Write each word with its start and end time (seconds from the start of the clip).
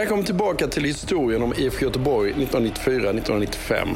Välkommen 0.00 0.24
tillbaka 0.24 0.66
till 0.66 0.84
historien 0.84 1.42
om 1.42 1.54
IFK 1.56 1.86
Göteborg 1.86 2.32
1994-1995. 2.32 3.88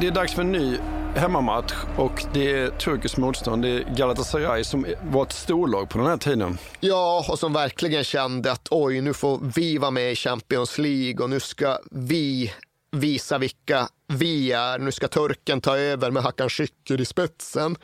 Det 0.00 0.06
är 0.06 0.10
dags 0.10 0.34
för 0.34 0.42
en 0.42 0.52
ny 0.52 0.78
hemmamatch 1.16 1.74
och 1.96 2.24
det 2.34 2.52
är 2.52 2.70
turkiskt 2.70 3.16
motstånd. 3.16 3.62
Det 3.62 3.68
är 3.68 3.96
Galatasaray 3.96 4.64
som 4.64 4.86
var 5.02 5.22
ett 5.22 5.32
storlag 5.32 5.88
på 5.90 5.98
den 5.98 6.06
här 6.06 6.16
tiden. 6.16 6.58
Ja, 6.80 7.26
och 7.28 7.38
som 7.38 7.52
verkligen 7.52 8.04
kände 8.04 8.52
att 8.52 8.68
oj, 8.70 9.00
nu 9.00 9.14
får 9.14 9.40
vi 9.56 9.78
vara 9.78 9.90
med 9.90 10.12
i 10.12 10.14
Champions 10.14 10.78
League 10.78 11.24
och 11.24 11.30
nu 11.30 11.40
ska 11.40 11.78
vi 11.90 12.52
visa 12.90 13.38
vilka 13.38 13.88
vi 14.06 14.52
är. 14.52 14.78
Nu 14.78 14.92
ska 14.92 15.08
turken 15.08 15.60
ta 15.60 15.76
över 15.76 16.10
med 16.10 16.22
Hakan 16.22 16.48
Şükür 16.48 17.00
i 17.00 17.04
spetsen. 17.04 17.76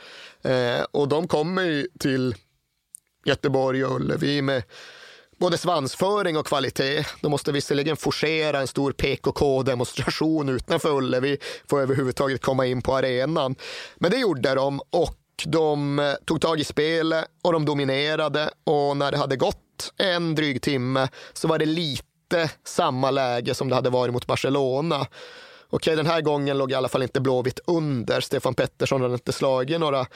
Eh, 0.42 0.82
och 0.90 1.08
de 1.08 1.28
kommer 1.28 1.62
ju 1.62 1.86
till 1.98 2.34
Göteborg 3.24 3.84
och 3.84 3.96
Ullevi 3.96 4.42
med 4.42 4.62
både 5.38 5.58
svansföring 5.58 6.36
och 6.36 6.46
kvalitet. 6.46 7.04
De 7.20 7.30
måste 7.30 7.52
visserligen 7.52 7.96
forcera 7.96 8.60
en 8.60 8.66
stor 8.66 8.92
PKK-demonstration 8.92 10.48
utanför 10.48 10.96
Ullevi 10.96 11.38
för 11.70 11.76
att 11.76 11.82
överhuvudtaget 11.82 12.42
komma 12.42 12.66
in 12.66 12.82
på 12.82 12.96
arenan. 12.96 13.54
Men 13.96 14.10
det 14.10 14.16
gjorde 14.16 14.54
de 14.54 14.80
och 14.90 15.16
de 15.46 15.98
eh, 15.98 16.14
tog 16.24 16.40
tag 16.40 16.60
i 16.60 16.64
spelet 16.64 17.24
och 17.42 17.52
de 17.52 17.64
dominerade 17.64 18.50
och 18.64 18.96
när 18.96 19.12
det 19.12 19.18
hade 19.18 19.36
gått 19.36 19.92
en 19.96 20.34
dryg 20.34 20.62
timme 20.62 21.08
så 21.32 21.48
var 21.48 21.58
det 21.58 21.66
lite 21.66 22.50
samma 22.64 23.10
läge 23.10 23.54
som 23.54 23.68
det 23.68 23.74
hade 23.74 23.90
varit 23.90 24.12
mot 24.12 24.26
Barcelona. 24.26 25.06
Okej, 25.74 25.96
den 25.96 26.06
här 26.06 26.20
gången 26.20 26.58
låg 26.58 26.72
i 26.72 26.74
alla 26.74 26.88
fall 26.88 27.02
inte 27.02 27.20
Blåvitt 27.20 27.60
under. 27.66 28.20
Stefan 28.20 28.54
Pettersson 28.54 29.02
hade 29.02 29.14
inte 29.14 29.32
slagit 29.32 29.80
några 29.80 30.06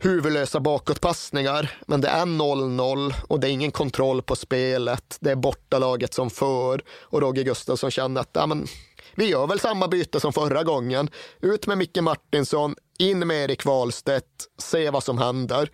huvudlösa 0.00 0.60
bakåtpassningar. 0.60 1.78
Men 1.86 2.00
det 2.00 2.08
är 2.08 2.26
0-0 2.26 3.14
och 3.28 3.40
det 3.40 3.48
är 3.48 3.50
ingen 3.50 3.70
kontroll 3.70 4.22
på 4.22 4.36
spelet. 4.36 5.16
Det 5.20 5.30
är 5.30 5.36
bortalaget 5.36 6.14
som 6.14 6.30
för 6.30 6.82
och 6.90 7.22
Roger 7.22 7.42
Gustafsson 7.42 7.90
känner 7.90 8.20
att 8.20 8.30
ja, 8.32 8.46
men, 8.46 8.66
vi 9.14 9.26
gör 9.26 9.46
väl 9.46 9.60
samma 9.60 9.88
byte 9.88 10.20
som 10.20 10.32
förra 10.32 10.64
gången. 10.64 11.10
Ut 11.40 11.66
med 11.66 11.78
Micke 11.78 12.00
Martinsson, 12.00 12.74
in 12.98 13.26
med 13.26 13.44
Erik 13.44 13.64
Wahlstedt, 13.64 14.46
se 14.58 14.90
vad 14.90 15.04
som 15.04 15.18
händer. 15.18 15.70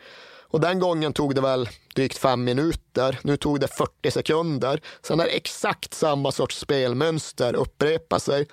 Och 0.54 0.60
den 0.60 0.78
gången 0.78 1.12
tog 1.12 1.34
det 1.34 1.40
väl 1.40 1.68
drygt 1.94 2.18
fem 2.18 2.44
minuter. 2.44 3.18
Nu 3.22 3.36
tog 3.36 3.60
det 3.60 3.68
40 3.68 4.10
sekunder. 4.10 4.80
Sen 5.02 5.20
är 5.20 5.26
exakt 5.26 5.94
samma 5.94 6.32
sorts 6.32 6.58
spelmönster 6.58 7.54
upprepa 7.54 8.20
sig. 8.20 8.46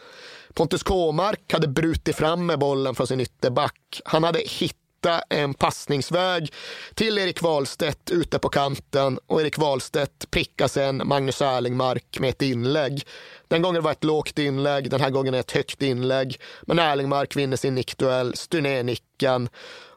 Pontus 0.54 0.84
Kåmark 0.84 1.54
hade 1.54 1.68
brutit 1.68 2.16
fram 2.16 2.46
med 2.46 2.60
bollen 2.60 2.96
från 2.96 3.08
sin 3.08 3.20
ytterback. 3.20 4.02
Han 4.06 4.24
hade 4.24 4.40
hittat 4.40 5.24
en 5.30 5.54
passningsväg 5.54 6.54
till 6.94 7.18
Erik 7.18 7.42
Wahlstedt 7.42 8.12
ute 8.12 8.40
på 8.40 8.50
kanten 8.50 9.20
och 9.28 9.42
Erik 9.42 9.58
Wahlstedt 9.58 10.32
prickar 10.32 10.68
sen 10.68 11.02
Magnus 11.06 11.42
Erlingmark 11.42 12.20
med 12.20 12.30
ett 12.30 12.42
inlägg. 12.42 13.04
Den 13.48 13.62
gången 13.62 13.84
var 13.84 13.92
det 13.92 13.98
ett 13.98 14.04
lågt 14.04 14.40
inlägg, 14.40 14.90
den 14.90 15.02
här 15.02 15.10
gången 15.10 15.34
är 15.34 15.38
det 15.38 15.40
ett 15.40 15.52
högt 15.52 15.82
inlägg. 15.82 16.40
Men 16.62 16.80
Erlingmark 16.80 17.36
vinner 17.36 17.58
sin 17.58 17.76
nickduell, 17.76 18.36
styr 18.36 18.62
ner 18.62 18.84
nicken 18.84 19.50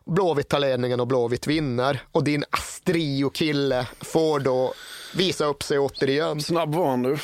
Blåvitt 0.06 0.48
tar 0.48 0.58
ledningen 0.58 1.00
och 1.00 1.06
Blåvitt 1.06 1.46
vinner. 1.46 2.02
Och 2.12 2.24
din 2.24 2.44
Astrio-kille 2.50 3.86
får 4.00 4.40
då 4.40 4.74
visa 5.14 5.44
upp 5.44 5.62
sig 5.62 5.78
återigen. 5.78 6.40
Snabb 6.42 6.74
var 6.74 6.90
han 6.90 7.02
du. 7.02 7.18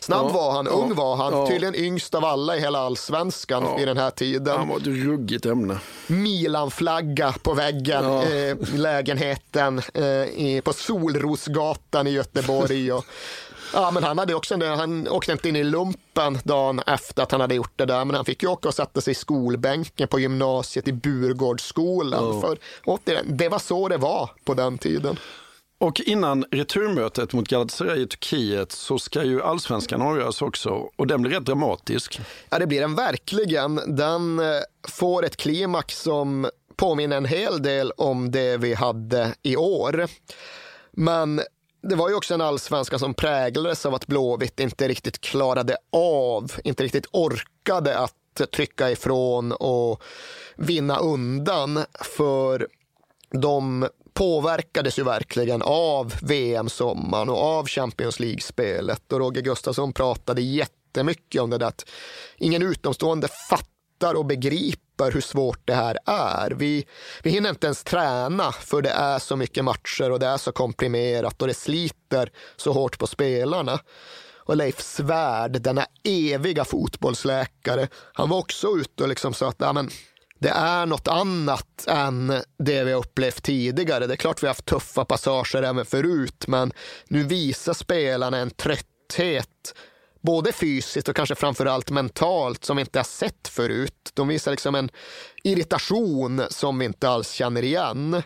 Snabb 0.00 0.26
Ja, 0.26 0.32
var 0.32 0.52
han, 0.52 0.68
ung 0.68 0.88
ja, 0.88 0.94
var 0.94 1.16
han. 1.16 1.32
ja. 1.32 1.46
Tydligen 1.46 1.74
yngst 1.74 2.14
av 2.14 2.24
alla 2.24 2.56
i 2.56 2.60
hela 2.60 2.78
allsvenskan 2.78 3.62
Ja. 3.66 3.76
vid 3.76 3.88
den 3.88 3.96
här 3.96 4.10
tiden. 4.10 4.58
Han 4.58 4.68
var 4.68 4.76
ett 4.76 4.86
ruggigt 4.86 5.46
ämne. 5.46 5.78
Milan-flagga 6.06 7.34
på 7.42 7.54
väggen 7.54 8.04
eh, 8.04 8.56
lägenheten 8.74 9.82
eh, 9.94 10.04
i, 10.24 10.60
på 10.64 10.72
Solrosgatan 10.72 12.06
i 12.06 12.10
Göteborg. 12.10 12.92
Och, 12.92 13.04
ja, 13.72 13.90
men 13.90 14.04
han, 14.04 14.18
hade 14.18 14.34
också, 14.34 14.54
en- 14.54 14.62
han 14.62 15.08
åkte 15.08 15.32
inte 15.32 15.48
in 15.48 15.56
i 15.56 15.64
lumpen 15.64 16.38
dagen 16.44 16.80
efter 16.86 17.22
att 17.22 17.32
han 17.32 17.40
hade 17.40 17.54
gjort 17.54 17.72
det 17.76 17.84
där, 17.86 18.04
men 18.04 18.16
han 18.16 18.24
fick 18.24 18.42
ju 18.42 18.48
åka 18.48 18.68
och 18.68 18.74
sätta 18.74 19.00
sig 19.00 19.10
i 19.10 19.14
skolbänken 19.14 20.08
på 20.08 20.20
gymnasiet 20.20 20.88
i 20.88 20.92
Burgårdsskolan. 20.92 22.40
För, 22.40 22.58
återigen, 22.84 23.36
det 23.36 23.48
var 23.48 23.58
så 23.58 23.88
det 23.88 23.96
var 23.96 24.30
på 24.44 24.54
den 24.54 24.78
tiden. 24.78 25.16
Och 25.78 26.00
innan 26.00 26.44
returmötet 26.50 27.32
mot 27.32 27.48
Galatasaray 27.48 28.02
i 28.02 28.06
Turkiet 28.06 28.72
så 28.72 28.98
ska 28.98 29.24
ju 29.24 29.42
allsvenskan 29.42 30.02
avgöras 30.02 30.42
också 30.42 30.70
och 30.96 31.06
den 31.06 31.22
blir 31.22 31.32
rätt 31.32 31.44
dramatisk. 31.44 32.20
Ja, 32.50 32.58
det 32.58 32.66
blir 32.66 32.80
den 32.80 32.94
verkligen. 32.94 33.80
Den 33.96 34.38
eh, 34.38 34.44
får 34.88 35.24
ett 35.24 35.36
klimax 35.36 36.02
som 36.02 36.50
påminner 36.76 37.16
en 37.16 37.24
hel 37.24 37.62
del 37.62 37.92
om 37.96 38.30
det 38.30 38.56
vi 38.56 38.74
hade 38.74 39.34
i 39.42 39.56
år. 39.56 40.06
Men 40.92 41.40
det 41.82 41.94
var 41.94 42.08
ju 42.08 42.14
också 42.14 42.34
en 42.34 42.40
allsvenska 42.40 42.98
som 42.98 43.14
präglades 43.14 43.86
av 43.86 43.94
att 43.94 44.06
Blåvitt 44.06 44.60
inte 44.60 44.88
riktigt 44.88 45.20
klarade 45.20 45.76
av, 45.92 46.52
inte 46.64 46.84
riktigt 46.84 47.06
orkade 47.12 47.98
att 47.98 48.50
trycka 48.52 48.90
ifrån 48.90 49.52
och 49.52 50.02
vinna 50.56 50.98
undan. 50.98 51.84
För 52.16 52.68
de 53.30 53.88
påverkades 54.14 54.98
ju 54.98 55.04
verkligen 55.04 55.62
av 55.62 56.14
VM-sommaren 56.22 57.28
och 57.28 57.42
av 57.42 57.66
Champions 57.66 58.20
League-spelet. 58.20 59.12
Och 59.12 59.18
Roger 59.18 59.42
Gustafsson 59.42 59.92
pratade 59.92 60.42
jättemycket 60.42 61.42
om 61.42 61.50
det 61.50 61.58
där 61.58 61.66
att 61.66 61.84
ingen 62.36 62.62
utomstående 62.62 63.28
fattar 63.50 64.14
och 64.14 64.26
begriper 64.26 64.91
hur 65.10 65.20
svårt 65.20 65.60
det 65.64 65.74
här 65.74 65.98
är. 66.06 66.50
Vi, 66.50 66.86
vi 67.22 67.30
hinner 67.30 67.50
inte 67.50 67.66
ens 67.66 67.84
träna 67.84 68.52
för 68.52 68.82
det 68.82 68.90
är 68.90 69.18
så 69.18 69.36
mycket 69.36 69.64
matcher 69.64 70.10
och 70.10 70.18
det 70.18 70.26
är 70.26 70.36
så 70.36 70.52
komprimerat 70.52 71.42
och 71.42 71.48
det 71.48 71.54
sliter 71.54 72.30
så 72.56 72.72
hårt 72.72 72.98
på 72.98 73.06
spelarna. 73.06 73.78
Och 74.44 74.56
Leif 74.56 74.80
Svärd, 74.80 75.62
denna 75.62 75.86
eviga 76.04 76.64
fotbollsläkare, 76.64 77.88
han 78.12 78.28
var 78.28 78.38
också 78.38 78.68
ute 78.68 79.02
och 79.02 79.08
liksom 79.08 79.34
sa 79.34 79.48
att 79.48 79.56
ja, 79.58 79.72
men, 79.72 79.90
det 80.42 80.48
är 80.48 80.86
något 80.86 81.08
annat 81.08 81.86
än 81.86 82.32
det 82.58 82.84
vi 82.84 82.92
har 82.92 83.00
upplevt 83.00 83.42
tidigare. 83.42 84.06
Det 84.06 84.14
är 84.14 84.16
klart 84.16 84.42
vi 84.42 84.46
har 84.46 84.50
haft 84.54 84.66
tuffa 84.66 85.04
passager 85.04 85.62
även 85.62 85.84
förut, 85.84 86.44
men 86.48 86.72
nu 87.08 87.22
visar 87.22 87.72
spelarna 87.72 88.38
en 88.38 88.50
trötthet 88.50 89.74
både 90.22 90.52
fysiskt 90.52 91.08
och 91.08 91.16
kanske 91.16 91.34
framförallt 91.34 91.90
mentalt 91.90 92.64
som 92.64 92.76
vi 92.76 92.80
inte 92.80 92.98
har 92.98 93.04
sett 93.04 93.48
förut. 93.48 94.10
De 94.14 94.28
visar 94.28 94.50
liksom 94.50 94.74
en 94.74 94.90
irritation 95.42 96.42
som 96.50 96.78
vi 96.78 96.84
inte 96.84 97.08
alls 97.08 97.32
känner 97.32 97.62
igen. 97.62 98.22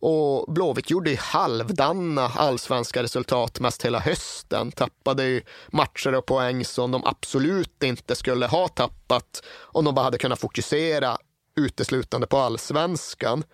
Och 0.00 0.52
Blåvitt 0.52 0.90
gjorde 0.90 1.10
ju 1.10 1.16
halvdana 1.16 2.32
allsvenska 2.36 3.02
resultat 3.02 3.60
mest 3.60 3.84
hela 3.84 3.98
hösten. 3.98 4.72
Tappade 4.72 5.24
ju 5.24 5.42
matcher 5.68 6.14
och 6.14 6.26
poäng 6.26 6.64
som 6.64 6.90
de 6.90 7.04
absolut 7.04 7.82
inte 7.82 8.16
skulle 8.16 8.46
ha 8.46 8.68
tappat 8.68 9.42
om 9.60 9.84
de 9.84 9.94
bara 9.94 10.04
hade 10.04 10.18
kunnat 10.18 10.40
fokusera 10.40 11.18
uteslutande 11.56 12.26
på 12.26 12.36
allsvenskan. 12.36 13.44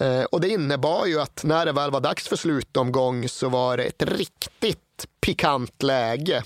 Eh, 0.00 0.22
och 0.22 0.40
det 0.40 0.48
innebar 0.48 1.06
ju 1.06 1.20
att 1.20 1.44
när 1.44 1.66
det 1.66 1.72
väl 1.72 1.90
var 1.90 2.00
dags 2.00 2.28
för 2.28 2.36
slutomgång 2.36 3.28
så 3.28 3.48
var 3.48 3.76
det 3.76 3.84
ett 3.84 4.02
riktigt 4.02 5.06
pikant 5.20 5.82
läge. 5.82 6.42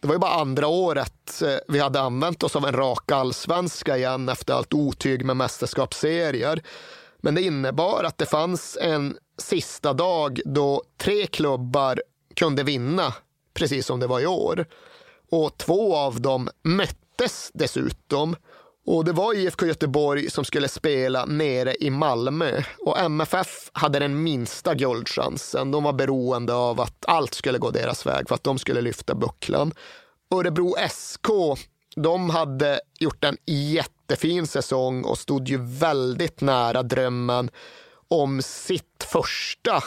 Det 0.00 0.08
var 0.08 0.14
ju 0.14 0.18
bara 0.18 0.40
andra 0.40 0.66
året 0.66 1.42
eh, 1.42 1.56
vi 1.68 1.78
hade 1.78 2.00
använt 2.00 2.42
oss 2.42 2.56
av 2.56 2.66
en 2.66 2.72
rak 2.72 3.12
allsvenska 3.12 3.96
igen 3.96 4.28
efter 4.28 4.54
allt 4.54 4.74
otyg 4.74 5.24
med 5.24 5.36
mästerskapsserier. 5.36 6.62
Men 7.20 7.34
det 7.34 7.42
innebar 7.42 8.04
att 8.04 8.18
det 8.18 8.26
fanns 8.26 8.78
en 8.80 9.16
sista 9.38 9.92
dag 9.92 10.40
då 10.44 10.82
tre 10.98 11.26
klubbar 11.26 12.02
kunde 12.36 12.62
vinna, 12.62 13.14
precis 13.54 13.86
som 13.86 14.00
det 14.00 14.06
var 14.06 14.20
i 14.20 14.26
år. 14.26 14.66
Och 15.30 15.58
två 15.58 15.96
av 15.96 16.20
dem 16.20 16.48
möttes 16.62 17.50
dessutom. 17.54 18.36
Och 18.86 19.04
det 19.04 19.12
var 19.12 19.34
IFK 19.34 19.66
Göteborg 19.66 20.30
som 20.30 20.44
skulle 20.44 20.68
spela 20.68 21.24
nere 21.24 21.74
i 21.80 21.90
Malmö 21.90 22.62
och 22.78 22.98
MFF 22.98 23.70
hade 23.72 23.98
den 23.98 24.22
minsta 24.22 24.74
guldchansen. 24.74 25.70
De 25.70 25.82
var 25.82 25.92
beroende 25.92 26.54
av 26.54 26.80
att 26.80 27.04
allt 27.06 27.34
skulle 27.34 27.58
gå 27.58 27.70
deras 27.70 28.06
väg 28.06 28.28
för 28.28 28.34
att 28.34 28.44
de 28.44 28.58
skulle 28.58 28.80
lyfta 28.80 29.14
bucklan. 29.14 29.72
Örebro 30.34 30.74
SK, 30.90 31.28
de 31.96 32.30
hade 32.30 32.80
gjort 32.98 33.24
en 33.24 33.36
jättefin 33.46 34.46
säsong 34.46 35.04
och 35.04 35.18
stod 35.18 35.48
ju 35.48 35.58
väldigt 35.60 36.40
nära 36.40 36.82
drömmen 36.82 37.50
om 38.08 38.42
sitt 38.42 39.06
första 39.12 39.82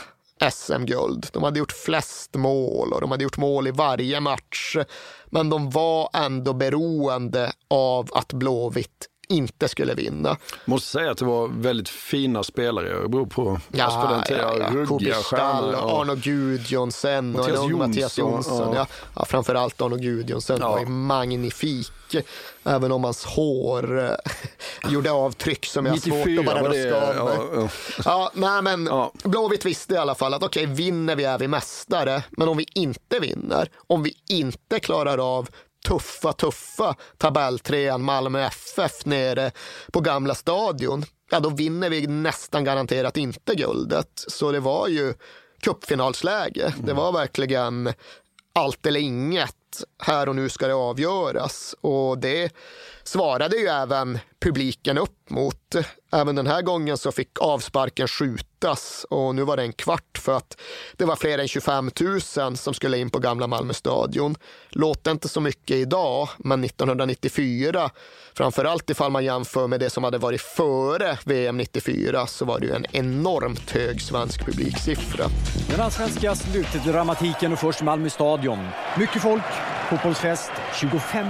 SM-guld. 0.52 1.28
De 1.34 1.44
hade 1.44 1.60
gjort 1.60 1.72
flest 1.72 2.36
mål 2.36 2.94
och 2.94 3.02
de 3.02 3.12
hade 3.12 3.24
gjort 3.24 3.38
mål 3.38 3.68
i 3.68 3.72
varje 3.72 4.20
match. 4.20 4.78
Men 5.26 5.50
de 5.50 5.70
var 5.70 6.10
ändå 6.14 6.54
beroende 6.54 7.52
av 7.68 8.10
att 8.14 8.34
Blåvitt 8.34 9.08
inte 9.30 9.68
skulle 9.68 9.94
vinna. 9.94 10.38
Måste 10.66 10.88
säga 10.88 11.12
att 11.12 11.18
det 11.18 11.26
var 11.26 11.48
väldigt 11.48 11.90
fina 11.90 12.44
spelare 12.44 12.88
i 12.88 12.92
Örebro 12.92 13.26
på, 13.26 13.60
ja, 13.72 13.84
alltså 13.84 14.02
på 14.02 14.14
den 14.14 14.24
tiden. 14.24 14.42
Ja, 14.42 14.58
ja. 14.60 14.70
Ruggiga 14.70 15.16
stjärnor. 15.16 15.74
Och 15.74 16.02
Arno 16.02 16.16
Gudjonsen 16.16 17.36
och 17.36 17.42
Mattias 17.42 17.58
Jonsson. 17.58 17.90
Mattias 17.90 18.18
Jonsson. 18.18 18.76
Ja. 18.76 18.88
Ja, 19.16 19.26
framförallt 19.26 19.82
Arno 19.82 19.96
Gudjonsen 19.96 20.58
ja. 20.62 20.70
var 20.70 20.80
ju 20.80 20.86
magnifik. 20.86 21.92
Även 22.64 22.92
om 22.92 23.04
hans 23.04 23.26
hår 23.26 24.06
eh, 24.06 24.12
gjorde 24.92 25.12
avtryck 25.12 25.66
som 25.66 25.86
jag 25.86 25.94
har 25.94 26.00
svårt 26.00 26.40
att 26.40 26.46
bara 26.46 26.70
ruska 26.70 27.22
av 27.22 27.50
ja. 27.56 27.70
ja, 28.06 28.32
nej, 28.34 28.62
men 28.62 28.86
ja. 28.86 29.12
Blåvitt 29.24 29.66
visste 29.66 29.94
i 29.94 29.98
alla 29.98 30.16
fall 30.16 30.34
att 30.34 30.44
okej, 30.44 30.64
okay, 30.64 30.76
vinner 30.76 31.16
vi 31.16 31.24
är 31.24 31.40
vi 31.40 31.48
mästare. 31.48 32.24
Men 32.30 32.48
om 32.48 32.58
vi 32.58 32.66
inte 32.74 33.20
vinner, 33.20 33.70
om 33.88 34.04
vi 34.04 34.14
inte 34.30 34.80
klarar 34.80 35.38
av 35.38 35.50
tuffa, 35.86 36.34
tuffa 36.34 36.96
tabelltrean 37.18 38.04
Malmö 38.04 38.42
FF 38.42 39.06
nere 39.06 39.52
på 39.94 40.00
Gamla 40.00 40.36
stadion, 40.36 41.06
ja 41.32 41.40
då 41.40 41.50
vinner 41.50 41.90
vi 41.90 42.08
nästan 42.08 42.64
garanterat 42.64 43.18
inte 43.18 43.56
guldet. 43.56 44.24
Så 44.28 44.52
det 44.52 44.60
var 44.60 44.88
ju 44.88 45.14
cupfinalsläge. 45.62 46.66
Mm. 46.66 46.86
Det 46.86 46.94
var 46.94 47.12
verkligen 47.12 47.94
allt 48.54 48.86
eller 48.86 49.00
inget. 49.00 49.54
Här 50.04 50.30
och 50.30 50.36
nu 50.36 50.50
ska 50.50 50.68
det 50.68 50.74
avgöras. 50.74 51.76
Och 51.82 52.18
det 52.18 52.52
svarade 53.08 53.58
ju 53.58 53.68
även 53.68 54.20
publiken 54.40 54.98
upp 54.98 55.30
mot. 55.30 55.76
Även 56.12 56.36
den 56.36 56.48
här 56.48 56.62
gången 56.62 56.98
så 56.98 57.12
fick 57.12 57.42
avsparken 57.42 58.08
skjutas 58.08 59.06
och 59.10 59.36
nu 59.36 59.44
var 59.44 59.58
det 59.58 59.64
en 59.64 59.74
kvart 59.74 60.18
för 60.18 60.38
att 60.38 60.58
det 60.98 61.06
var 61.06 61.16
fler 61.16 61.40
än 61.40 61.48
25 61.48 61.92
000 62.38 62.58
som 62.58 62.74
skulle 62.74 62.98
in 62.98 63.10
på 63.10 63.20
gamla 63.20 63.48
Malmö 63.48 63.74
stadion. 63.74 64.36
Låter 64.70 65.12
inte 65.12 65.30
så 65.30 65.42
mycket 65.42 65.76
idag, 65.76 66.30
men 66.38 66.64
1994, 66.64 67.90
framförallt 68.34 68.90
ifall 68.90 69.12
man 69.12 69.26
jämför 69.26 69.68
med 69.68 69.80
det 69.80 69.90
som 69.90 70.04
hade 70.04 70.18
varit 70.18 70.42
före 70.42 71.18
VM 71.26 71.58
94, 71.58 72.28
så 72.28 72.46
var 72.46 72.60
det 72.60 72.66
ju 72.66 72.74
en 72.74 72.86
enormt 72.92 73.72
hög 73.72 74.02
svensk 74.02 74.46
publiksiffra. 74.46 75.26
Den 75.70 75.82
allsvenska 75.82 76.36
slutdramatiken 76.36 77.54
och 77.54 77.60
först 77.60 77.82
Malmö 77.82 78.10
stadion. 78.10 78.68
Mycket 78.98 79.22
folk, 79.22 79.44
fotbollsfest, 79.90 80.52
25 80.74 81.28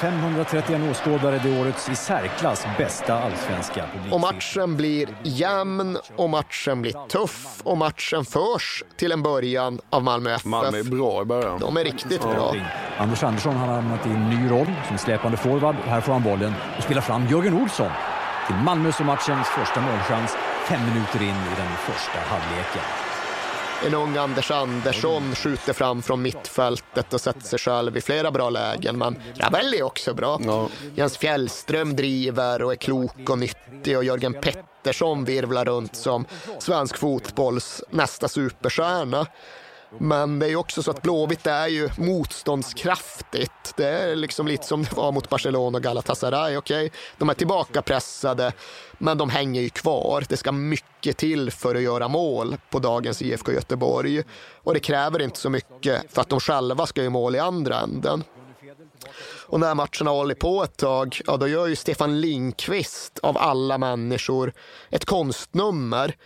531 0.00 0.80
åskådare 0.90 1.40
det 1.42 1.60
årets 1.60 1.88
i 1.88 1.96
särklass 1.96 2.66
bästa 2.78 3.14
allsvenska 3.14 3.82
publiksiffra. 3.82 4.14
Och 4.14 4.20
matchen 4.20 4.76
blir 4.76 5.08
jämn 5.22 5.98
och 6.16 6.30
matchen 6.30 6.82
blir 6.82 7.08
tuff 7.08 7.60
och 7.62 7.78
matchen 7.78 8.24
förs 8.24 8.84
till 8.96 9.12
en 9.12 9.22
början 9.22 9.80
av 9.90 10.02
Malmö 10.02 10.34
FF. 10.34 10.44
Malmö 10.44 10.78
är 10.78 10.84
bra 10.84 11.22
i 11.22 11.24
början. 11.24 11.60
De 11.60 11.76
är 11.76 11.84
riktigt 11.84 12.22
bra. 12.22 12.54
Anders 12.98 13.22
Andersson 13.22 13.54
har 13.56 13.66
hamnat 13.66 14.06
i 14.06 14.10
en 14.10 14.30
ny 14.30 14.50
roll 14.50 14.72
som 14.88 14.98
släpande 14.98 15.36
forward. 15.36 15.74
Här 15.74 16.00
får 16.00 16.12
han 16.12 16.22
bollen 16.22 16.54
och 16.76 16.82
spelar 16.82 17.02
fram 17.02 17.26
Jörgen 17.26 17.62
Olsson 17.62 17.90
till 18.46 18.56
Malmös 18.56 19.00
och 19.00 19.06
matchens 19.06 19.48
första 19.48 19.80
målchans 19.80 20.36
fem 20.68 20.80
minuter 20.80 21.22
in 21.22 21.28
i 21.28 21.54
den 21.56 21.76
första 21.76 22.18
halvleken. 22.18 23.05
En 23.84 23.94
ung 23.94 24.16
Anders 24.16 24.50
Andersson 24.50 25.34
skjuter 25.34 25.72
fram 25.72 26.02
från 26.02 26.22
mittfältet 26.22 27.14
och 27.14 27.20
sätter 27.20 27.40
sig 27.40 27.58
själv 27.58 27.96
i 27.96 28.00
flera 28.00 28.30
bra 28.30 28.50
lägen. 28.50 28.98
Men 28.98 29.22
Ravelli 29.34 29.78
är 29.78 29.82
också 29.82 30.14
bra. 30.14 30.40
Ja. 30.44 30.68
Jens 30.94 31.18
Fjällström 31.18 31.96
driver 31.96 32.62
och 32.62 32.72
är 32.72 32.76
klok 32.76 33.30
och 33.30 33.38
nyttig 33.38 33.96
och 33.96 34.04
Jörgen 34.04 34.32
Pettersson 34.32 35.24
virvlar 35.24 35.64
runt 35.64 35.96
som 35.96 36.24
svensk 36.58 36.96
fotbolls 36.96 37.82
nästa 37.90 38.28
superstjärna. 38.28 39.26
Men 39.98 40.38
det 40.38 40.50
är 40.50 40.56
också 40.56 40.82
så 40.82 40.90
att 40.90 41.02
Blåvitt 41.02 41.46
är 41.46 41.66
ju 41.66 41.90
motståndskraftigt. 41.98 43.76
Det 43.76 43.88
är 43.88 44.16
liksom 44.16 44.48
lite 44.48 44.66
som 44.66 44.82
det 44.82 44.92
var 44.92 45.12
mot 45.12 45.28
Barcelona 45.28 45.78
och 45.78 45.82
Galatasaray. 45.82 46.56
Okay? 46.56 46.90
De 47.18 47.28
är 47.28 47.34
tillbakapressade, 47.34 48.52
men 48.98 49.18
de 49.18 49.30
hänger 49.30 49.62
ju 49.62 49.68
kvar. 49.68 50.24
Det 50.28 50.36
ska 50.36 50.52
mycket 50.52 51.16
till 51.16 51.50
för 51.50 51.74
att 51.74 51.82
göra 51.82 52.08
mål 52.08 52.56
på 52.70 52.78
dagens 52.78 53.22
IFK 53.22 53.52
Göteborg. 53.52 54.22
Och 54.62 54.74
det 54.74 54.80
kräver 54.80 55.22
inte 55.22 55.38
så 55.38 55.50
mycket 55.50 56.12
för 56.12 56.20
att 56.20 56.28
de 56.28 56.40
själva 56.40 56.86
ska 56.86 57.00
göra 57.00 57.10
mål 57.10 57.36
i 57.36 57.38
andra 57.38 57.80
änden. 57.80 58.24
Och 59.48 59.60
när 59.60 59.74
matchen 59.74 60.06
har 60.06 60.14
hållit 60.14 60.38
på 60.38 60.62
ett 60.62 60.76
tag, 60.76 61.20
ja 61.26 61.36
då 61.36 61.48
gör 61.48 61.66
ju 61.66 61.76
Stefan 61.76 62.20
Linkvist 62.20 63.18
av 63.22 63.38
alla 63.38 63.78
människor 63.78 64.52
ett 64.90 65.04
konstnummer 65.04 66.16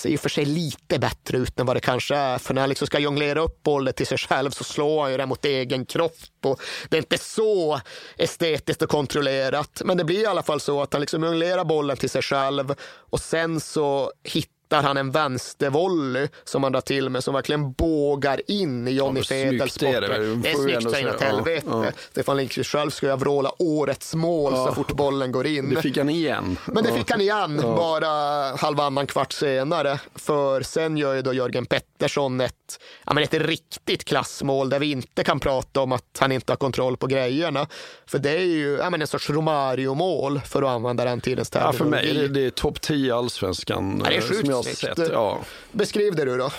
ser 0.00 0.08
i 0.08 0.16
och 0.16 0.20
för 0.20 0.28
sig 0.28 0.44
lite 0.44 0.98
bättre 0.98 1.38
ut 1.38 1.60
än 1.60 1.66
vad 1.66 1.76
det 1.76 1.80
kanske 1.80 2.16
är. 2.16 2.38
För 2.38 2.54
när 2.54 2.62
han 2.62 2.68
liksom 2.68 2.86
ska 2.86 2.98
jonglera 2.98 3.40
upp 3.40 3.62
bollen 3.62 3.94
till 3.94 4.06
sig 4.06 4.18
själv 4.18 4.50
så 4.50 4.64
slår 4.64 5.02
han 5.02 5.10
ju 5.10 5.16
den 5.16 5.28
mot 5.28 5.44
egen 5.44 5.86
kropp. 5.86 6.18
Och 6.44 6.60
det 6.88 6.96
är 6.96 6.98
inte 6.98 7.18
så 7.18 7.80
estetiskt 8.16 8.82
och 8.82 8.88
kontrollerat. 8.88 9.82
Men 9.84 9.96
det 9.96 10.04
blir 10.04 10.22
i 10.22 10.26
alla 10.26 10.42
fall 10.42 10.60
så 10.60 10.82
att 10.82 10.92
han 10.92 11.00
liksom 11.00 11.24
jonglerar 11.24 11.64
bollen 11.64 11.96
till 11.96 12.10
sig 12.10 12.22
själv 12.22 12.74
och 13.10 13.20
sen 13.20 13.60
så 13.60 14.12
hittar 14.24 14.59
hittar 14.70 14.82
han 14.82 14.96
en 14.96 15.10
vänstervolley 15.10 16.28
som 16.44 16.62
han 16.62 16.72
drar 16.72 16.80
till 16.80 17.08
med 17.08 17.24
som 17.24 17.34
verkligen 17.34 17.72
bågar 17.72 18.40
in 18.50 18.88
i 18.88 18.90
Johnny 18.90 19.20
ja, 19.20 19.24
Fedels 19.24 19.74
Det 19.74 19.86
är, 19.86 20.54
snyggt 20.54 20.90
så 20.90 20.98
inåt 20.98 21.20
helvete. 21.20 21.66
Ja, 21.70 21.84
ja. 21.84 21.92
Stefan 22.10 22.36
Lindqvist 22.36 22.70
själv 22.70 22.90
skulle 22.90 23.10
jag 23.10 23.20
vråla 23.20 23.52
årets 23.58 24.14
mål 24.14 24.52
ja. 24.56 24.66
så 24.66 24.74
fort 24.74 24.92
bollen 24.92 25.32
går 25.32 25.46
in. 25.46 25.74
Det 25.74 25.82
fick 25.82 25.96
han 25.96 26.08
igen. 26.08 26.56
Men 26.66 26.84
det 26.84 26.92
fick 26.92 27.10
han 27.10 27.20
igen 27.20 27.56
bara 27.56 28.08
halvannan 28.56 29.06
kvart 29.06 29.32
senare. 29.32 30.00
För 30.14 30.62
sen 30.62 30.96
gör 30.96 31.14
ju 31.14 31.22
då 31.22 31.32
Jörgen 31.32 31.66
Pettersson 31.66 32.40
ett, 32.40 32.80
ja, 33.06 33.12
men 33.14 33.24
ett 33.24 33.34
riktigt 33.34 34.04
klassmål 34.04 34.70
där 34.70 34.78
vi 34.78 34.90
inte 34.90 35.24
kan 35.24 35.40
prata 35.40 35.80
om 35.80 35.92
att 35.92 36.16
han 36.18 36.32
inte 36.32 36.52
har 36.52 36.56
kontroll 36.56 36.96
på 36.96 37.06
grejerna. 37.06 37.66
För 38.06 38.18
det 38.18 38.30
är 38.30 38.44
ju 38.44 38.76
ja, 38.76 38.90
men 38.90 39.00
en 39.00 39.06
sorts 39.06 39.30
Romario-mål 39.30 40.40
för 40.40 40.62
att 40.62 40.68
använda 40.68 41.04
den 41.04 41.20
tidens 41.20 41.50
terminologi. 41.50 41.78
Ja, 41.78 41.84
för 41.84 41.90
mig 41.90 42.14
det, 42.14 42.28
det 42.28 42.46
är 42.46 42.50
topp 42.50 42.80
10 42.80 43.14
allsvenskan. 43.14 44.02
Ja, 44.04 44.10
det 44.10 44.16
är 44.16 44.20
sjukt 44.20 44.48
sett. 44.62 44.98
Ja. 45.12 45.38
Beskriv 45.72 46.14
det 46.14 46.24
du 46.24 46.36
då. 46.36 46.50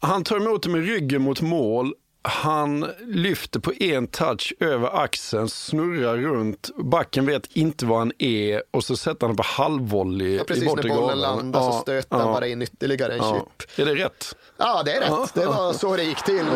Han 0.00 0.24
tar 0.24 0.36
emot 0.36 0.62
det 0.62 0.68
med 0.68 0.86
ryggen 0.86 1.22
mot 1.22 1.40
mål. 1.40 1.94
Han 2.22 2.86
lyfter 3.00 3.60
på 3.60 3.72
en 3.80 4.06
touch 4.06 4.52
över 4.60 5.02
axeln, 5.02 5.48
snurrar 5.48 6.16
runt. 6.16 6.70
Backen 6.76 7.26
vet 7.26 7.46
inte 7.52 7.86
var 7.86 7.98
han 7.98 8.12
är 8.18 8.62
och 8.70 8.84
så 8.84 8.96
sätter 8.96 9.26
han 9.26 9.36
på 9.36 9.42
halvvolley 9.42 10.36
ja, 10.36 10.44
precis 10.44 10.64
i 10.64 10.66
bortre 10.66 10.88
när 10.88 10.96
bollen 10.96 11.20
landar 11.20 11.60
ja, 11.60 11.72
så 11.72 11.78
stöter 11.78 12.16
ja, 12.16 12.22
han 12.22 12.32
bara 12.32 12.46
in 12.46 12.62
ytterligare 12.62 13.12
en 13.12 13.18
ja. 13.18 13.46
chip. 13.58 13.78
Är 13.80 13.84
det 13.84 14.04
rätt? 14.04 14.36
Ja, 14.56 14.82
det 14.82 14.92
är 14.92 15.00
rätt. 15.00 15.34
Det 15.34 15.46
var 15.46 15.72
så 15.72 15.96
det 15.96 16.02
gick 16.02 16.24
till. 16.24 16.46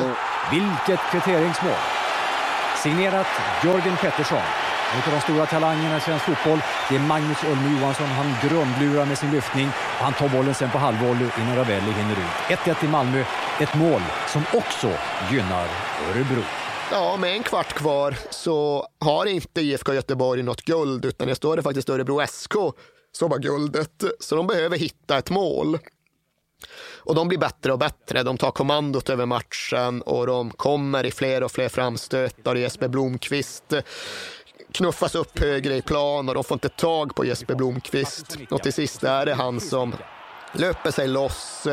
Vilket 0.53 1.01
kvitteringsmål! 1.11 1.73
Signerat 2.83 3.27
Jörgen 3.65 3.97
Pettersson. 3.97 4.43
En 4.93 4.99
av 4.99 5.11
de 5.11 5.21
stora 5.21 5.47
talangerna 5.47 5.97
i 5.97 6.01
svensk 6.01 6.25
fotboll 6.25 6.61
det 6.89 6.97
är 6.97 7.01
Magnus 7.01 7.45
Ulme 7.45 7.79
Johansson. 7.79 8.07
Han 8.07 8.35
grundlurar 8.49 9.07
med 9.07 9.19
sin 9.19 9.31
lyftning 9.31 9.67
och 9.67 10.05
han 10.05 10.13
tar 10.13 10.29
bollen 10.29 10.55
sen 10.55 10.71
på 10.71 10.79
halvvolley 10.79 11.29
innan 11.39 11.57
Ravelli 11.57 11.93
hinner 11.93 12.13
ut. 12.13 12.59
1-1 12.59 12.85
i 12.85 12.89
Malmö. 12.89 13.25
Ett 13.61 13.75
mål 13.75 14.03
som 14.29 14.43
också 14.55 14.93
gynnar 15.31 15.69
Örebro. 16.09 16.43
Ja, 16.93 17.17
med 17.17 17.33
en 17.33 17.43
kvart 17.43 17.73
kvar 17.73 18.17
så 18.31 18.87
har 19.01 19.27
inte 19.27 19.61
IFK 19.61 19.95
Göteborg 19.95 20.43
något 20.43 20.63
guld 20.63 21.05
utan 21.05 21.29
det 21.29 21.35
står 21.35 21.57
det 21.57 21.63
faktiskt 21.63 21.91
Örebro 21.91 22.27
SK 22.27 22.55
som 23.13 23.31
har 23.31 23.39
guldet. 23.39 24.05
Så 24.21 24.37
de 24.37 24.47
behöver 24.47 24.77
hitta 24.77 25.19
ett 25.19 25.31
mål. 25.31 25.79
Och 27.03 27.15
de 27.15 27.29
blir 27.29 27.39
bättre 27.39 27.73
och 27.73 27.79
bättre. 27.79 28.23
De 28.23 28.39
tar 28.39 28.51
kommandot 28.51 29.11
över 29.11 29.27
matchen 29.27 30.03
och 30.03 30.27
de 30.27 30.51
kommer 30.51 31.07
i 31.07 31.11
fler 31.11 31.43
och 31.43 31.53
fler 31.53 31.69
framstötar. 31.69 32.57
Jesper 32.57 32.89
Blomqvist 32.89 33.75
knuffas 34.73 35.15
upp 35.15 35.39
högre 35.39 35.77
i 35.77 35.83
plan 35.83 36.29
och 36.29 36.35
de 36.35 36.45
får 36.45 36.55
inte 36.55 36.69
tag 36.69 37.15
på 37.15 37.25
Jesper 37.25 37.55
Blomqvist. 37.55 38.37
Och 38.51 38.63
till 38.63 38.73
sist 38.73 39.05
är 39.05 39.27
det 39.27 39.35
han 39.35 39.61
som 39.61 39.95
löper 40.53 40.91
sig 40.91 41.09
loss 41.09 41.69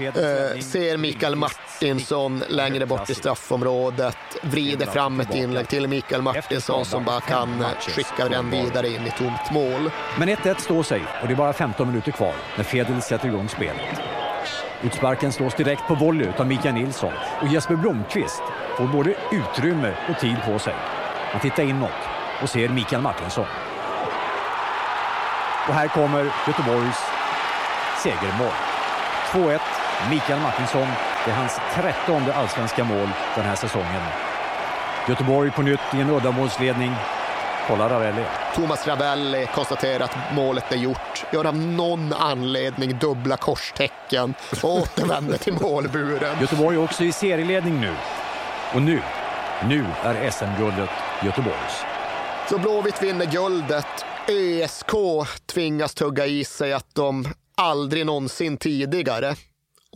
Eh, 0.00 0.60
ser 0.60 0.96
Mikael 0.96 1.36
Martinsson 1.36 2.42
längre 2.48 2.86
bort 2.86 3.10
i 3.10 3.14
straffområdet, 3.14 4.16
vrider 4.42 4.86
fram 4.86 5.20
ett 5.20 5.34
inlägg 5.34 5.68
till 5.68 5.88
Mikael 5.88 6.22
Martinsson 6.22 6.84
som 6.84 7.04
bara 7.04 7.20
kan 7.20 7.64
skicka 7.88 8.28
den 8.28 8.50
vidare 8.50 8.88
in 8.88 9.06
i 9.06 9.10
tomt 9.18 9.52
mål. 9.52 9.90
Men 10.18 10.28
1-1 10.28 10.60
står 10.60 10.82
sig 10.82 11.02
och 11.22 11.28
det 11.28 11.34
är 11.34 11.36
bara 11.36 11.52
15 11.52 11.88
minuter 11.88 12.12
kvar 12.12 12.34
när 12.56 12.64
Fedel 12.64 13.02
sätter 13.02 13.28
igång 13.28 13.48
spelet. 13.48 14.00
Utsparken 14.82 15.32
slås 15.32 15.54
direkt 15.54 15.88
på 15.88 15.94
volley 15.94 16.28
av 16.38 16.46
Mikael 16.46 16.74
Nilsson 16.74 17.12
och 17.42 17.48
Jesper 17.48 17.76
Blomqvist 17.76 18.42
får 18.76 18.86
både 18.86 19.14
utrymme 19.32 19.94
och 20.08 20.20
tid 20.20 20.36
på 20.46 20.58
sig. 20.58 20.74
Han 21.32 21.40
tittar 21.40 21.62
inåt 21.62 22.09
och 22.42 22.48
ser 22.48 22.68
Mikael 22.68 23.02
Martinsson. 23.02 23.46
Och 25.68 25.74
här 25.74 25.88
kommer 25.88 26.32
Göteborgs 26.46 26.98
segermål. 28.02 28.52
2-1, 29.32 29.60
Mikael 30.10 30.40
Martinsson. 30.40 30.88
Det 31.24 31.30
är 31.30 31.34
hans 31.34 31.60
trettonde 31.74 32.34
allsvenska 32.34 32.84
mål 32.84 33.08
den 33.34 33.44
här 33.44 33.54
säsongen. 33.54 34.02
Göteborg 35.08 35.50
på 35.50 35.62
nytt 35.62 35.94
i 35.94 36.00
en 36.00 36.10
uddamålsledning. 36.10 36.94
Kolla 37.66 37.88
Ravelli. 37.88 38.24
Thomas 38.54 38.86
Ravelli 38.86 39.48
konstaterar 39.54 40.04
att 40.04 40.16
målet 40.34 40.72
är 40.72 40.76
gjort. 40.76 41.24
Gör 41.32 41.46
av 41.46 41.56
någon 41.56 42.12
anledning 42.12 42.98
dubbla 42.98 43.36
korstecken 43.36 44.34
och 44.62 44.70
återvänder 44.70 45.38
till 45.38 45.52
målburen. 45.52 46.40
Göteborg 46.40 46.76
är 46.76 46.84
också 46.84 47.04
i 47.04 47.12
serieledning 47.12 47.80
nu. 47.80 47.94
Och 48.74 48.82
nu, 48.82 49.02
nu 49.64 49.86
är 50.02 50.30
SM-guldet 50.30 50.90
Göteborgs. 51.22 51.84
Så 52.50 52.58
Blåvitt 52.58 53.02
vinner 53.02 53.26
guldet. 53.26 53.86
ÖSK 54.28 54.90
tvingas 55.46 55.94
tugga 55.94 56.26
i 56.26 56.44
sig 56.44 56.72
att 56.72 56.94
de 56.94 57.28
aldrig 57.56 58.06
någonsin 58.06 58.56
tidigare 58.56 59.36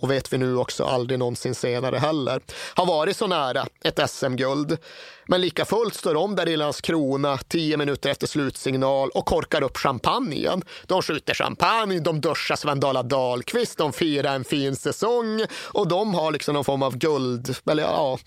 och 0.01 0.11
vet 0.11 0.33
vi 0.33 0.39
nu 0.39 0.57
också 0.57 0.85
aldrig 0.85 1.19
någonsin 1.19 1.55
senare 1.55 1.97
heller, 1.97 2.41
har 2.75 2.87
varit 2.87 3.17
så 3.17 3.27
nära 3.27 3.67
ett 3.85 4.11
SM-guld. 4.11 4.79
Men 5.27 5.41
lika 5.41 5.65
fullt 5.65 5.95
står 5.95 6.15
de 6.15 6.37
där 6.37 6.49
i 6.49 6.57
Landskrona 6.57 7.39
tio 7.39 7.77
minuter 7.77 8.11
efter 8.11 8.27
slutsignal 8.27 9.11
och 9.11 9.27
korkar 9.27 9.63
upp 9.63 9.77
champagnen. 9.77 10.63
De 10.87 11.03
skjuter 11.03 11.35
champagne, 11.35 12.01
de 12.01 12.21
duschar 12.21 12.57
Sven-Dala 12.57 13.03
Dahlqvist, 13.03 13.79
de 13.79 13.93
firar 13.93 14.35
en 14.35 14.45
fin 14.45 14.77
säsong 14.77 15.45
och 15.55 15.89
de 15.89 16.15
har 16.15 16.33
liksom 16.33 16.55
någon 16.55 16.65
form 16.65 16.83
av 16.83 16.97
guld, 16.99 17.57
eller 17.71 17.83
ja, 17.83 18.19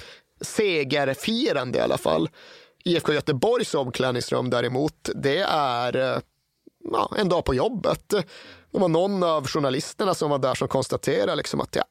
segerfirande 0.42 1.78
i 1.78 1.82
alla 1.82 1.98
fall. 1.98 2.30
IFK 2.88 3.14
Göteborgs 3.14 3.76
omklädningsrum 3.76 4.50
däremot, 4.50 5.10
det 5.16 5.40
är 5.50 5.96
eh, 5.96 6.20
ja, 6.92 7.12
en 7.18 7.30
dag 7.30 7.46
på 7.46 7.56
jobbet. 7.56 8.10
Det 8.10 8.80
var 8.80 8.88
någon 8.88 9.24
av 9.24 9.48
journalisterna 9.48 10.14
som 10.14 10.30
var 10.30 10.40
där 10.40 10.54
som 10.54 10.68
konstaterade 10.68 11.36
liksom 11.36 11.62
att 11.62 11.76
jag 11.76 11.86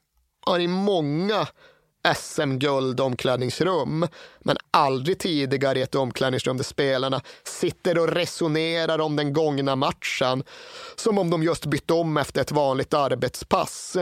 har 0.47 0.59
i 0.59 0.69
många 0.69 1.47
SM-guld 2.15 3.01
omklädningsrum, 3.01 4.07
men 4.41 4.57
aldrig 4.71 5.19
tidigare 5.19 5.79
i 5.79 5.83
ett 5.83 5.95
omklädningsrum 5.95 6.57
där 6.57 6.65
spelarna 6.65 7.21
sitter 7.45 7.99
och 7.99 8.09
resonerar 8.09 8.99
om 8.99 9.17
den 9.17 9.33
gångna 9.33 9.77
matchen 9.77 10.45
som 10.97 11.19
om 11.19 11.31
de 11.31 11.43
just 11.43 11.67
bytt 11.67 11.91
om 11.91 12.17
efter 12.17 12.41
ett 12.41 12.53
vanligt 12.53 12.95
arbetspass. 12.95 13.97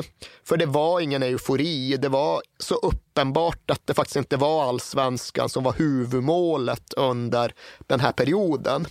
För 0.45 0.57
det 0.57 0.67
var 0.67 1.01
ingen 1.01 1.23
eufori. 1.23 1.97
Det 1.97 2.09
var 2.09 2.43
så 2.59 2.75
uppenbart 2.75 3.71
att 3.71 3.87
det 3.87 3.95
faktiskt 3.95 4.17
inte 4.17 4.37
var 4.37 4.69
allsvenskan 4.69 5.49
som 5.49 5.65
var 5.65 5.73
huvudmålet 5.73 6.93
under 6.93 7.55
den 7.87 8.01
här 8.01 8.13
perioden. 8.13 8.87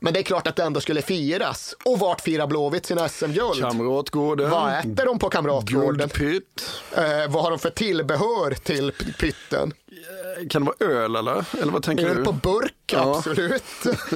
Men 0.00 0.12
det 0.12 0.20
är 0.20 0.22
klart 0.22 0.46
att 0.46 0.56
det 0.56 0.62
ändå 0.62 0.80
skulle 0.80 1.02
firas. 1.02 1.74
Och 1.84 1.98
vart 1.98 2.20
firar 2.20 2.46
Blåvitt 2.46 2.86
sina 2.86 3.08
SM-guld? 3.08 3.60
Kamratgården. 3.60 4.50
Vad 4.50 4.72
äter 4.78 5.06
de 5.06 5.18
på 5.18 5.30
Kamratgården? 5.30 5.96
Guldpytt. 5.98 6.70
Eh, 6.96 7.04
vad 7.28 7.42
har 7.42 7.50
de 7.50 7.58
för 7.58 7.70
tillbehör 7.70 8.54
till 8.54 8.92
pytten? 9.18 9.72
Kan 10.50 10.64
det 10.64 10.72
vara 10.78 10.92
öl 11.02 11.16
eller? 11.16 11.44
Eller 11.62 11.72
vad 11.72 11.82
tänker 11.82 12.06
öl 12.06 12.16
du? 12.16 12.24
på 12.24 12.32
burk, 12.32 12.74
Ja. 12.92 13.16
absolut. 13.16 13.62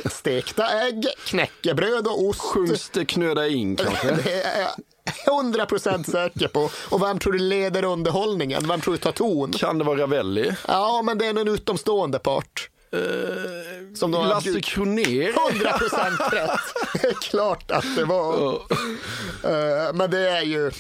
Stekta 0.13 0.69
ägg, 0.87 1.07
knäckebröd 1.27 2.07
och 2.07 2.23
ost. 2.25 2.41
Sjungs 2.41 2.91
det 2.91 3.05
knöda 3.05 3.49
in 3.49 3.77
kanske? 3.85 4.11
Det 4.25 4.43
är 4.43 4.61
jag 4.61 4.71
hundra 5.33 5.67
procent 5.67 6.09
säker 6.11 6.49
på. 6.49 6.71
Och 6.89 7.03
vem 7.03 7.19
tror 7.19 7.33
du 7.33 7.39
leder 7.39 7.85
underhållningen? 7.85 8.69
Vem 8.69 8.81
tror 8.81 8.95
du 8.95 8.99
tar 8.99 9.13
ton? 9.13 9.53
Kan 9.53 9.79
det 9.79 9.85
vara 9.85 10.01
Ravelli? 10.03 10.53
Ja, 10.69 11.03
men 11.05 11.19
det 11.19 11.27
är 11.27 11.31
en 11.41 11.49
utomstående 11.49 12.19
part. 12.19 12.69
Som 13.95 14.11
de 14.11 14.15
har 14.21 14.29
Lasse 14.29 14.61
Kronér? 14.61 15.29
100 15.51 15.73
procent 15.79 16.21
rätt. 16.33 16.61
Det 17.03 17.09
är 17.09 17.15
klart 17.15 17.71
att 17.71 17.97
det 17.97 18.05
var. 18.05 18.55
Eh, 19.45 19.93
Men 19.95 20.11
det 20.11 20.29
är 20.31 20.43
ju, 20.43 20.71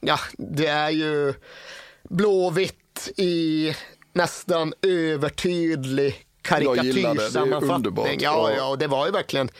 ja, 0.00 0.18
det 0.38 0.66
är 0.66 0.90
ju 0.90 1.34
Blåvitt 2.08 3.08
i 3.16 3.74
nästan 4.12 4.74
övertydlig 4.82 6.24
karikatyrsammanfattning. 6.42 8.20
Ja. 8.20 8.50
ja, 8.56 8.68
och 8.68 8.78
det 8.78 8.86
var 8.86 9.06
ju 9.06 9.12
verkligen, 9.12 9.50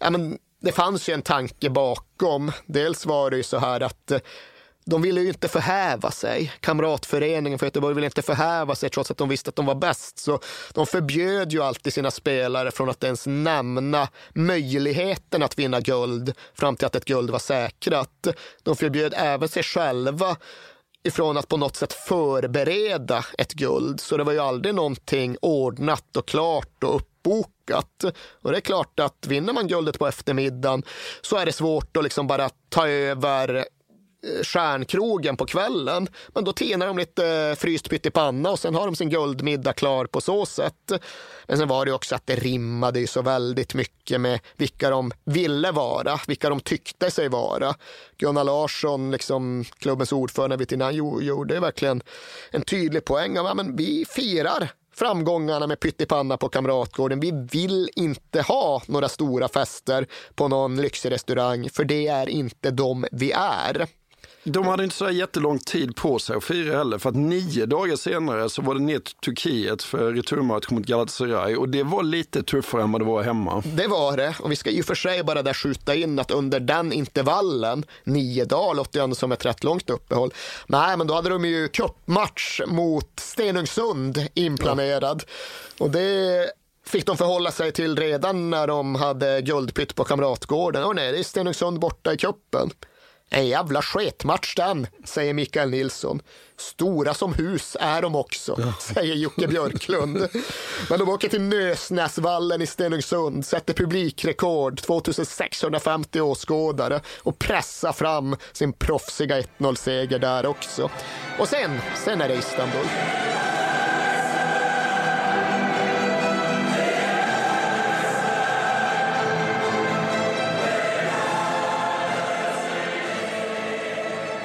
ja, 0.00 0.10
men 0.10 0.38
det 0.62 0.72
fanns 0.72 1.08
ju 1.08 1.14
en 1.14 1.22
tanke 1.22 1.70
bakom. 1.70 2.52
Dels 2.66 3.06
var 3.06 3.30
det 3.30 3.36
ju 3.36 3.42
så 3.42 3.58
här 3.58 3.80
att 3.80 4.10
eh, 4.10 4.18
de 4.90 5.02
ville 5.02 5.20
ju 5.20 5.28
inte 5.28 5.48
förhäva 5.48 6.10
sig. 6.10 6.52
Kamratföreningen 6.60 7.58
för 7.58 7.66
Göteborg 7.66 7.94
ville 7.94 8.06
inte 8.06 8.22
förhäva 8.22 8.74
sig 8.74 8.90
trots 8.90 9.10
att 9.10 9.16
de 9.18 9.28
visste 9.28 9.48
att 9.48 9.56
de 9.56 9.66
var 9.66 9.74
bäst. 9.74 10.18
Så 10.18 10.40
de 10.72 10.86
förbjöd 10.86 11.52
ju 11.52 11.62
alltid 11.62 11.92
sina 11.92 12.10
spelare 12.10 12.70
från 12.70 12.88
att 12.88 13.04
ens 13.04 13.26
nämna 13.26 14.08
möjligheten 14.34 15.42
att 15.42 15.58
vinna 15.58 15.80
guld 15.80 16.34
fram 16.54 16.76
till 16.76 16.86
att 16.86 16.96
ett 16.96 17.04
guld 17.04 17.30
var 17.30 17.38
säkrat. 17.38 18.26
De 18.62 18.76
förbjöd 18.76 19.14
även 19.16 19.48
sig 19.48 19.62
själva 19.62 20.36
ifrån 21.04 21.36
att 21.36 21.48
på 21.48 21.56
något 21.56 21.76
sätt 21.76 21.92
förbereda 21.92 23.24
ett 23.38 23.52
guld. 23.52 24.00
Så 24.00 24.16
det 24.16 24.24
var 24.24 24.32
ju 24.32 24.38
aldrig 24.38 24.74
någonting 24.74 25.36
ordnat 25.42 26.16
och 26.16 26.28
klart 26.28 26.84
och 26.84 26.96
uppbokat. 26.96 28.04
Och 28.42 28.50
det 28.52 28.58
är 28.58 28.60
klart 28.60 29.00
att 29.00 29.26
vinner 29.26 29.52
man 29.52 29.68
guldet 29.68 29.98
på 29.98 30.06
eftermiddagen 30.06 30.82
så 31.20 31.36
är 31.36 31.46
det 31.46 31.52
svårt 31.52 31.96
att 31.96 32.04
liksom 32.04 32.26
bara 32.26 32.50
ta 32.68 32.88
över 32.88 33.64
stjärnkrogen 34.42 35.36
på 35.36 35.46
kvällen. 35.46 36.08
Men 36.28 36.44
då 36.44 36.52
tinar 36.52 36.86
de 36.86 36.98
lite 36.98 37.28
eh, 37.28 37.54
fryst 37.54 37.90
pyttipanna 37.90 38.50
och 38.50 38.58
sen 38.58 38.74
har 38.74 38.86
de 38.86 38.96
sin 38.96 39.10
guldmiddag 39.10 39.72
klar 39.72 40.06
på 40.06 40.20
så 40.20 40.46
sätt. 40.46 40.92
Men 41.46 41.58
sen 41.58 41.68
var 41.68 41.86
det 41.86 41.92
också 41.92 42.14
att 42.14 42.26
det 42.26 42.36
rimmade 42.36 43.00
ju 43.00 43.06
så 43.06 43.22
väldigt 43.22 43.74
mycket 43.74 44.20
med 44.20 44.40
vilka 44.56 44.90
de 44.90 45.12
ville 45.24 45.70
vara, 45.70 46.20
vilka 46.26 46.48
de 46.48 46.60
tyckte 46.60 47.10
sig 47.10 47.28
vara. 47.28 47.74
Gunnar 48.18 48.44
Larsson, 48.44 49.10
liksom 49.10 49.64
klubbens 49.78 50.12
ordförande 50.12 50.56
vet 50.56 50.72
innan, 50.72 50.94
gjorde 50.94 51.60
verkligen 51.60 52.02
en 52.50 52.62
tydlig 52.62 53.04
poäng 53.04 53.38
av 53.38 53.46
att 53.46 53.66
vi 53.74 54.04
firar 54.08 54.70
framgångarna 54.96 55.66
med 55.66 55.80
pyttipanna 55.80 56.36
på 56.36 56.48
Kamratgården. 56.48 57.20
Vi 57.20 57.46
vill 57.52 57.88
inte 57.96 58.42
ha 58.42 58.82
några 58.86 59.08
stora 59.08 59.48
fester 59.48 60.06
på 60.34 60.48
någon 60.48 60.76
lyxig 60.76 61.10
restaurang, 61.10 61.68
för 61.70 61.84
det 61.84 62.06
är 62.06 62.28
inte 62.28 62.70
de 62.70 63.06
vi 63.12 63.32
är. 63.32 63.86
De 64.48 64.66
hade 64.66 64.84
inte 64.84 64.96
så 64.96 65.10
jättelång 65.10 65.58
tid 65.58 65.96
på 65.96 66.18
sig 66.18 66.36
att 66.36 66.44
fira 66.44 66.78
heller, 66.78 66.98
för 66.98 67.08
att 67.08 67.16
nio 67.16 67.66
dagar 67.66 67.96
senare 67.96 68.48
så 68.48 68.62
var 68.62 68.74
det 68.74 68.80
ner 68.80 68.98
till 68.98 69.14
Turkiet 69.14 69.82
för 69.82 70.12
returmatch 70.12 70.70
mot 70.70 70.86
Galatasaray 70.86 71.56
och 71.56 71.68
det 71.68 71.82
var 71.82 72.02
lite 72.02 72.42
tuffare 72.42 72.82
än 72.82 72.92
vad 72.92 73.00
det 73.00 73.04
var 73.04 73.22
hemma. 73.22 73.62
Det 73.76 73.86
var 73.86 74.16
det. 74.16 74.34
Och 74.40 74.52
vi 74.52 74.56
ska 74.56 74.70
och 74.80 74.84
för 74.84 74.94
sig 74.94 75.22
bara 75.22 75.42
där 75.42 75.54
skjuta 75.54 75.94
in 75.94 76.18
att 76.18 76.30
under 76.30 76.60
den 76.60 76.92
intervallen, 76.92 77.84
nio 78.04 78.44
dagar 78.44 78.74
låter 78.74 78.98
ju 78.98 79.04
ändå 79.04 79.16
som 79.16 79.32
ett 79.32 79.44
rätt 79.44 79.64
långt 79.64 79.90
uppehåll. 79.90 80.32
Nej, 80.66 80.96
men 80.96 81.06
då 81.06 81.14
hade 81.14 81.28
de 81.28 81.44
ju 81.44 81.68
cupmatch 81.68 82.60
mot 82.66 83.20
Stenungsund 83.20 84.26
inplanerad. 84.34 85.22
Och 85.78 85.90
det 85.90 86.50
fick 86.86 87.06
de 87.06 87.16
förhålla 87.16 87.50
sig 87.50 87.72
till 87.72 87.96
redan 87.96 88.50
när 88.50 88.66
de 88.66 88.94
hade 88.94 89.40
guldpytt 89.40 89.94
på 89.94 90.04
Kamratgården. 90.04 90.84
Och 90.84 90.96
nej, 90.96 91.12
det 91.12 91.18
är 91.18 91.22
Stenungsund 91.22 91.80
borta 91.80 92.12
i 92.12 92.16
cupen. 92.16 92.70
En 93.30 93.46
jävla 93.46 93.82
sketmatch 93.82 94.54
den, 94.54 94.86
säger 95.04 95.34
Mikael 95.34 95.70
Nilsson. 95.70 96.22
Stora 96.58 97.14
som 97.14 97.34
hus 97.34 97.76
är 97.80 98.02
de 98.02 98.16
också, 98.16 98.72
säger 98.80 99.14
Jocke 99.14 99.46
Björklund. 99.48 100.28
Men 100.90 100.98
de 100.98 101.08
åker 101.08 101.28
till 101.28 101.40
Nösnäsvallen 101.40 102.62
i 102.62 102.66
Stenungsund, 102.66 103.46
sätter 103.46 103.74
publikrekord, 103.74 104.80
2650 104.80 106.20
åskådare 106.20 107.00
och 107.18 107.38
pressar 107.38 107.92
fram 107.92 108.36
sin 108.52 108.72
proffsiga 108.72 109.40
1-0-seger 109.40 110.18
där 110.18 110.46
också. 110.46 110.90
Och 111.38 111.48
sen, 111.48 111.80
sen 112.04 112.20
är 112.20 112.28
det 112.28 112.34
Istanbul. 112.34 112.86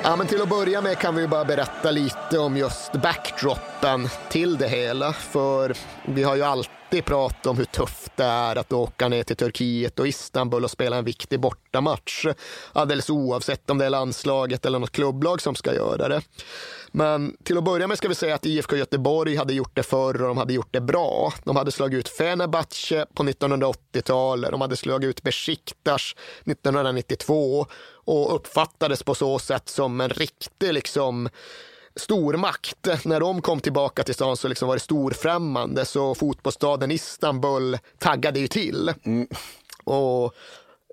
Ja, 0.03 0.15
men 0.15 0.27
till 0.27 0.41
att 0.41 0.49
börja 0.49 0.81
med 0.81 0.97
kan 0.97 1.15
vi 1.15 1.27
bara 1.27 1.45
berätta 1.45 1.91
lite 1.91 2.39
om 2.39 2.57
just 2.57 2.91
backdropen 2.91 4.09
till 4.29 4.57
det 4.57 4.67
hela. 4.67 5.13
För 5.13 5.73
vi 6.05 6.23
har 6.23 6.35
ju 6.35 6.41
alltid 6.43 6.80
alltid 6.91 7.05
prata 7.05 7.49
om 7.49 7.57
hur 7.57 7.65
tufft 7.65 8.11
det 8.15 8.23
är 8.23 8.55
att 8.55 8.73
åka 8.73 9.07
ner 9.07 9.23
till 9.23 9.35
Turkiet 9.35 9.99
och 9.99 10.07
Istanbul 10.07 10.63
och 10.63 10.71
spela 10.71 10.97
en 10.97 11.05
viktig 11.05 11.39
bortamatch. 11.39 12.25
Alldeles 12.73 13.09
oavsett 13.09 13.69
om 13.69 13.77
det 13.77 13.85
är 13.85 13.89
landslaget 13.89 14.65
eller 14.65 14.79
något 14.79 14.91
klubblag 14.91 15.41
som 15.41 15.55
ska 15.55 15.73
göra 15.73 16.07
det. 16.07 16.21
Men 16.91 17.37
till 17.43 17.57
att 17.57 17.63
börja 17.63 17.87
med 17.87 17.97
ska 17.97 18.07
vi 18.07 18.15
säga 18.15 18.35
att 18.35 18.45
IFK 18.45 18.75
Göteborg 18.75 19.35
hade 19.35 19.53
gjort 19.53 19.75
det 19.75 19.83
förr 19.83 20.21
och 20.21 20.27
de 20.27 20.37
hade 20.37 20.53
gjort 20.53 20.73
det 20.73 20.81
bra. 20.81 21.33
De 21.43 21.55
hade 21.55 21.71
slagit 21.71 21.99
ut 21.99 22.09
Fenerbahce 22.09 23.05
på 23.13 23.23
1980-talet, 23.23 24.51
de 24.51 24.61
hade 24.61 24.75
slagit 24.75 25.09
ut 25.09 25.23
Besiktas 25.23 26.15
1992 26.45 27.65
och 28.05 28.35
uppfattades 28.35 29.03
på 29.03 29.15
så 29.15 29.39
sätt 29.39 29.69
som 29.69 30.01
en 30.01 30.09
riktig 30.09 30.73
liksom, 30.73 31.29
stormakt. 31.95 33.05
När 33.05 33.19
de 33.19 33.41
kom 33.41 33.59
tillbaka 33.59 34.03
till 34.03 34.13
stan 34.13 34.37
så 34.37 34.47
liksom 34.47 34.67
var 34.67 34.75
det 34.75 34.79
storfrämmande 34.79 35.85
så 35.85 36.15
fotbollsstaden 36.15 36.91
Istanbul 36.91 37.77
taggade 37.97 38.39
ju 38.39 38.47
till. 38.47 38.93
Mm. 39.03 39.27
Och 39.83 40.35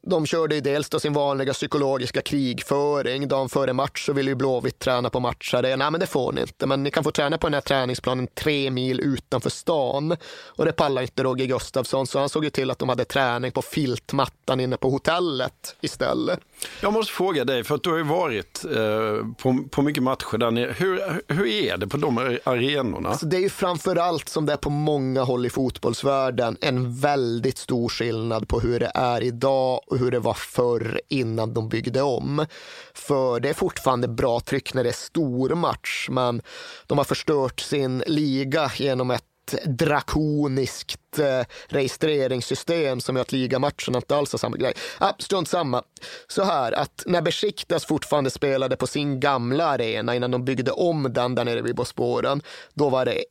de 0.02 0.26
körde 0.26 0.54
ju 0.54 0.60
dels 0.60 0.88
då 0.88 1.00
sin 1.00 1.12
vanliga 1.12 1.52
psykologiska 1.52 2.22
krigföring. 2.22 3.28
Dagen 3.28 3.48
före 3.48 3.72
match 3.72 4.06
så 4.06 4.12
ville 4.12 4.30
ju 4.30 4.34
Blåvitt 4.34 4.78
träna 4.78 5.10
på 5.10 5.20
matchare. 5.20 5.76
Nej, 5.76 5.90
men 5.90 6.00
det 6.00 6.06
får 6.06 6.32
ni 6.32 6.40
inte. 6.40 6.66
Men 6.66 6.82
ni 6.82 6.90
kan 6.90 7.04
få 7.04 7.10
träna 7.10 7.38
på 7.38 7.46
den 7.46 7.54
här 7.54 7.60
träningsplanen 7.60 8.26
tre 8.34 8.70
mil 8.70 9.00
utanför 9.00 9.50
stan. 9.50 10.16
Och 10.46 10.64
det 10.64 10.72
pallar 10.72 11.02
inte 11.02 11.22
Roger 11.22 11.46
Gustafsson, 11.46 12.06
så 12.06 12.18
han 12.18 12.28
såg 12.28 12.44
ju 12.44 12.50
till 12.50 12.70
att 12.70 12.78
de 12.78 12.88
hade 12.88 13.04
träning 13.04 13.52
på 13.52 13.62
filtmattan 13.62 14.60
inne 14.60 14.76
på 14.76 14.90
hotellet 14.90 15.76
istället. 15.80 16.40
Jag 16.80 16.92
måste 16.92 17.12
fråga 17.12 17.44
dig, 17.44 17.64
för 17.64 17.74
att 17.74 17.82
du 17.82 17.90
har 17.90 17.96
ju 17.96 18.02
varit 18.02 18.64
eh, 18.64 19.26
på, 19.38 19.64
på 19.70 19.82
mycket 19.82 20.02
matcher 20.02 20.38
där 20.38 20.50
nere. 20.50 20.74
Hur, 20.78 21.22
hur 21.28 21.46
är 21.46 21.76
det 21.76 21.86
på 21.86 21.96
de 21.96 22.38
arenorna? 22.44 23.08
Alltså 23.08 23.26
det 23.26 23.36
är 23.36 23.40
ju 23.40 23.48
framförallt, 23.48 24.28
som 24.28 24.46
det 24.46 24.52
är 24.52 24.56
på 24.56 24.70
många 24.70 25.22
håll 25.22 25.46
i 25.46 25.50
fotbollsvärlden 25.50 26.56
en 26.60 26.96
väldigt 26.96 27.58
stor 27.58 27.88
skillnad 27.88 28.48
på 28.48 28.60
hur 28.60 28.80
det 28.80 28.92
är 28.94 29.22
idag 29.22 29.80
och 29.86 29.98
hur 29.98 30.10
det 30.10 30.18
var 30.18 30.34
förr 30.34 31.00
innan 31.08 31.54
de 31.54 31.68
byggde 31.68 32.02
om. 32.02 32.46
För 32.94 33.40
det 33.40 33.48
är 33.48 33.54
fortfarande 33.54 34.08
bra 34.08 34.40
tryck 34.40 34.74
när 34.74 34.84
det 34.84 34.90
är 34.90 34.92
stor 34.92 35.54
match, 35.54 36.08
men 36.10 36.42
de 36.86 36.98
har 36.98 37.04
förstört 37.04 37.60
sin 37.60 38.02
liga 38.06 38.70
genom 38.76 39.10
ett 39.10 39.24
drakoniskt 39.64 41.18
eh, 41.18 41.46
registreringssystem 41.68 43.00
som 43.00 43.16
gör 43.16 43.22
att 43.22 43.32
ligamatcherna 43.32 43.98
inte 43.98 44.16
alls 44.16 44.32
har 44.32 44.38
samma 44.38 44.56
grej. 44.56 44.72
Ah, 44.98 45.12
strunt 45.18 45.48
samma. 45.48 45.82
Så 46.28 46.44
här 46.44 46.72
att 46.72 47.02
när 47.06 47.22
Besiktas 47.22 47.84
fortfarande 47.84 48.30
spelade 48.30 48.76
på 48.76 48.86
sin 48.86 49.20
gamla 49.20 49.64
arena 49.64 50.14
innan 50.14 50.30
de 50.30 50.44
byggde 50.44 50.70
om 50.70 51.12
den 51.12 51.34
där 51.34 51.44
nere 51.44 51.62
vid 51.62 51.76
Bosporen, 51.76 52.42
då 52.74 52.88
var 52.88 53.04
det 53.04 53.24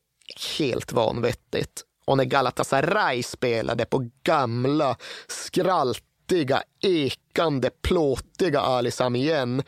helt 0.59 0.91
vanvettigt. 0.91 1.83
Och 2.05 2.17
när 2.17 2.23
Galatasaray 2.23 3.23
spelade 3.23 3.85
på 3.85 4.09
gamla 4.23 4.95
skraltiga, 5.27 6.63
ekande, 6.81 7.69
plåtiga 7.81 8.59
Alisam 8.59 9.15
igen, 9.15 9.63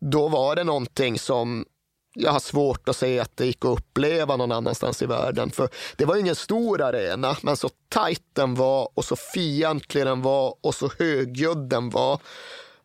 då 0.00 0.28
var 0.28 0.56
det 0.56 0.64
någonting 0.64 1.18
som 1.18 1.64
jag 2.14 2.32
har 2.32 2.40
svårt 2.40 2.88
att 2.88 2.96
se 2.96 3.20
att 3.20 3.36
det 3.36 3.46
gick 3.46 3.64
att 3.64 3.78
uppleva 3.78 4.36
någon 4.36 4.52
annanstans 4.52 5.02
i 5.02 5.06
världen. 5.06 5.50
För 5.50 5.68
det 5.96 6.04
var 6.04 6.16
ingen 6.16 6.34
stor 6.34 6.82
arena, 6.82 7.36
men 7.42 7.56
så 7.56 7.68
tajt 7.88 8.22
den 8.32 8.54
var 8.54 8.88
och 8.94 9.04
så 9.04 9.16
fientlig 9.16 10.06
den 10.06 10.22
var 10.22 10.54
och 10.60 10.74
så 10.74 10.90
högljudd 10.98 11.68
den 11.68 11.90
var. 11.90 12.20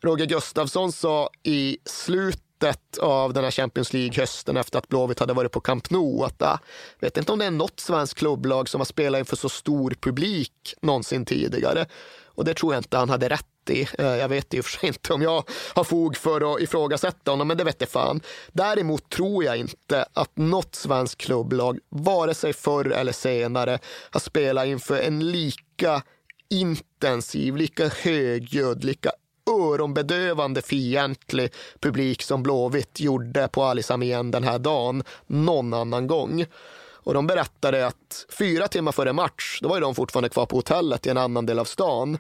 Roger 0.01 0.25
Gustafsson 0.25 0.91
sa 0.91 1.29
i 1.43 1.77
slutet 1.86 2.98
av 3.01 3.33
den 3.33 3.43
här 3.43 3.51
Champions 3.51 3.93
League-hösten 3.93 4.57
efter 4.57 4.79
att 4.79 4.88
Blåvitt 4.88 5.19
hade 5.19 5.33
varit 5.33 5.51
på 5.51 5.59
Camp 5.59 5.89
Nou 5.89 6.24
att 6.24 6.36
jag 6.39 6.59
vet 7.00 7.17
inte 7.17 7.31
om 7.31 7.39
det 7.39 7.45
är 7.45 7.51
något 7.51 7.79
svenskt 7.79 8.13
klubblag 8.13 8.69
som 8.69 8.79
har 8.79 8.86
spelat 8.86 9.19
inför 9.19 9.36
så 9.36 9.50
stor 9.50 9.95
publik 10.01 10.75
någonsin 10.81 11.25
tidigare. 11.25 11.86
Och 12.25 12.45
det 12.45 12.53
tror 12.53 12.74
jag 12.74 12.79
inte 12.79 12.98
han 12.98 13.09
hade 13.09 13.29
rätt 13.29 13.45
i. 13.69 13.88
Eh, 13.97 14.05
jag 14.05 14.29
vet 14.29 14.53
i 14.53 14.59
och 14.59 14.65
för 14.65 14.79
sig 14.79 14.88
inte 14.88 15.13
om 15.13 15.21
jag 15.21 15.43
har 15.73 15.83
fog 15.83 16.17
för 16.17 16.53
att 16.53 16.61
ifrågasätta 16.61 17.31
honom, 17.31 17.47
men 17.47 17.57
det 17.57 17.63
vet 17.63 17.81
jag 17.81 17.89
fan. 17.89 18.21
Däremot 18.51 19.09
tror 19.09 19.43
jag 19.43 19.57
inte 19.57 20.05
att 20.13 20.38
något 20.38 20.75
svenskt 20.75 21.17
klubblag, 21.21 21.79
vare 21.89 22.33
sig 22.33 22.53
förr 22.53 22.91
eller 22.91 23.11
senare, 23.11 23.79
har 24.11 24.19
spelat 24.19 24.65
inför 24.65 24.99
en 24.99 25.31
lika 25.31 26.01
intensiv, 26.49 27.55
lika 27.55 27.88
högljudd, 27.88 28.83
lika 28.83 29.11
öronbedövande 29.49 30.61
fientlig 30.61 31.53
publik 31.79 32.23
som 32.23 32.43
Blåvitt 32.43 32.99
gjorde 32.99 33.47
på 33.47 33.63
Alisam 33.63 34.03
igen 34.03 34.31
den 34.31 34.43
här 34.43 34.59
dagen 34.59 35.03
någon 35.27 35.73
annan 35.73 36.07
gång. 36.07 36.45
Och 37.01 37.13
de 37.13 37.27
berättade 37.27 37.88
att 37.88 38.25
fyra 38.39 38.67
timmar 38.67 38.91
före 38.91 39.13
match, 39.13 39.59
då 39.61 39.70
var 39.70 39.81
de 39.81 39.96
fortfarande 39.96 40.29
kvar 40.29 40.46
på 40.46 40.55
hotellet 40.55 41.07
i 41.07 41.09
en 41.09 41.17
annan 41.17 41.46
del 41.46 41.59
av 41.59 41.65
stan 41.65 42.17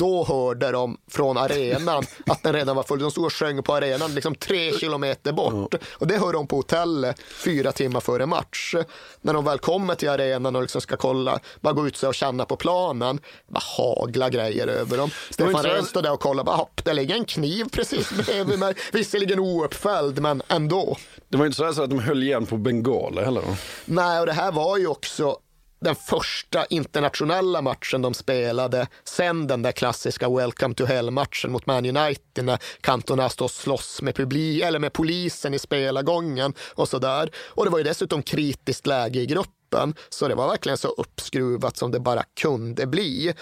då 0.00 0.24
hörde 0.24 0.70
de 0.70 0.96
från 1.10 1.36
arenan 1.36 2.04
att 2.26 2.42
den 2.42 2.52
redan 2.52 2.76
var 2.76 2.82
full. 2.82 2.98
De 2.98 3.10
stod 3.10 3.24
och 3.24 3.32
sjöng 3.32 3.62
på 3.62 3.74
arenan 3.74 4.14
liksom 4.14 4.34
tre 4.34 4.72
kilometer 4.78 5.32
bort. 5.32 5.74
Och 5.92 6.06
det 6.06 6.18
hör 6.18 6.32
de 6.32 6.46
på 6.46 6.56
hotellet 6.56 7.20
fyra 7.20 7.72
timmar 7.72 8.00
före 8.00 8.26
match. 8.26 8.74
När 9.20 9.34
de 9.34 9.44
väl 9.44 9.58
kommer 9.58 9.94
till 9.94 10.08
arenan 10.08 10.56
och 10.56 10.62
liksom 10.62 10.80
ska 10.80 10.96
kolla, 10.96 11.38
bara 11.60 11.72
gå 11.72 11.86
ut 11.86 11.96
sig 11.96 12.08
och 12.08 12.14
känna 12.14 12.44
på 12.44 12.56
planen, 12.56 13.20
bara 13.48 13.62
hagla 13.76 14.30
grejer 14.30 14.66
över 14.66 14.96
dem. 14.96 15.10
Stefan 15.30 15.62
Rehn 15.62 15.84
står 15.84 16.02
där 16.02 16.12
och 16.12 16.20
kollar, 16.20 16.44
bara, 16.44 16.66
det 16.84 16.92
ligger 16.92 17.14
en 17.14 17.24
kniv 17.24 17.64
precis 17.72 18.10
bredvid 18.10 18.58
mig. 18.58 18.74
Visserligen 18.92 19.38
ouppfälld, 19.38 20.20
men 20.20 20.42
ändå. 20.48 20.96
Det 21.28 21.36
var 21.36 21.46
inte 21.46 21.56
så 21.56 21.64
att 21.64 21.90
de 21.90 21.98
höll 21.98 22.22
igen 22.22 22.46
på 22.46 22.56
bengaler 22.56 23.24
heller? 23.24 23.42
Nej, 23.84 24.20
och 24.20 24.26
det 24.26 24.32
här 24.32 24.52
var 24.52 24.76
ju 24.76 24.86
också 24.86 25.36
den 25.80 25.94
första 25.94 26.66
internationella 26.66 27.62
matchen 27.62 28.02
de 28.02 28.14
spelade 28.14 28.88
sen 29.04 29.46
den 29.46 29.62
där 29.62 29.72
klassiska 29.72 30.28
Welcome 30.28 30.74
to 30.74 30.84
Hell-matchen 30.84 31.52
mot 31.52 31.66
Man 31.66 31.96
United 31.96 32.44
när 32.44 32.58
Cantona 32.80 33.28
står 33.28 33.44
och 33.44 33.50
slåss 33.50 34.02
med, 34.02 34.14
publi 34.14 34.62
eller 34.62 34.78
med 34.78 34.92
polisen 34.92 35.54
i 35.54 35.58
spelargången 35.58 36.54
och 36.74 36.88
sådär. 36.88 37.30
Och 37.36 37.64
det 37.64 37.70
var 37.70 37.78
ju 37.78 37.84
dessutom 37.84 38.22
kritiskt 38.22 38.86
läge 38.86 39.20
i 39.20 39.26
gruppen, 39.26 39.94
så 40.08 40.28
det 40.28 40.34
var 40.34 40.48
verkligen 40.48 40.78
så 40.78 40.88
uppskruvat 40.88 41.76
som 41.76 41.90
det 41.90 42.00
bara 42.00 42.22
kunde 42.40 42.86
bli. 42.86 43.34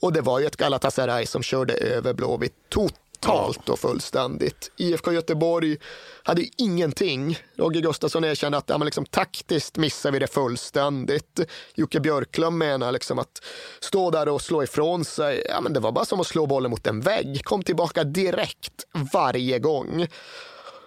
Och 0.00 0.12
det 0.12 0.20
var 0.20 0.40
ju 0.40 0.46
ett 0.46 0.56
Galatasaray 0.56 1.26
som 1.26 1.42
körde 1.42 1.74
över 1.74 2.14
Blåvitt 2.14 2.54
totalt 2.68 3.03
totalt 3.24 3.68
och 3.68 3.78
fullständigt. 3.78 4.70
IFK 4.76 5.12
Göteborg 5.12 5.76
hade 6.22 6.44
ingenting. 6.56 7.38
Roger 7.56 7.80
Gustafsson 7.80 8.24
erkände 8.24 8.58
att 8.58 8.68
ja, 8.68 8.78
men 8.78 8.84
liksom, 8.84 9.06
taktiskt 9.06 9.76
missar 9.76 10.10
vi 10.10 10.18
det 10.18 10.26
fullständigt. 10.26 11.40
Jocke 11.74 12.00
Björklund 12.00 12.58
menar 12.58 12.92
liksom 12.92 13.18
att 13.18 13.42
stå 13.80 14.10
där 14.10 14.28
och 14.28 14.42
slå 14.42 14.62
ifrån 14.62 15.04
sig, 15.04 15.46
ja, 15.48 15.60
men 15.60 15.72
det 15.72 15.80
var 15.80 15.92
bara 15.92 16.04
som 16.04 16.20
att 16.20 16.26
slå 16.26 16.46
bollen 16.46 16.70
mot 16.70 16.86
en 16.86 17.00
vägg. 17.00 17.44
Kom 17.44 17.62
tillbaka 17.62 18.04
direkt 18.04 18.86
varje 19.12 19.58
gång. 19.58 20.06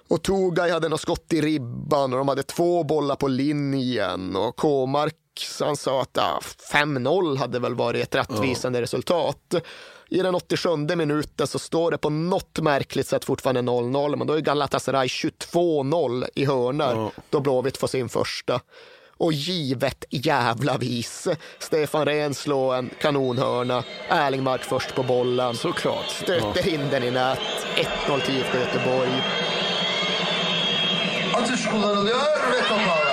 Och 0.10 0.24
Tugay 0.24 0.72
hade 0.72 0.90
något 0.90 1.02
skott 1.02 1.34
i 1.34 1.42
ribban 1.42 2.14
och 2.14 2.18
de 2.20 2.28
hade 2.28 2.44
två 2.44 2.84
bollar 2.84 3.16
på 3.16 3.28
linjen 3.28 4.36
och 4.36 4.56
Kåmark 4.56 5.16
han 5.60 5.78
sa 5.78 6.02
att 6.02 6.10
ja, 6.14 6.40
5-0 6.74 7.38
hade 7.38 7.60
väl 7.60 7.76
varit 7.76 8.04
ett 8.04 8.16
rättvisande 8.16 8.80
ja. 8.80 8.84
resultat. 8.84 9.56
I 10.10 10.18
den 10.18 10.36
87 10.36 10.78
minuten 10.96 11.48
så 11.48 11.60
står 11.60 11.92
det 11.92 11.98
på 11.98 12.10
något 12.10 12.60
märkligt 12.60 13.08
sätt 13.08 13.26
fortfarande 13.26 13.62
0-0, 13.62 14.16
men 14.16 14.28
då 14.28 14.34
är 14.34 14.40
Galatasaray 14.40 15.08
22-0 15.08 16.26
i 16.36 16.46
hörnor 16.46 16.88
ja. 16.88 17.12
då 17.30 17.40
Blåvitt 17.40 17.78
får 17.78 17.88
sin 17.88 18.10
första. 18.10 18.62
Och 19.20 19.34
givet 19.34 20.06
jävla 20.10 20.78
vis. 20.78 21.28
Stefan 21.60 22.06
Rehn 22.06 22.34
slår 22.34 22.76
en 22.76 22.90
kanonhörna. 23.02 23.84
Erlingmark 24.10 24.64
först 24.64 24.96
på 24.96 25.04
bollen. 25.04 25.56
Såklart. 25.56 26.10
Stöter 26.10 26.68
ja. 26.68 26.74
in 26.74 26.90
den 26.90 27.04
i 27.04 27.12
nät. 27.12 27.40
1-0 28.08 28.22
till 28.22 28.38
IFK 28.38 28.58
Göteborg. 28.58 29.10
Atış 31.34 31.68
kullanılıyor 31.68 32.18
ve 32.52 32.62
top 32.70 33.07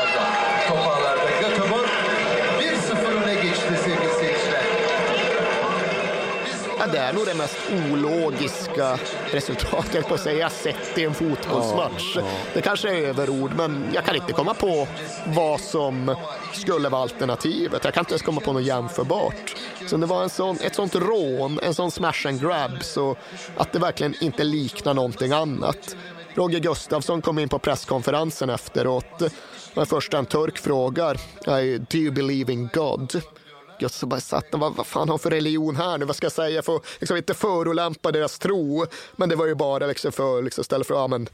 Ja, 6.87 6.93
det 6.93 6.99
är 6.99 7.13
nog 7.13 7.27
det 7.27 7.35
mest 7.35 7.57
ologiska 7.93 8.99
resultatet 9.33 10.09
på 10.09 10.15
att 10.15 10.21
säga 10.21 10.51
sett 10.51 10.99
i 10.99 11.05
en 11.05 11.15
fotbollsmatch. 11.15 12.13
Ja, 12.17 12.23
ja. 12.23 12.29
Det 12.55 12.61
kanske 12.61 12.89
är 12.89 13.03
överord, 13.03 13.51
men 13.57 13.85
jag 13.95 14.05
kan 14.05 14.17
inte 14.17 14.33
komma 14.33 14.55
på 14.55 14.89
vad 15.27 15.61
som 15.61 16.17
skulle 16.53 16.89
vara 16.89 17.03
alternativet. 17.03 17.85
Jag 17.85 17.95
kan 17.95 18.01
inte 18.01 18.13
ens 18.13 18.23
komma 18.23 18.41
på 18.41 18.53
något 18.53 18.63
jämförbart. 18.63 19.57
Så 19.87 19.97
det 19.97 20.07
var 20.07 20.23
en 20.23 20.31
sån, 20.31 20.59
ett 20.61 20.75
sånt 20.75 20.95
rån, 20.95 21.59
en 21.63 21.75
sån 21.75 21.91
smash 21.91 22.27
and 22.27 22.41
grab, 22.41 22.83
så 22.83 23.17
att 23.57 23.73
det 23.73 23.79
verkligen 23.79 24.15
inte 24.21 24.45
liknar 24.45 24.95
någonting 24.95 25.33
annat. 25.33 25.97
Roger 26.35 26.61
Gustafsson 26.61 27.23
kom 27.23 27.39
in 27.39 27.49
på 27.49 27.59
presskonferensen 27.59 28.51
efteråt. 28.51 29.23
Det 29.75 29.87
första 29.87 30.19
en 30.19 30.27
turk 30.27 30.59
frågar, 30.59 31.21
do 31.91 31.99
you 31.99 32.13
believe 32.13 32.53
in 32.53 32.69
God? 32.73 33.23
Jag 33.79 33.91
så 33.91 34.07
bara 34.07 34.21
satt 34.21 34.45
vad, 34.61 34.75
vad 34.75 34.87
fan 34.87 35.09
har 35.09 35.19
för 35.19 35.31
religion 35.31 35.77
här 35.77 35.99
nu? 35.99 36.05
Vad 36.05 36.17
ska 36.17 36.25
jag 36.25 36.33
säga? 36.33 36.63
för 36.63 36.77
att 36.77 36.85
liksom 37.01 37.17
inte 37.17 37.35
förolämpa 37.35 38.13
deras 38.13 38.39
tro. 38.39 38.87
Men 39.17 39.29
det 39.29 39.37
var 39.37 39.47
ju 39.47 39.55
bara 39.55 39.87
liksom 39.87 40.13
för 40.13 40.43
liksom 40.43 40.61
istället 40.61 40.87
för, 40.87 40.95
ja, 40.95 41.07
men, 41.07 41.29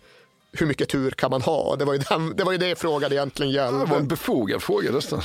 hur 0.52 0.66
mycket 0.66 0.88
tur 0.88 1.10
kan 1.10 1.30
man 1.30 1.42
ha? 1.42 1.76
Det 1.76 1.84
var 1.84 1.92
ju, 1.92 1.98
den, 1.98 2.36
det, 2.36 2.44
var 2.44 2.52
ju 2.52 2.58
det 2.58 2.78
frågan 2.78 3.12
egentligen 3.12 3.52
gällde. 3.52 3.78
Det 3.78 3.84
var 3.84 3.96
en 3.96 4.08
befogad 4.08 4.62
fråga 4.62 4.90
nästan. 4.90 5.22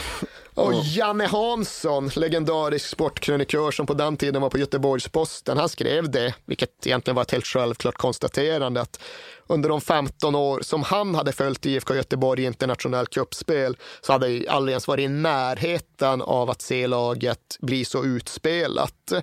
Och 0.54 0.74
Janne 0.74 1.26
Hansson, 1.26 2.12
legendarisk 2.16 2.86
sportkrönikör 2.86 3.72
som 3.72 3.86
på 3.86 3.94
den 3.94 4.18
tiden 4.18 4.42
var 4.42 4.50
på 4.50 4.58
Göteborgs-Posten, 4.58 5.58
han 5.58 5.70
skrev 5.70 6.12
det, 6.12 6.34
vilket 6.46 6.88
egentligen 6.88 7.16
var 7.16 7.22
ett 7.22 7.32
helt 7.32 7.46
självklart 7.46 7.98
konstaterande, 7.98 8.82
att 8.82 9.00
under 9.48 9.70
de 9.70 9.82
15 9.82 10.36
år 10.36 10.60
som 10.62 10.84
han 10.84 11.16
hade 11.16 11.32
följt 11.32 11.66
IFK 11.66 11.96
Göteborg 11.96 12.44
i 12.44 12.46
internationellt 12.46 13.10
cupspel 13.10 13.78
så 14.02 14.12
hade 14.12 14.46
aldrig 14.50 14.74
ens 14.74 14.88
varit 14.88 15.04
i 15.04 15.08
närheten 15.08 16.22
av 16.22 16.50
att 16.50 16.62
se 16.62 16.88
laget 16.88 17.58
bli 17.60 17.86
så 17.86 18.04
utspelat. 18.04 19.14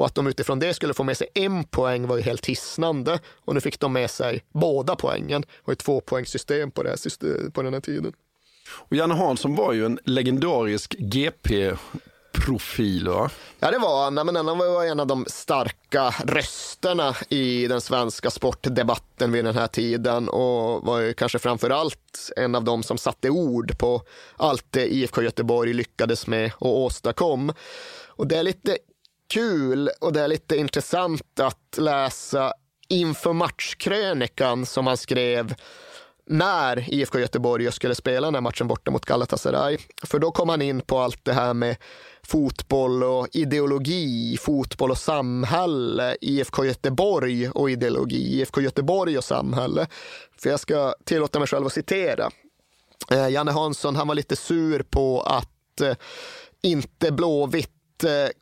Och 0.00 0.06
att 0.06 0.14
de 0.14 0.26
utifrån 0.26 0.58
det 0.58 0.74
skulle 0.74 0.94
få 0.94 1.04
med 1.04 1.16
sig 1.16 1.26
en 1.34 1.64
poäng 1.64 2.06
var 2.06 2.16
ju 2.16 2.22
helt 2.22 2.46
hisnande. 2.46 3.18
Och 3.44 3.54
nu 3.54 3.60
fick 3.60 3.80
de 3.80 3.92
med 3.92 4.10
sig 4.10 4.44
båda 4.52 4.96
poängen. 4.96 5.44
Och 5.62 5.72
ett 5.72 5.78
tvåpoängssystem 5.78 6.70
på, 6.70 6.82
det 6.82 6.96
på 7.54 7.62
den 7.62 7.74
här 7.74 7.80
tiden. 7.80 8.12
Och 8.70 8.96
Janne 8.96 9.14
Hansson 9.14 9.54
var 9.54 9.72
ju 9.72 9.86
en 9.86 9.98
legendarisk 10.04 10.94
GP 10.98 11.72
profil 12.32 13.08
va? 13.08 13.30
Ja 13.58 13.70
det 13.70 13.78
var 13.78 14.04
han, 14.04 14.14
men 14.14 14.36
han 14.36 14.58
var 14.58 14.84
en 14.84 15.00
av 15.00 15.06
de 15.06 15.24
starka 15.28 16.14
rösterna 16.24 17.16
i 17.28 17.66
den 17.66 17.80
svenska 17.80 18.30
sportdebatten 18.30 19.32
vid 19.32 19.44
den 19.44 19.54
här 19.54 19.66
tiden 19.66 20.28
och 20.28 20.82
var 20.82 20.98
ju 21.00 21.12
kanske 21.12 21.38
framför 21.38 21.70
allt 21.70 22.30
en 22.36 22.54
av 22.54 22.64
de 22.64 22.82
som 22.82 22.98
satte 22.98 23.30
ord 23.30 23.78
på 23.78 24.02
allt 24.36 24.66
det 24.70 24.94
IFK 24.94 25.22
Göteborg 25.22 25.72
lyckades 25.72 26.26
med 26.26 26.52
och 26.58 26.78
åstadkom. 26.78 27.52
Och 28.06 28.26
det 28.26 28.36
är 28.36 28.42
lite 28.42 28.78
kul 29.30 29.90
och 30.00 30.12
det 30.12 30.20
är 30.20 30.28
lite 30.28 30.56
intressant 30.56 31.40
att 31.40 31.78
läsa 31.78 32.52
inför 32.88 33.32
matchkrönikan 33.32 34.66
som 34.66 34.86
han 34.86 34.96
skrev 34.96 35.54
när 36.26 36.94
IFK 36.94 37.18
Göteborg 37.18 37.72
skulle 37.72 37.94
spela 37.94 38.26
den 38.26 38.34
här 38.34 38.40
matchen 38.40 38.68
borta 38.68 38.90
mot 38.90 39.04
Galatasaray. 39.04 39.78
För 40.04 40.18
då 40.18 40.30
kom 40.30 40.48
han 40.48 40.62
in 40.62 40.80
på 40.80 40.98
allt 40.98 41.24
det 41.24 41.32
här 41.32 41.54
med 41.54 41.76
fotboll 42.22 43.04
och 43.04 43.28
ideologi, 43.32 44.36
fotboll 44.40 44.90
och 44.90 44.98
samhälle, 44.98 46.16
IFK 46.20 46.64
Göteborg 46.64 47.50
och 47.50 47.70
ideologi, 47.70 48.40
IFK 48.40 48.60
Göteborg 48.60 49.18
och 49.18 49.24
samhälle. 49.24 49.86
För 50.38 50.50
jag 50.50 50.60
ska 50.60 50.94
tillåta 51.04 51.38
mig 51.38 51.48
själv 51.48 51.66
att 51.66 51.72
citera. 51.72 52.30
Eh, 53.10 53.28
Janne 53.28 53.50
Hansson, 53.50 53.96
han 53.96 54.08
var 54.08 54.14
lite 54.14 54.36
sur 54.36 54.82
på 54.82 55.20
att 55.20 55.80
eh, 55.80 55.96
inte 56.62 57.12
Blåvitt 57.12 57.79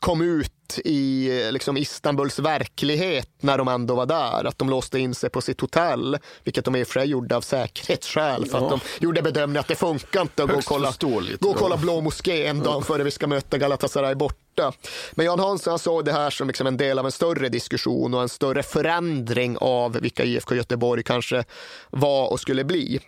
kom 0.00 0.22
ut 0.22 0.78
i 0.84 1.30
liksom 1.52 1.76
Istanbuls 1.76 2.38
verklighet 2.38 3.28
när 3.40 3.58
de 3.58 3.68
ändå 3.68 3.94
var 3.94 4.06
där. 4.06 4.44
Att 4.44 4.58
de 4.58 4.70
låste 4.70 4.98
in 4.98 5.14
sig 5.14 5.30
på 5.30 5.40
sitt 5.40 5.60
hotell, 5.60 6.18
vilket 6.44 6.64
de 6.64 6.76
i 6.76 6.82
och 6.82 6.86
för 6.86 7.00
sig 7.00 7.08
gjorde 7.08 7.36
av 7.36 7.40
säkerhetsskäl. 7.40 8.46
För 8.46 8.58
ja. 8.58 8.64
att 8.64 8.70
de 8.70 8.80
gjorde 9.04 9.22
bedömningen 9.22 9.60
att 9.60 9.68
det 9.68 9.74
funkar 9.74 10.20
inte 10.20 10.42
att 10.42 10.50
gå 10.50 10.56
och 10.56 10.64
kolla, 10.64 10.92
gå 11.40 11.50
och 11.50 11.56
kolla 11.56 11.76
Blå 11.76 12.00
moské 12.00 12.46
en 12.46 12.60
dag 12.60 12.86
före 12.86 13.04
vi 13.04 13.10
ska 13.10 13.26
möta 13.26 13.58
Galatasaray 13.58 14.14
borta. 14.14 14.72
Men 15.12 15.26
Jan 15.26 15.38
Hansson 15.38 15.78
såg 15.78 16.04
det 16.04 16.12
här 16.12 16.30
som 16.30 16.46
liksom 16.48 16.66
en 16.66 16.76
del 16.76 16.98
av 16.98 17.06
en 17.06 17.12
större 17.12 17.48
diskussion 17.48 18.14
och 18.14 18.22
en 18.22 18.28
större 18.28 18.62
förändring 18.62 19.56
av 19.60 19.92
vilka 19.92 20.24
IFK 20.24 20.54
Göteborg 20.54 21.02
kanske 21.02 21.44
var 21.90 22.32
och 22.32 22.40
skulle 22.40 22.64
bli. 22.64 23.00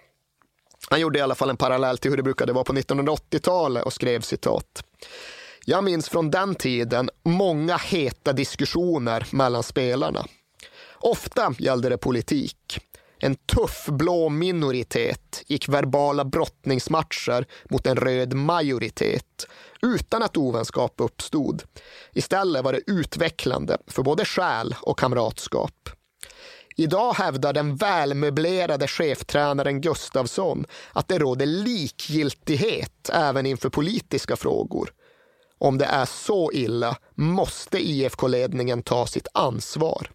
Han 0.91 1.01
gjorde 1.01 1.19
i 1.19 1.23
alla 1.23 1.35
fall 1.35 1.51
en 1.51 1.57
parallell 1.57 1.99
till 1.99 2.11
hur 2.11 2.17
det 2.17 2.23
brukade 2.23 2.53
vara 2.53 2.65
på 2.65 2.73
1980-talet 2.73 3.85
och 3.85 3.93
skrev 3.93 4.21
citat. 4.21 4.85
Jag 5.65 5.85
minns 5.85 6.09
från 6.09 6.31
den 6.31 6.55
tiden 6.55 7.11
många 7.25 7.77
heta 7.77 8.33
diskussioner 8.33 9.27
mellan 9.31 9.63
spelarna. 9.63 10.27
Ofta 10.95 11.55
gällde 11.59 11.89
det 11.89 11.99
politik. 11.99 12.79
En 13.19 13.35
tuff 13.35 13.87
blå 13.87 14.29
minoritet 14.29 15.43
gick 15.47 15.69
verbala 15.69 16.25
brottningsmatcher 16.25 17.47
mot 17.71 17.87
en 17.87 17.97
röd 17.97 18.35
majoritet 18.35 19.47
utan 19.83 20.23
att 20.23 20.37
ovänskap 20.37 20.95
uppstod. 20.97 21.63
Istället 22.13 22.65
var 22.65 22.73
det 22.73 22.81
utvecklande 22.87 23.79
för 23.87 24.03
både 24.03 24.25
själ 24.25 24.75
och 24.83 24.99
kamratskap. 24.99 25.89
Idag 26.77 27.13
hävdar 27.13 27.53
den 27.53 27.77
välmöblerade 27.77 28.87
cheftränaren 28.89 29.81
Gustavsson 29.81 30.67
att 30.93 31.09
det 31.09 31.19
råder 31.19 31.47
likgiltighet 31.47 33.11
även 33.13 33.47
inför 33.47 33.69
politiska 33.69 34.37
frågor. 34.37 34.91
Om 35.61 35.79
det 35.79 35.85
är 35.85 36.05
så 36.05 36.53
illa 36.53 36.97
måste 37.15 37.79
IFK-ledningen 37.79 38.83
ta 38.83 39.07
sitt 39.07 39.29
ansvar. 39.35 40.11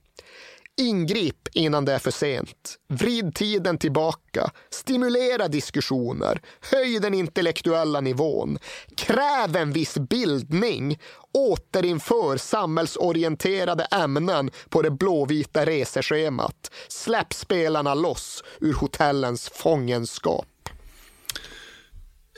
Ingrip 0.78 1.48
innan 1.54 1.86
det 1.86 1.94
är 1.94 2.00
för 2.00 2.12
sent. 2.12 2.78
Vrid 2.88 3.36
tiden 3.36 3.78
tillbaka. 3.78 4.52
Stimulera 4.70 5.48
diskussioner. 5.48 6.42
Höj 6.72 7.00
den 7.00 7.14
intellektuella 7.14 8.02
nivån. 8.02 8.58
Kräv 8.98 9.56
en 9.56 9.72
viss 9.72 9.98
bildning. 9.98 11.00
Återinför 11.34 12.38
samhällsorienterade 12.38 13.84
ämnen 13.84 14.52
på 14.70 14.82
det 14.82 14.92
blåvita 14.92 15.66
reseschemat. 15.66 16.72
Släpp 16.88 17.34
spelarna 17.34 17.94
loss 17.94 18.44
ur 18.60 18.74
hotellens 18.74 19.50
fångenskap. 19.50 20.55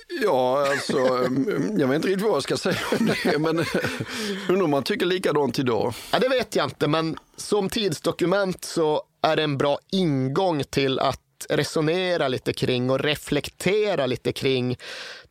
Ja, 0.10 0.68
alltså, 0.72 0.98
mm, 0.98 1.50
mm, 1.50 1.80
jag 1.80 1.88
vet 1.88 1.96
inte 1.96 2.08
riktigt 2.08 2.26
vad 2.26 2.36
jag 2.36 2.44
ska 2.44 2.58
säga 2.58 2.80
om 3.00 3.06
det, 3.24 3.40
men 3.40 3.60
eh, 3.60 3.66
undrar 4.50 4.64
om 4.64 4.72
man 4.72 4.84
tycker 4.84 5.06
likadant 5.06 5.60
idag? 5.60 5.94
Ja, 6.12 6.20
det 6.20 6.30
vet 6.30 6.56
jag 6.56 6.66
inte, 6.66 6.88
men 6.88 7.18
som 7.38 7.70
tidsdokument 7.70 8.66
så 8.66 9.04
är 9.22 9.36
det 9.36 9.44
en 9.44 9.58
bra 9.58 9.80
ingång 9.92 10.64
till 10.64 11.00
att 11.00 11.46
resonera 11.50 12.28
lite 12.28 12.54
kring 12.54 12.90
och 12.90 13.00
reflektera 13.00 14.06
lite 14.06 14.32
kring 14.32 14.78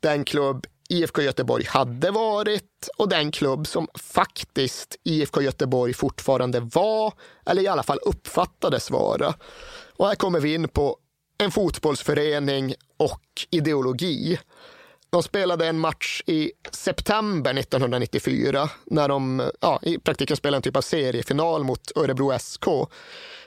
den 0.00 0.24
klubb 0.24 0.66
IFK 0.88 1.22
Göteborg 1.22 1.64
hade 1.64 2.10
varit 2.10 2.88
och 2.96 3.08
den 3.08 3.32
klubb 3.32 3.66
som 3.66 3.88
faktiskt 3.94 4.96
IFK 5.04 5.42
Göteborg 5.42 5.94
fortfarande 5.94 6.60
var, 6.60 7.12
eller 7.46 7.62
i 7.62 7.68
alla 7.68 7.82
fall 7.82 7.98
uppfattades 8.02 8.90
vara. 8.90 9.34
Och 9.96 10.06
här 10.08 10.14
kommer 10.14 10.40
vi 10.40 10.54
in 10.54 10.68
på 10.68 10.96
en 11.38 11.50
fotbollsförening 11.50 12.74
och 12.96 13.46
ideologi. 13.50 14.38
De 15.11 15.22
spelade 15.22 15.66
en 15.66 15.78
match 15.78 16.22
i 16.26 16.52
september 16.70 17.59
1994 17.59 18.68
när 18.85 19.09
de 19.09 19.50
ja, 19.61 19.80
i 19.82 19.98
praktiken 19.98 20.37
spelade 20.37 20.56
en 20.56 20.62
typ 20.62 20.76
av 20.76 20.80
seriefinal 20.80 21.64
mot 21.64 21.92
Örebro 21.96 22.38
SK. 22.38 22.64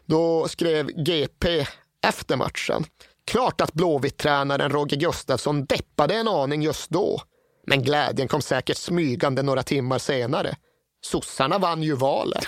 Då 0.06 0.48
skrev 0.48 0.88
GP 0.88 1.66
efter 2.08 2.36
matchen. 2.36 2.86
Klart 3.26 3.62
att 3.62 3.74
Blåvitt-tränaren 3.74 4.72
Roger 4.72 4.98
Gustafsson 4.98 5.66
deppade 5.66 6.16
en 6.16 6.28
aning 6.28 6.62
just 6.62 6.90
då. 6.90 7.22
Men 7.68 7.84
glädjen 7.84 8.28
kom 8.28 8.42
säkert 8.42 8.78
smygande 8.78 9.42
några 9.42 9.64
timmar 9.64 9.98
senare. 9.98 10.56
Sossarna 11.02 11.58
vann 11.58 11.84
ju 11.84 11.96
valet. 11.96 12.48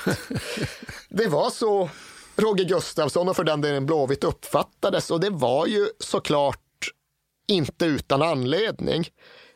Det 1.10 1.28
var 1.28 1.50
så 1.50 1.90
Roger 2.36 2.66
Gustafsson 2.66 3.30
och 3.30 3.36
för 3.36 3.44
den 3.44 3.62
delen 3.62 3.86
Blåvitt 3.86 4.24
uppfattades 4.24 5.12
och 5.12 5.20
det 5.20 5.30
var 5.30 5.68
ju 5.68 5.88
såklart 6.00 6.60
inte 7.52 7.86
utan 7.86 8.22
anledning. 8.22 9.08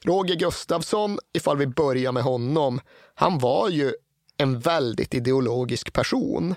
Roger 0.03 0.36
Gustafsson, 0.36 1.19
ifall 1.34 1.58
vi 1.58 1.67
börjar 1.67 2.12
med 2.12 2.23
honom, 2.23 2.81
han 3.15 3.39
var 3.39 3.69
ju 3.69 3.93
en 4.38 4.60
väldigt 4.60 5.13
ideologisk 5.13 5.93
person. 5.93 6.55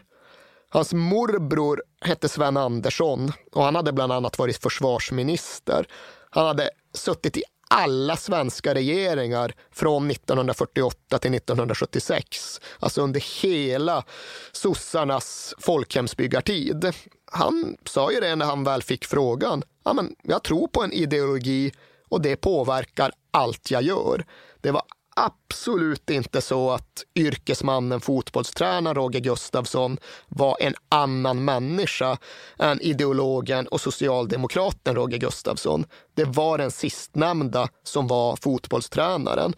Hans 0.71 0.93
morbror 0.93 1.83
hette 2.01 2.29
Sven 2.29 2.57
Andersson 2.57 3.33
och 3.53 3.63
han 3.63 3.75
hade 3.75 3.93
bland 3.93 4.13
annat 4.13 4.39
varit 4.39 4.63
försvarsminister. 4.63 5.87
Han 6.31 6.47
hade 6.47 6.71
suttit 6.95 7.37
i 7.37 7.43
alla 7.71 8.17
svenska 8.17 8.75
regeringar 8.75 9.53
från 9.71 10.11
1948 10.11 11.19
till 11.19 11.35
1976. 11.35 12.61
Alltså 12.79 13.03
under 13.03 13.43
hela 13.43 14.05
sossarnas 14.53 15.55
folkhemsbyggartid. 15.59 16.93
Han 17.33 17.77
sa 17.85 18.13
ju 18.13 18.21
det 18.21 18.37
när 18.37 18.47
han 18.47 18.65
väl 18.65 18.83
fick 18.83 19.05
frågan. 19.05 19.63
Ja, 19.85 19.93
men 19.93 20.15
jag 20.23 20.43
tror 20.43 20.69
på 20.69 20.83
en 20.83 20.93
ideologi 20.93 21.73
och 22.09 22.23
det 22.23 22.37
påverkar 22.37 23.13
allt 23.31 23.71
jag 23.71 23.83
gör. 23.83 24.25
Det 24.61 24.71
var 24.71 24.83
absolut 25.17 26.11
inte 26.11 26.41
så 26.41 26.71
att 26.71 27.05
yrkesmannen 27.15 28.01
fotbollstränaren 28.01 28.95
Roger 28.95 29.21
Gustafsson 29.21 29.99
var 30.29 30.57
en 30.61 30.75
annan 30.89 31.45
människa 31.45 32.19
än 32.59 32.81
ideologen 32.81 33.69
och 33.69 33.81
socialdemokraten 33.81 34.95
Roger 34.95 35.19
Gustafsson. 35.19 35.85
Det 36.15 36.25
var 36.25 36.59
den 36.59 36.71
sistnämnda 36.71 37.69
som 37.83 38.07
var 38.07 38.37
fotbollstränaren. 38.37 39.55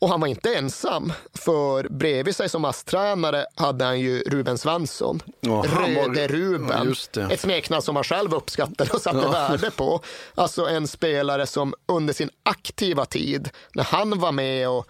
Och 0.00 0.08
han 0.08 0.20
var 0.20 0.28
inte 0.28 0.54
ensam, 0.54 1.12
för 1.34 1.88
bredvid 1.88 2.36
sig 2.36 2.48
som 2.48 2.64
ASS-tränare 2.64 3.46
hade 3.54 3.84
han 3.84 4.00
ju 4.00 4.20
Ruben 4.20 4.58
Svensson. 4.58 5.22
Ja, 5.40 5.64
Röde 5.66 6.28
Ruben. 6.28 6.94
Ja, 7.14 7.30
Ett 7.30 7.40
smeknamn 7.40 7.82
som 7.82 7.96
han 7.96 8.04
själv 8.04 8.34
uppskattade 8.34 8.90
och 8.90 9.00
satte 9.00 9.18
ja. 9.18 9.30
värde 9.30 9.70
på. 9.70 10.00
Alltså 10.34 10.66
en 10.66 10.88
spelare 10.88 11.46
som 11.46 11.74
under 11.88 12.14
sin 12.14 12.30
aktiva 12.42 13.04
tid, 13.04 13.50
när 13.74 13.84
han 13.84 14.18
var 14.18 14.32
med 14.32 14.68
och 14.68 14.86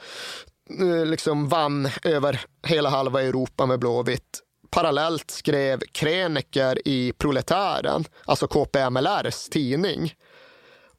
eh, 0.81 1.07
liksom 1.07 1.49
vann 1.49 1.89
över 2.03 2.41
hela 2.67 2.89
halva 2.89 3.23
Europa 3.23 3.67
med 3.67 3.79
Blåvitt, 3.79 4.43
parallellt 4.71 5.31
skrev 5.31 5.81
kröniker 5.93 6.89
i 6.89 7.13
Proletären, 7.19 8.05
alltså 8.25 8.47
KPMLRs 8.47 9.49
tidning. 9.49 10.15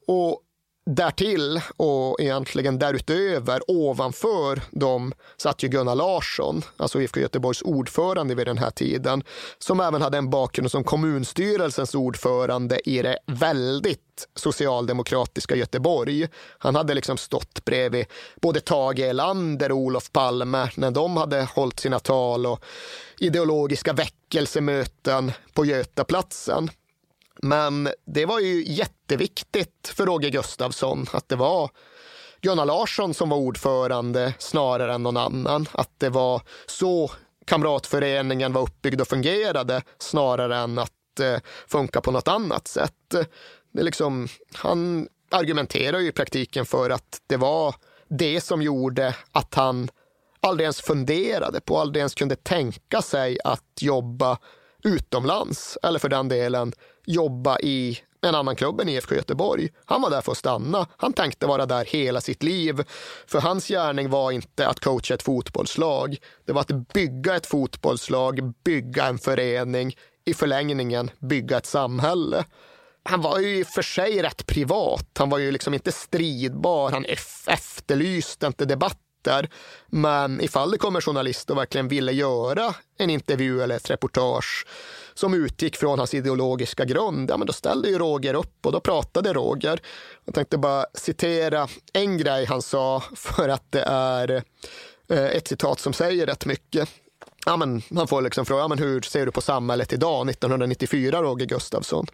Och 0.08 0.42
därtill 0.86 1.62
och 1.78 2.22
egentligen 2.22 2.80
därutöver, 2.80 3.62
ovanför 3.68 4.62
dem, 4.72 5.14
satt 5.38 5.64
ju 5.64 5.68
Gunnar 5.68 5.96
Larsson, 5.96 6.62
alltså 6.78 7.02
IFK 7.02 7.20
Göteborgs 7.20 7.62
ordförande 7.62 8.36
vid 8.36 8.48
den 8.48 8.58
här 8.58 8.70
tiden, 8.70 9.24
som 9.60 9.80
även 9.80 10.02
hade 10.02 10.18
en 10.18 10.30
bakgrund 10.30 10.72
som 10.72 10.84
kommunstyrelsens 10.84 11.96
ordförande 11.96 12.90
i 12.90 13.02
det 13.02 13.18
väldigt 13.26 14.00
socialdemokratiska 14.36 15.56
Göteborg. 15.56 16.28
Han 16.58 16.76
hade 16.76 16.94
liksom 16.94 17.18
stått 17.18 17.66
bredvid 17.66 18.06
både 18.42 18.60
Tage 18.60 19.00
Erlander 19.00 19.72
och 19.72 19.78
Olof 19.78 20.12
Palme 20.12 20.70
när 20.76 20.92
de 20.92 21.18
hade 21.18 21.42
hållit 21.56 21.80
sina 21.80 22.00
tal 22.00 22.46
och 22.46 22.64
ideologiska 23.18 23.94
väckelsemöten 23.94 25.32
på 25.54 25.66
Götaplatsen. 25.66 26.70
Men 27.44 27.90
det 28.06 28.26
var 28.26 28.40
ju 28.40 28.64
jätteviktigt 28.68 29.88
för 29.94 30.06
Roger 30.06 30.30
Gustafsson 30.30 31.06
att 31.12 31.30
det 31.30 31.36
var 31.36 31.70
Gunnar 32.42 32.66
Larsson 32.66 33.14
som 33.14 33.30
var 33.30 33.38
ordförande 33.38 34.34
snarare 34.40 34.94
än 34.94 35.04
någon 35.04 35.18
annan. 35.18 35.66
Att 35.72 35.92
det 35.98 36.10
var 36.10 36.42
så 36.66 37.12
kamratföreningen 37.46 38.54
var 38.54 38.62
uppbyggd 38.62 39.02
och 39.02 39.08
fungerade 39.08 39.82
snarare 39.98 40.58
än 40.58 40.80
att 40.80 41.20
eh, 41.22 41.40
funka 41.68 42.02
på 42.02 42.12
något 42.12 42.28
annat 42.28 42.68
sätt. 42.68 43.16
Det 43.72 43.84
liksom, 43.84 44.28
han 44.54 45.08
argumenterar 45.32 46.00
ju 46.00 46.08
i 46.08 46.12
praktiken 46.12 46.66
för 46.66 46.90
att 46.90 47.22
det 47.28 47.38
var 47.38 47.76
det 48.08 48.42
som 48.42 48.62
gjorde 48.62 49.16
att 49.32 49.56
han 49.56 49.90
aldrig 50.40 50.66
ens 50.66 50.82
funderade 50.82 51.62
på, 51.62 51.78
aldrig 51.78 52.00
ens 52.00 52.16
kunde 52.16 52.36
tänka 52.36 53.02
sig 53.02 53.38
att 53.44 53.82
jobba 53.82 54.38
utomlands 54.84 55.78
eller 55.84 56.00
för 56.00 56.10
den 56.10 56.28
delen 56.28 56.74
jobba 57.06 57.60
i 57.60 58.00
en 58.22 58.36
annan 58.36 58.56
klubb 58.56 58.82
än 58.82 58.90
IFK 58.90 59.16
Göteborg. 59.16 59.70
Han 59.86 60.02
var 60.02 60.10
där 60.10 60.22
för 60.22 60.32
att 60.32 60.38
stanna. 60.38 60.88
Han 60.98 61.14
tänkte 61.14 61.48
vara 61.48 61.66
där 61.66 61.86
hela 61.86 62.22
sitt 62.22 62.44
liv. 62.44 62.84
För 63.28 63.40
hans 63.42 63.68
gärning 63.68 64.10
var 64.10 64.32
inte 64.32 64.68
att 64.68 64.80
coacha 64.80 65.14
ett 65.14 65.24
fotbollslag. 65.24 66.18
Det 66.46 66.54
var 66.54 66.62
att 66.62 66.94
bygga 66.94 67.36
ett 67.36 67.46
fotbollslag, 67.46 68.54
bygga 68.64 69.06
en 69.06 69.18
förening, 69.18 69.96
i 70.26 70.34
förlängningen 70.34 71.12
bygga 71.20 71.58
ett 71.58 71.66
samhälle. 71.66 72.46
Han 73.04 73.22
var 73.22 73.40
ju 73.40 73.60
i 73.60 73.64
och 73.64 73.68
för 73.68 73.82
sig 73.82 74.22
rätt 74.22 74.46
privat. 74.46 75.10
Han 75.18 75.30
var 75.30 75.38
ju 75.38 75.52
liksom 75.52 75.74
inte 75.74 75.92
stridbar. 75.92 76.92
Han 76.92 77.06
e-, 77.06 77.16
efterlyste 77.48 78.48
inte 78.48 78.66
debatt 78.66 78.98
där. 79.30 79.50
Men 79.88 80.42
ifall 80.42 80.72
det 80.72 80.78
kommer 80.78 81.02
journalister 81.02 81.54
och 81.54 81.60
verkligen 81.60 81.88
ville 81.88 82.12
göra 82.12 82.76
en 82.98 83.10
intervju 83.10 83.62
eller 83.62 83.76
ett 83.76 83.90
reportage 83.90 84.66
som 85.14 85.34
utgick 85.34 85.78
från 85.78 86.00
hans 86.00 86.14
ideologiska 86.14 86.86
grund, 86.86 87.30
ja, 87.30 87.38
men 87.38 87.48
då 87.48 87.54
ställde 87.54 87.90
ju 87.90 87.98
Roger 87.98 88.34
upp 88.34 88.66
och 88.66 88.72
då 88.72 88.80
pratade 88.80 89.34
Roger. 89.34 89.80
Jag 90.26 90.36
tänkte 90.36 90.58
bara 90.58 90.86
citera 90.94 91.68
en 91.94 92.18
grej 92.18 92.46
han 92.46 92.62
sa 92.62 93.04
för 93.16 93.50
att 93.50 93.72
det 93.72 93.84
är 93.88 94.44
eh, 95.10 95.26
ett 95.26 95.48
citat 95.48 95.80
som 95.80 95.94
säger 95.94 96.26
rätt 96.26 96.46
mycket. 96.46 96.90
Ja, 97.46 97.58
men 97.58 97.82
man 97.90 98.08
får 98.08 98.22
liksom 98.22 98.46
fråga, 98.46 98.62
ja, 98.62 98.68
men 98.68 98.80
hur 98.80 99.02
ser 99.02 99.26
du 99.26 99.32
på 99.32 99.42
samhället 99.42 99.94
idag, 99.94 100.30
1994, 100.30 101.22
Roger 101.22 101.46
Gustafsson? 101.46 102.08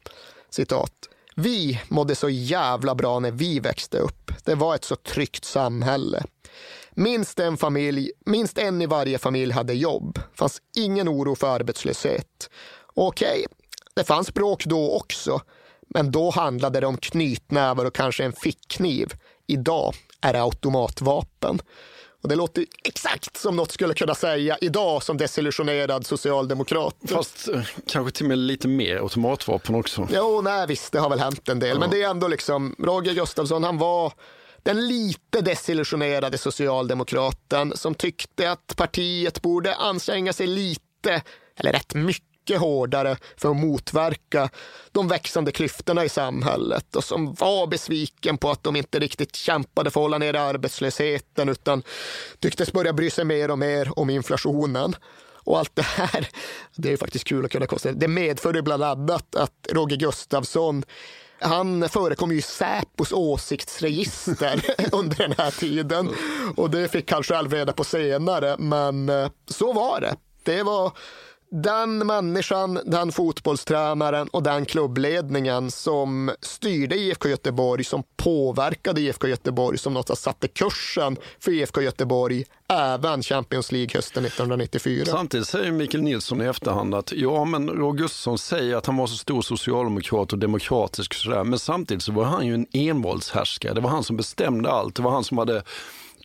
Citat. 0.50 0.92
Vi 1.36 1.82
mådde 1.88 2.16
så 2.16 2.30
jävla 2.30 2.96
bra 2.96 3.20
när 3.20 3.32
vi 3.32 3.60
växte 3.60 3.98
upp. 3.98 4.32
Det 4.44 4.56
var 4.56 4.76
ett 4.76 4.84
så 4.84 4.96
tryggt 4.96 5.46
samhälle. 5.46 6.24
Minst 6.98 7.40
en, 7.40 7.58
familj, 7.58 8.12
minst 8.26 8.58
en 8.58 8.82
i 8.82 8.86
varje 8.86 9.18
familj 9.18 9.52
hade 9.52 9.74
jobb. 9.74 10.20
fanns 10.34 10.62
ingen 10.78 11.10
oro 11.10 11.36
för 11.36 11.48
arbetslöshet. 11.48 12.50
Okej, 12.94 13.28
okay, 13.28 13.46
det 13.96 14.04
fanns 14.04 14.34
bråk 14.34 14.66
då 14.66 14.96
också, 14.96 15.42
men 15.90 16.12
då 16.12 16.30
handlade 16.30 16.80
det 16.80 16.88
om 16.88 16.98
knytnävar 16.98 17.86
och 17.86 17.96
kanske 17.96 18.24
en 18.24 18.34
fickkniv. 18.34 19.14
Idag 19.48 19.96
är 20.22 20.34
det 20.34 20.42
automatvapen. 20.42 21.60
Och 22.24 22.30
det 22.30 22.36
låter 22.36 22.66
exakt 22.84 23.38
som 23.38 23.56
något 23.56 23.72
skulle 23.72 23.94
kunna 23.94 24.16
säga 24.16 24.58
idag 24.62 25.04
som 25.04 25.18
desillusionerad 25.18 26.06
socialdemokrat. 26.06 26.96
Fast 27.08 27.48
eh, 27.48 27.62
kanske 27.88 28.12
till 28.12 28.26
och 28.26 28.30
med 28.30 28.38
lite 28.38 28.68
mer 28.68 28.98
automatvapen 28.98 29.76
också. 29.76 30.08
Jo, 30.12 30.42
nej 30.42 30.68
visst, 30.68 30.92
det 30.92 31.00
har 31.00 31.10
väl 31.10 31.20
hänt 31.20 31.50
en 31.50 31.60
del. 31.60 31.70
Ja. 31.70 31.80
Men 31.80 31.90
det 31.90 32.04
är 32.04 32.10
ändå 32.10 32.28
liksom, 32.28 32.76
Roger 32.80 33.14
Gustafsson, 33.14 33.64
han 33.64 33.78
var 33.78 34.14
den 34.66 34.88
lite 34.88 35.42
desillusionerade 35.42 36.38
socialdemokraten 36.38 37.74
som 37.76 37.96
tyckte 37.96 38.52
att 38.52 38.76
partiet 38.76 39.42
borde 39.42 39.76
anstränga 39.76 40.34
sig 40.34 40.48
lite, 40.48 41.22
eller 41.56 41.72
rätt 41.72 41.94
mycket 41.94 42.60
hårdare 42.60 43.18
för 43.38 43.50
att 43.50 43.58
motverka 43.58 44.50
de 44.92 45.08
växande 45.08 45.52
klyftorna 45.52 46.06
i 46.06 46.10
samhället 46.10 46.96
och 46.96 47.04
som 47.04 47.34
var 47.34 47.68
besviken 47.68 48.38
på 48.38 48.50
att 48.50 48.64
de 48.64 48.76
inte 48.76 49.00
riktigt 49.00 49.36
kämpade 49.36 49.92
för 49.92 50.00
att 50.00 50.04
hålla 50.04 50.18
nere 50.18 50.42
arbetslösheten 50.42 51.50
utan 51.50 51.84
tycktes 52.40 52.72
börja 52.72 52.94
bry 52.94 53.10
sig 53.10 53.26
mer 53.26 53.52
och 53.52 53.60
mer 53.60 54.00
om 54.00 54.10
inflationen. 54.10 54.96
Och 55.46 55.60
allt 55.60 55.76
det 55.76 55.86
här, 55.86 56.28
det 56.76 56.94
är 56.94 56.98
faktiskt 56.98 57.26
kul 57.26 57.46
att 57.46 57.52
kunna 57.52 57.68
konstatera, 57.68 58.00
det 58.00 58.08
medförde 58.08 58.62
bland 58.62 58.84
annat 58.84 59.36
att 59.36 59.68
Roger 59.72 59.98
Gustafsson 59.98 60.84
han 61.40 61.90
förekom 61.90 62.32
ju 62.32 62.38
i 62.38 62.42
Säpos 62.42 63.12
åsiktsregister 63.12 64.66
under 64.92 65.18
den 65.18 65.36
här 65.38 65.52
tiden. 65.52 66.10
Och 66.56 66.70
det 66.70 66.88
fick 66.88 67.12
han 67.12 67.24
själv 67.24 67.54
reda 67.54 67.74
på 67.74 67.84
senare, 67.84 68.56
men 68.58 69.10
eh, 69.10 69.30
så 69.48 69.74
var 69.74 70.02
det. 70.02 70.16
Det 70.44 70.64
var 70.64 70.92
den 71.52 71.98
människan, 72.08 72.80
den 72.86 73.12
fotbollstränaren 73.12 74.28
och 74.28 74.44
den 74.44 74.66
klubbledningen 74.66 75.72
som 75.72 76.32
styrde 76.42 76.96
IFK 76.96 77.30
Göteborg, 77.30 77.84
som 77.84 78.04
påverkade 78.18 79.02
IFK 79.02 79.28
Göteborg, 79.28 79.78
som 79.78 79.94
något 79.94 80.18
satte 80.18 80.48
kursen 80.48 81.18
för 81.40 81.52
IFK 81.52 81.82
Göteborg 81.82 82.44
även 82.70 83.24
Champions 83.24 83.72
League 83.72 83.90
hösten 83.94 84.26
1994. 84.26 85.06
Samtidigt 85.06 85.48
säger 85.48 85.72
Mikael 85.72 86.04
Nilsson 86.04 86.42
i 86.42 86.46
efterhand 86.46 86.96
att 86.96 87.12
ja, 87.12 87.46
men 87.46 87.70
Roger 87.70 88.38
säger 88.38 88.76
att 88.76 88.86
han 88.86 88.98
var 88.98 89.08
så 89.08 89.16
stor 89.16 89.42
socialdemokrat 89.42 90.34
och 90.34 90.40
demokratisk 90.40 91.12
och 91.12 91.16
sådär, 91.16 91.44
men 91.44 91.60
samtidigt 91.60 92.04
så 92.04 92.12
var 92.12 92.24
han 92.24 92.48
ju 92.48 92.54
en 92.54 92.68
envåldshärskare. 92.74 93.74
Det 93.74 93.82
var 93.82 93.90
han 93.90 94.04
som 94.04 94.18
bestämde 94.18 94.72
allt. 94.72 94.96
Det 94.96 95.02
var 95.02 95.12
han 95.12 95.24
som 95.24 95.38
hade 95.38 95.64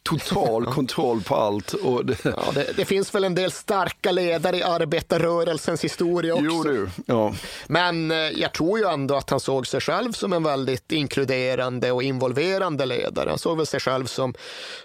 total 0.02 0.66
kontroll 0.66 1.22
på 1.22 1.36
allt. 1.36 1.72
Och 1.72 2.06
det... 2.06 2.24
Ja, 2.24 2.44
det, 2.54 2.76
det, 2.76 2.84
finns 2.84 3.14
väl 3.14 3.24
en 3.24 3.34
del 3.34 3.52
starka 3.52 4.12
ledare 4.12 4.56
i 4.56 4.62
arbetarrörelsens 4.62 5.84
historia 5.84 6.34
också. 6.34 6.46
Jo, 6.46 6.62
du. 6.62 6.90
Ja. 7.06 7.34
Men 7.66 8.10
eh, 8.10 8.16
jag 8.16 8.54
tror 8.54 8.78
ju 8.78 8.84
ändå 8.84 9.16
att 9.16 9.30
han 9.30 9.40
såg 9.40 9.66
sig 9.66 9.80
själv 9.80 10.12
som 10.12 10.32
en 10.32 10.42
väldigt 10.42 10.92
inkluderande 10.92 11.92
och 11.92 12.02
involverande 12.02 12.86
ledare. 12.86 13.28
Han 13.28 13.38
såg 13.38 13.56
väl 13.56 13.66
sig 13.66 13.80
själv 13.80 14.06
som 14.06 14.34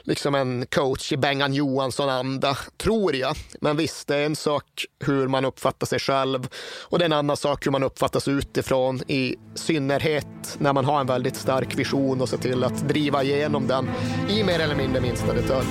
liksom 0.02 0.36
en 0.36 0.66
coach 0.66 1.12
i 1.12 1.18
Bengan 1.18 1.54
Johansson-anda, 1.54 2.58
tror 2.78 3.16
jag. 3.16 3.36
Men 3.62 3.78
visst, 3.78 4.08
det 4.08 4.16
är 4.16 4.26
en 4.26 4.36
sak 4.36 4.86
hur 5.00 5.28
man 5.28 5.46
uppfattar 5.46 5.88
sig 5.88 6.00
själv 6.00 6.48
och 6.82 7.00
det 7.00 7.04
är 7.04 7.10
en 7.10 7.14
annan 7.14 7.38
sak 7.38 7.66
hur 7.66 7.72
man 7.72 7.84
uppfattas 7.84 8.28
utifrån, 8.28 9.02
i 9.08 9.36
synnerhet 9.56 10.58
när 10.58 10.74
man 10.74 10.86
har 10.86 11.00
en 11.00 11.08
väldigt 11.08 11.36
stark 11.36 11.76
vision 11.76 12.22
och 12.22 12.30
ser 12.30 12.38
till 12.38 12.64
att 12.64 12.88
driva 12.88 13.24
igenom 13.24 13.68
den 13.68 13.90
i 14.30 14.44
mer 14.44 14.60
eller 14.60 14.76
mindre 14.76 15.02
minsta 15.06 15.34
detalj. 15.34 15.68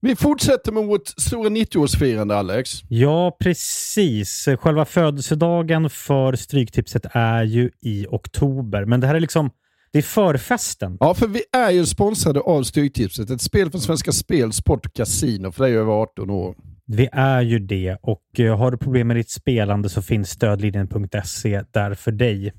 Vi 0.00 0.16
fortsätter 0.16 0.72
med 0.72 0.84
vårt 0.84 1.08
stora 1.08 1.48
90-årsfirande, 1.48 2.34
Alex. 2.34 2.70
Ja, 2.88 3.36
precis. 3.40 4.48
Själva 4.60 4.84
födelsedagen 4.84 5.90
för 5.90 6.36
Stryktipset 6.36 7.06
är 7.12 7.42
ju 7.42 7.70
i 7.80 8.06
oktober, 8.10 8.84
men 8.84 9.00
det 9.00 9.06
här 9.06 9.14
är 9.14 9.20
liksom 9.20 9.50
det 9.92 9.98
är 9.98 10.02
förfesten. 10.02 10.96
Ja, 11.00 11.14
för 11.14 11.26
vi 11.26 11.42
är 11.52 11.70
ju 11.70 11.86
sponsrade 11.86 12.40
av 12.40 12.62
Stryktipset. 12.62 13.30
Ett 13.30 13.42
spel 13.42 13.70
från 13.70 13.80
Svenska 13.80 14.12
Spel, 14.12 14.52
Sport 14.52 14.86
och 14.86 14.94
Casino 14.94 15.52
för 15.52 15.64
dig 15.64 15.76
över 15.76 15.92
18 15.92 16.30
år. 16.30 16.54
Vi 16.90 17.08
är 17.12 17.42
ju 17.42 17.58
det 17.58 17.96
och 18.02 18.40
eh, 18.40 18.58
har 18.58 18.70
du 18.70 18.78
problem 18.78 19.08
med 19.08 19.16
ditt 19.16 19.30
spelande 19.30 19.88
så 19.88 20.02
finns 20.02 20.30
stödlinjen.se 20.30 21.62
där 21.70 21.94
för 21.94 22.12
dig. 22.12 22.52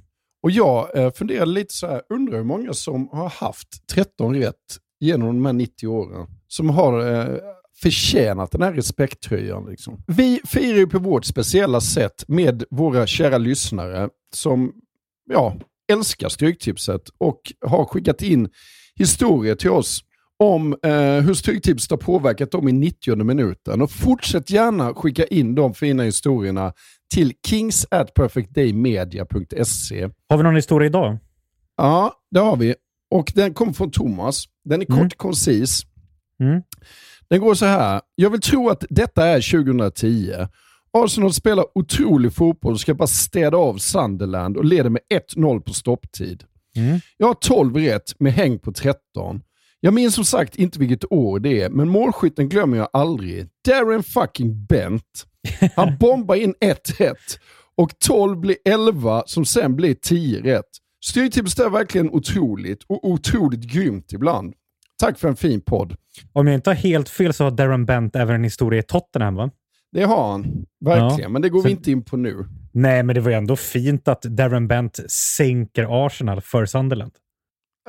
Och 0.43 0.51
jag 0.51 0.97
eh, 0.97 1.11
funderar 1.11 1.45
lite 1.45 1.73
så 1.73 1.87
här, 1.87 2.01
undrar 2.09 2.37
hur 2.37 2.43
många 2.43 2.73
som 2.73 3.09
har 3.11 3.29
haft 3.29 3.87
13 3.87 4.35
rätt 4.35 4.55
genom 4.99 5.27
de 5.27 5.45
här 5.45 5.53
90 5.53 5.87
åren. 5.87 6.27
Som 6.47 6.69
har 6.69 7.13
eh, 7.13 7.37
förtjänat 7.81 8.51
den 8.51 8.61
här 8.61 8.73
respekttröjan. 8.73 9.65
Liksom. 9.69 10.03
Vi 10.07 10.41
firar 10.45 10.77
ju 10.77 10.87
på 10.87 10.99
vårt 10.99 11.25
speciella 11.25 11.81
sätt 11.81 12.23
med 12.27 12.63
våra 12.69 13.07
kära 13.07 13.37
lyssnare 13.37 14.09
som 14.35 14.73
ja, 15.29 15.55
älskar 15.91 16.29
Stryktipset 16.29 17.09
och 17.17 17.41
har 17.65 17.85
skickat 17.85 18.21
in 18.21 18.49
historier 18.95 19.55
till 19.55 19.69
oss 19.69 20.03
om 20.43 20.75
eh, 20.83 20.91
hur 20.91 21.33
Stryktipset 21.33 21.91
har 21.91 21.97
påverkat 21.97 22.51
dem 22.51 22.67
i 22.67 22.71
90 22.71 23.23
minuten. 23.23 23.81
Och 23.81 23.91
fortsätt 23.91 24.49
gärna 24.49 24.93
skicka 24.93 25.25
in 25.25 25.55
de 25.55 25.73
fina 25.73 26.03
historierna 26.03 26.73
till 27.13 27.33
kings 27.47 27.85
at 27.91 28.13
perfectdaymedia.se. 28.13 30.09
Har 30.29 30.37
vi 30.37 30.43
någon 30.43 30.55
historia 30.55 30.87
idag? 30.87 31.17
Ja, 31.77 32.13
det 32.31 32.39
har 32.39 32.57
vi. 32.57 32.75
Och 33.11 33.31
den 33.35 33.53
kommer 33.53 33.73
från 33.73 33.91
Thomas. 33.91 34.43
Den 34.63 34.81
är 34.81 34.85
kort 34.85 34.97
mm. 34.97 35.09
koncis. 35.09 35.81
Mm. 36.39 36.61
Den 37.29 37.39
går 37.39 37.53
så 37.53 37.65
här. 37.65 38.01
Jag 38.15 38.29
vill 38.29 38.41
tro 38.41 38.69
att 38.69 38.85
detta 38.89 39.25
är 39.27 39.63
2010 39.63 40.33
Arsenal 40.91 41.33
spelar 41.33 41.65
otrolig 41.75 42.33
fotboll 42.33 42.73
och 42.73 42.79
ska 42.79 42.93
bara 42.93 43.07
städa 43.07 43.57
av 43.57 43.77
Sunderland 43.77 44.57
och 44.57 44.65
leder 44.65 44.89
med 44.89 45.01
1-0 45.35 45.61
på 45.61 45.73
stopptid. 45.73 46.43
Mm. 46.75 46.99
Jag 47.17 47.27
har 47.27 47.33
12 47.33 47.75
rätt 47.75 48.19
med 48.19 48.33
häng 48.33 48.59
på 48.59 48.71
13. 48.71 49.41
Jag 49.79 49.93
minns 49.93 50.15
som 50.15 50.25
sagt 50.25 50.55
inte 50.55 50.79
vilket 50.79 51.11
år 51.11 51.39
det 51.39 51.61
är, 51.61 51.69
men 51.69 51.89
målskytten 51.89 52.49
glömmer 52.49 52.77
jag 52.77 52.89
aldrig. 52.93 53.47
Darren 53.67 54.03
fucking 54.03 54.65
Bent. 54.65 55.25
Han 55.75 55.97
bombar 55.99 56.35
in 56.35 56.53
1-1 56.61 57.13
och 57.77 57.99
12 57.99 58.39
blir 58.39 58.55
11 58.65 59.23
som 59.25 59.45
sen 59.45 59.75
blir 59.75 59.93
10 59.93 60.41
rätt. 60.41 60.65
Styrtipset 61.05 61.59
är 61.65 61.69
verkligen 61.69 62.09
otroligt 62.09 62.83
och 62.87 63.07
otroligt 63.09 63.63
grymt 63.73 64.13
ibland. 64.13 64.53
Tack 64.99 65.19
för 65.19 65.27
en 65.27 65.35
fin 65.35 65.61
podd. 65.61 65.95
Om 66.33 66.47
jag 66.47 66.53
inte 66.55 66.69
har 66.69 66.75
helt 66.75 67.09
fel 67.09 67.33
så 67.33 67.43
har 67.43 67.51
Darren 67.51 67.85
Bent 67.85 68.15
även 68.15 68.35
en 68.35 68.43
historia 68.43 68.79
i 68.79 68.83
Tottenham, 68.83 69.35
va? 69.35 69.51
Det 69.91 70.03
har 70.03 70.31
han, 70.31 70.65
verkligen. 70.85 71.19
Ja. 71.19 71.29
Men 71.29 71.41
det 71.41 71.49
går 71.49 71.61
Så- 71.61 71.67
vi 71.67 71.71
inte 71.71 71.91
in 71.91 72.03
på 72.03 72.17
nu. 72.17 72.45
Nej, 72.71 73.03
men 73.03 73.15
det 73.15 73.21
var 73.21 73.31
ju 73.31 73.37
ändå 73.37 73.55
fint 73.55 74.07
att 74.07 74.21
Darren 74.21 74.67
Bent 74.67 74.99
sänker 75.11 76.05
Arsenal 76.05 76.41
för 76.41 76.65
Sunderland. 76.65 77.11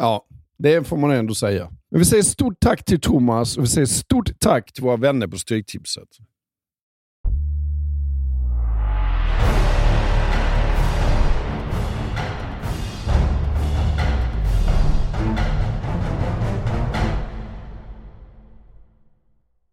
Ja, 0.00 0.26
det 0.62 0.87
får 0.87 0.96
man 0.96 1.11
ändå 1.11 1.35
säga. 1.35 1.70
Men 1.90 1.99
vi 1.99 2.05
säger 2.05 2.23
stort 2.23 2.61
tack 2.61 2.85
till 2.85 3.01
Thomas 3.01 3.57
och 3.57 3.64
vi 3.64 3.68
säger 3.68 3.87
stort 3.87 4.31
tack 4.38 4.73
till 4.73 4.83
våra 4.83 4.96
vänner 4.96 5.27
på 5.27 5.38
Stryktipset. 5.38 6.09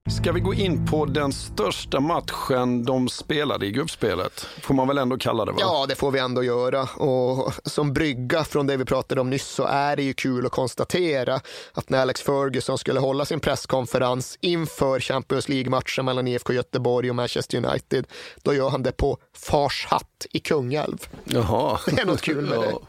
Ska 0.09 0.31
vi 0.31 0.39
gå 0.39 0.53
in 0.53 0.85
på 0.85 1.05
den 1.05 1.33
största 1.33 1.99
matchen 1.99 2.83
de 2.83 3.09
spelade 3.09 3.65
i 3.65 3.71
gruppspelet? 3.71 4.47
Får 4.61 4.73
man 4.73 4.87
väl 4.87 4.97
ändå 4.97 5.17
kalla 5.17 5.45
det 5.45 5.51
va? 5.51 5.57
Ja, 5.61 5.85
det 5.89 5.95
får 5.95 6.11
vi 6.11 6.19
ändå 6.19 6.43
göra. 6.43 6.81
Och 6.83 7.53
som 7.65 7.93
brygga 7.93 8.43
från 8.43 8.67
det 8.67 8.77
vi 8.77 8.85
pratade 8.85 9.21
om 9.21 9.29
nyss 9.29 9.47
så 9.47 9.63
är 9.63 9.95
det 9.95 10.03
ju 10.03 10.13
kul 10.13 10.45
att 10.45 10.51
konstatera 10.51 11.39
att 11.73 11.89
när 11.89 12.01
Alex 12.01 12.21
Ferguson 12.21 12.77
skulle 12.77 12.99
hålla 12.99 13.25
sin 13.25 13.39
presskonferens 13.39 14.37
inför 14.41 14.99
Champions 14.99 15.49
League-matchen 15.49 16.05
mellan 16.05 16.27
IFK 16.27 16.53
Göteborg 16.53 17.09
och 17.09 17.15
Manchester 17.15 17.65
United, 17.65 18.07
då 18.43 18.53
gör 18.53 18.69
han 18.69 18.83
det 18.83 18.91
på 18.91 19.17
Fars 19.35 19.85
hatt 19.89 20.25
i 20.31 20.39
Kungälv. 20.39 21.07
Jaha. 21.23 21.79
Det 21.85 22.01
är 22.01 22.05
något 22.05 22.21
kul 22.21 22.45
med 22.45 22.59
det. 22.59 22.73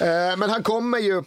Eh, 0.00 0.36
Men 0.36 0.50
han 0.50 0.62
kommer 0.62 0.98
ju 0.98 1.22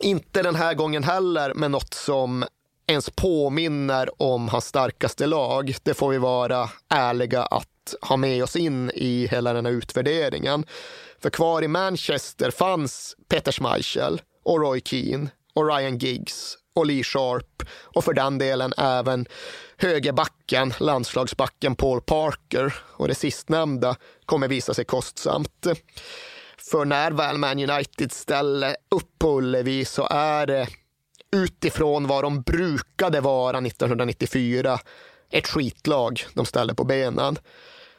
inte 0.00 0.42
den 0.42 0.54
här 0.54 0.74
gången 0.74 1.04
heller 1.04 1.54
med 1.54 1.70
något 1.70 1.94
som 1.94 2.44
ens 2.86 3.10
påminner 3.10 4.22
om 4.22 4.48
hans 4.48 4.64
starkaste 4.66 5.26
lag. 5.26 5.76
Det 5.82 5.94
får 5.94 6.08
vi 6.08 6.18
vara 6.18 6.70
ärliga 6.88 7.42
att 7.42 7.94
ha 8.00 8.16
med 8.16 8.42
oss 8.42 8.56
in 8.56 8.90
i 8.94 9.26
hela 9.30 9.52
den 9.52 9.66
här 9.66 9.72
utvärderingen. 9.72 10.64
För 11.22 11.30
kvar 11.30 11.62
i 11.62 11.68
Manchester 11.68 12.50
fanns 12.50 13.16
Peter 13.28 13.52
Schmeichel 13.52 14.22
och 14.44 14.60
Roy 14.60 14.80
Keane 14.84 15.28
och 15.54 15.66
Ryan 15.66 15.98
Giggs 15.98 16.58
och 16.74 16.86
Lee 16.86 17.02
Sharp 17.02 17.62
och 17.82 18.04
för 18.04 18.12
den 18.12 18.38
delen 18.38 18.72
även 18.76 19.26
högerbacken, 19.76 20.74
landslagsbacken 20.80 21.76
Paul 21.76 22.00
Parker 22.00 22.74
och 22.82 23.08
det 23.08 23.14
sistnämnda 23.14 23.96
kommer 24.26 24.48
visa 24.48 24.74
sig 24.74 24.84
kostsamt. 24.84 25.66
För 26.70 26.84
när 26.84 27.10
väl 27.10 27.38
Man 27.38 27.70
United 27.70 28.12
ställer 28.12 28.76
upp 28.90 29.18
på 29.18 29.38
Ullevi 29.38 29.84
så 29.84 30.06
är 30.10 30.46
det 30.46 30.68
utifrån 31.32 32.06
vad 32.06 32.24
de 32.24 32.42
brukade 32.42 33.20
vara 33.20 33.58
1994 33.58 34.78
ett 35.30 35.46
skitlag 35.48 36.24
de 36.34 36.46
ställer 36.46 36.74
på 36.74 36.84
benen. 36.84 37.38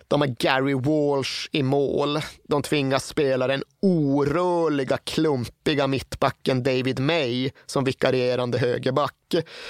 De 0.10 0.22
har 0.22 0.28
Gary 0.28 0.74
Walsh 0.74 1.48
i 1.52 1.64
mål. 1.64 2.20
De 2.44 2.64
tvingas 2.64 3.08
spela 3.08 3.48
den 3.48 3.64
orörliga, 3.82 4.98
klumpiga 4.98 5.88
mittbacken 5.88 6.64
David 6.64 7.00
May 7.00 7.52
som 7.66 7.84
vikarierande 7.84 8.58
högerback. 8.58 9.14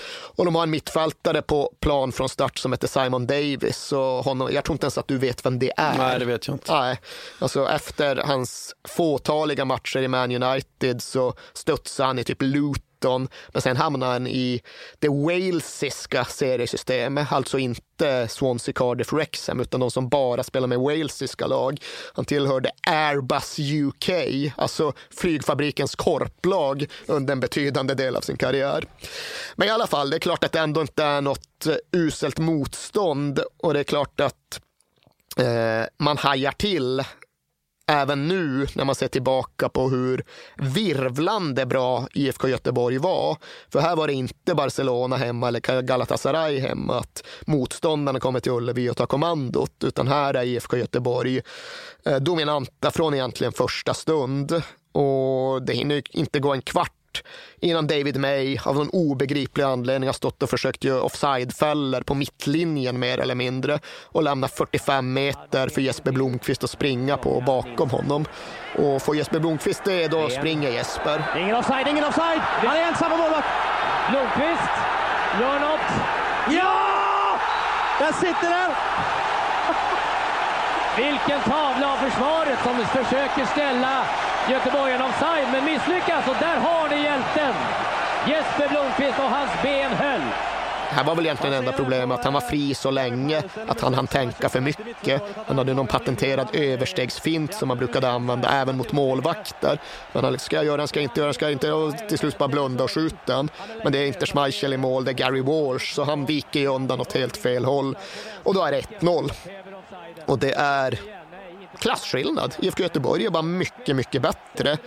Och 0.09 0.45
de 0.45 0.55
har 0.55 0.63
en 0.63 0.69
mittfältare 0.69 1.41
på 1.41 1.73
plan 1.79 2.11
från 2.11 2.29
start 2.29 2.57
som 2.57 2.71
heter 2.71 2.87
Simon 2.87 3.27
Davis. 3.27 3.91
Och 3.91 3.99
honom, 3.99 4.49
jag 4.51 4.63
tror 4.63 4.73
inte 4.73 4.85
ens 4.85 4.97
att 4.97 5.07
du 5.07 5.17
vet 5.17 5.45
vem 5.45 5.59
det 5.59 5.71
är. 5.77 5.97
Nej, 5.97 6.19
det 6.19 6.25
vet 6.25 6.47
jag 6.47 6.55
inte. 6.55 6.73
Nej, 6.73 6.99
alltså 7.39 7.69
efter 7.69 8.15
hans 8.15 8.75
fåtaliga 8.87 9.65
matcher 9.65 9.99
i 9.99 10.07
Man 10.07 10.43
United 10.43 11.01
så 11.01 11.33
studsade 11.53 12.07
han 12.07 12.19
i 12.19 12.23
typ 12.23 12.41
Luton 12.41 12.86
men 13.03 13.61
sen 13.61 13.77
hamnade 13.77 14.11
han 14.11 14.27
i 14.27 14.61
det 14.99 15.09
walesiska 15.09 16.25
seriesystemet, 16.25 17.31
alltså 17.31 17.59
inte 17.59 18.27
Swansea, 18.27 18.73
Cardiff, 18.73 19.13
Wrexham 19.13 19.59
utan 19.59 19.79
de 19.79 19.91
som 19.91 20.09
bara 20.09 20.43
spelar 20.43 20.67
med 20.67 20.79
walesiska 20.79 21.47
lag. 21.47 21.81
Han 22.13 22.25
tillhörde 22.25 22.71
Airbus 22.87 23.59
UK, 23.59 24.09
alltså 24.57 24.93
flygfabrikens 25.09 25.95
korplag 25.95 26.85
under 27.05 27.31
en 27.31 27.39
betydande 27.39 27.93
del 27.93 28.15
av 28.15 28.21
sin 28.21 28.37
karriär. 28.37 28.85
Men 29.55 29.67
i 29.67 29.71
alla 29.71 29.87
fall, 29.87 30.09
det 30.09 30.17
är 30.17 30.19
klart 30.19 30.43
att 30.43 30.51
det 30.51 30.59
ändå 30.59 30.81
inte 30.81 31.03
är 31.03 31.21
något 31.21 31.65
eh, 31.65 31.75
uselt 31.91 32.39
motstånd 32.39 33.39
och 33.57 33.73
det 33.73 33.79
är 33.79 33.83
klart 33.83 34.19
att 34.19 34.59
eh, 35.37 35.85
man 35.97 36.17
hajar 36.17 36.51
till 36.51 37.03
även 37.87 38.27
nu 38.27 38.67
när 38.75 38.85
man 38.85 38.95
ser 38.95 39.07
tillbaka 39.07 39.69
på 39.69 39.89
hur 39.89 40.23
virvlande 40.55 41.65
bra 41.65 42.07
IFK 42.13 42.47
Göteborg 42.47 42.97
var. 42.97 43.37
För 43.69 43.79
här 43.79 43.95
var 43.95 44.07
det 44.07 44.13
inte 44.13 44.55
Barcelona 44.55 45.17
hemma 45.17 45.47
eller 45.47 45.81
Galatasaray 45.81 46.59
hemma 46.59 46.99
att 46.99 47.23
motståndarna 47.45 48.19
kommer 48.19 48.39
till 48.39 48.51
Ullevi 48.51 48.89
och 48.89 48.97
tar 48.97 49.05
kommandot, 49.05 49.83
utan 49.83 50.07
här 50.07 50.33
är 50.33 50.43
IFK 50.43 50.77
Göteborg 50.77 51.41
eh, 52.05 52.15
dominanta 52.15 52.91
från 52.91 53.13
egentligen 53.13 53.53
första 53.53 53.93
stund. 53.93 54.61
Och 54.91 55.61
det 55.61 55.73
hinner 55.73 55.95
ju 55.95 56.01
inte 56.11 56.39
gå 56.39 56.53
en 56.53 56.61
kvart 56.61 56.96
innan 57.59 57.87
David 57.87 58.17
May 58.17 58.57
av 58.65 58.75
någon 58.75 58.89
obegriplig 58.89 59.63
anledning 59.63 60.07
har 60.07 60.13
stått 60.13 60.43
och 60.43 60.49
försökt 60.49 60.83
göra 60.83 61.01
offside-fällor 61.01 62.01
på 62.01 62.13
mittlinjen 62.13 62.99
mer 62.99 63.17
eller 63.17 63.35
mindre 63.35 63.79
och 64.03 64.23
lämna 64.23 64.47
45 64.47 65.13
meter 65.13 65.69
för 65.69 65.81
Jesper 65.81 66.11
Blomqvist 66.11 66.63
att 66.63 66.69
springa 66.69 67.17
på 67.17 67.43
bakom 67.45 67.89
honom. 67.89 68.25
Och 68.77 69.01
får 69.01 69.15
Jesper 69.15 69.39
Blomqvist 69.39 69.83
det, 69.83 70.07
då 70.07 70.29
springer 70.29 70.69
Jesper. 70.71 71.23
Ingen 71.37 71.55
offside, 71.55 71.87
ingen 71.87 72.03
offside! 72.03 72.41
Han 72.41 72.77
är 72.77 72.81
ensam 72.81 73.11
på 73.11 73.17
målvakt! 73.17 73.47
Blomqvist 74.09 74.71
gör 75.41 75.59
något. 75.59 75.91
Ja! 76.49 77.39
Där 77.99 78.13
sitter 78.13 78.49
den! 78.49 78.71
Vilken 80.97 81.41
tavla 81.41 81.93
av 81.93 81.97
försvaret 81.97 82.59
som 82.63 82.85
försöker 82.85 83.45
ställa 83.45 84.05
göteborgarna 84.49 85.05
offside, 85.05 85.47
men 85.51 85.65
misslyckas. 85.65 86.27
Och 86.27 86.35
där 86.39 86.57
har 86.57 86.89
ni 86.89 87.03
hjälten! 87.03 87.53
Jesper 88.27 88.67
Blomqvist 88.69 89.19
och 89.19 89.29
hans 89.29 89.51
ben 89.63 89.91
höll. 89.91 90.21
Det 90.89 90.95
Här 90.95 91.03
var 91.03 91.15
väl 91.15 91.25
egentligen 91.25 91.55
enda 91.55 91.71
problemet 91.71 92.19
att 92.19 92.25
han 92.25 92.33
var 92.33 92.41
fri 92.41 92.73
så 92.73 92.91
länge 92.91 93.43
att 93.67 93.81
han 93.81 93.93
hann 93.93 94.07
tänka 94.07 94.49
för 94.49 94.61
mycket. 94.61 95.21
Han 95.47 95.57
hade 95.57 95.73
någon 95.73 95.87
patenterad 95.87 96.47
överstegsfint 96.53 97.53
som 97.53 97.67
man 97.67 97.77
brukade 97.77 98.09
använda 98.09 98.49
även 98.49 98.77
mot 98.77 98.91
målvakter. 98.91 99.79
Men 100.13 100.23
han 100.23 100.39
ska 100.39 100.55
jag 100.55 100.65
göra 100.65 100.77
den, 100.77 100.87
ska 100.87 100.99
jag 100.99 101.03
inte 101.03 101.19
göra 101.19 101.27
den, 101.27 101.33
ska 101.33 101.45
jag 101.45 101.51
inte 101.51 101.71
och 101.71 101.97
till 102.09 102.17
slut 102.17 102.37
bara 102.37 102.49
blunda 102.49 102.83
och 102.83 102.91
skjuta 102.91 103.35
den. 103.35 103.49
Men 103.83 103.91
det 103.91 103.99
är 103.99 104.05
inte 104.05 104.25
Schmeichel 104.25 104.73
i 104.73 104.77
mål, 104.77 105.05
det 105.05 105.11
är 105.11 105.13
Gary 105.13 105.41
Walsh 105.41 105.93
så 105.93 106.03
han 106.03 106.25
viker 106.25 106.59
ju 106.59 106.67
undan 106.67 107.01
åt 107.01 107.13
helt 107.13 107.37
fel 107.37 107.65
håll. 107.65 107.97
Och 108.43 108.53
då 108.53 108.63
är 108.63 108.71
det 108.71 108.81
1-0. 108.81 109.31
Och 110.25 110.39
det 110.39 110.53
är 110.53 110.99
klasskillnad. 111.79 112.55
IFK 112.59 112.83
Göteborg 112.83 113.25
är 113.25 113.29
bara 113.29 113.43
mycket, 113.43 113.95
mycket 113.95 114.21
bättre. 114.21 114.77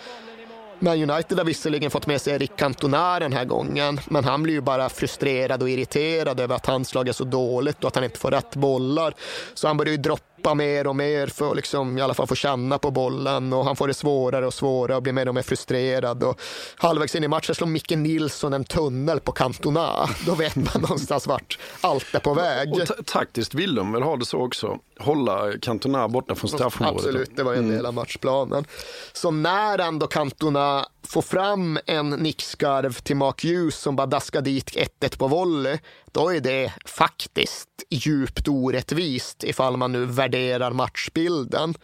Men 0.83 1.11
United 1.11 1.39
har 1.39 1.45
visserligen 1.45 1.91
fått 1.91 2.07
med 2.07 2.21
sig 2.21 2.35
Erik 2.35 2.57
Cantona 2.57 3.19
den 3.19 3.33
här 3.33 3.45
gången, 3.45 4.01
men 4.05 4.25
han 4.25 4.43
blir 4.43 4.55
ju 4.55 4.61
bara 4.61 4.89
frustrerad 4.89 5.63
och 5.63 5.71
irriterad 5.71 6.41
över 6.41 6.55
att 6.57 6.67
hans 6.67 6.95
lag 6.95 7.09
är 7.09 7.13
så 7.13 7.25
dåligt 7.25 7.85
och 7.85 7.89
att 7.89 7.95
han 7.95 8.05
inte 8.05 8.19
får 8.19 8.31
rätt 8.31 8.57
bollar. 8.57 9.15
Så 9.55 9.67
han 9.67 9.77
börjar 9.77 9.93
ju 9.93 9.97
droppa 9.97 10.30
mer 10.55 10.87
och 10.87 10.97
mer 10.97 11.27
för 11.27 11.51
att 11.51 11.57
liksom, 11.57 11.99
i 11.99 12.01
alla 12.01 12.15
fall 12.15 12.27
få 12.27 12.35
känna 12.35 12.79
på 12.79 12.91
bollen 12.91 13.53
och 13.53 13.65
han 13.65 13.77
får 13.77 13.89
det 13.89 13.95
svårare 13.95 14.47
och 14.47 14.55
svårare 14.55 14.97
och 14.97 15.03
blir 15.03 15.13
mer 15.13 15.29
och 15.29 15.35
mer 15.35 15.43
frustrerad. 15.43 16.23
Och 16.23 16.41
halvvägs 16.77 17.15
in 17.15 17.25
i 17.25 17.29
matchen 17.29 17.55
slår 17.55 17.67
Micke 17.67 17.91
Nilsson 17.91 18.53
en 18.53 18.65
tunnel 18.65 19.21
på 19.21 19.33
Cantona. 19.33 20.09
Då 20.27 20.35
vet 20.35 20.57
man 20.57 20.83
någonstans 20.83 21.27
vart 21.27 21.59
allt 21.81 22.15
är 22.15 22.19
på 22.19 22.35
väg. 22.35 22.73
Och 22.73 22.87
ta- 22.87 22.95
taktiskt 23.05 23.55
vill 23.55 23.75
de 23.75 23.93
väl 23.93 24.03
ha 24.03 24.17
det 24.17 24.25
så 24.25 24.39
också. 24.39 24.79
Hålla 24.99 25.53
Cantona 25.63 26.09
borta 26.09 26.35
från 26.35 26.51
straffområdet. 26.51 26.99
Absolut, 27.07 27.37
det 27.37 27.43
var 27.43 27.55
en 27.55 27.69
del 27.71 27.87
av 27.87 27.95
matchplanen. 27.95 28.65
Så 29.13 29.31
när 29.31 29.79
ändå 29.79 30.07
Cantona 30.07 30.87
får 31.09 31.23
fram 31.23 31.79
en 31.87 32.11
nickskarv 32.11 32.93
till 32.93 33.17
Mark 33.17 33.45
Hughes 33.45 33.77
som 33.77 33.97
bara 33.97 34.07
daskar 34.07 34.41
dit 34.41 34.71
1-1 35.01 35.19
på 35.19 35.29
volley, 35.29 35.79
då 36.13 36.35
är 36.35 36.41
det 36.41 36.73
faktiskt 36.85 37.69
djupt 37.91 38.49
orättvist 38.49 39.45
ifall 39.45 39.77
man 39.77 39.93
nu 39.93 40.05
värderar 40.05 40.73
matchbilden. 40.73 41.75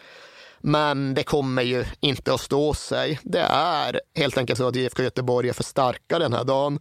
Men 0.60 1.14
det 1.14 1.22
kommer 1.22 1.62
ju 1.62 1.84
inte 2.00 2.34
att 2.34 2.40
stå 2.40 2.74
sig. 2.74 3.20
Det 3.22 3.46
är 3.50 4.00
helt 4.14 4.38
enkelt 4.38 4.58
så 4.58 4.68
att 4.68 4.76
IFK 4.76 5.02
Göteborg 5.02 5.48
är 5.48 5.52
för 5.52 5.64
starka 5.64 6.18
den 6.18 6.32
här 6.32 6.44
dagen. 6.44 6.78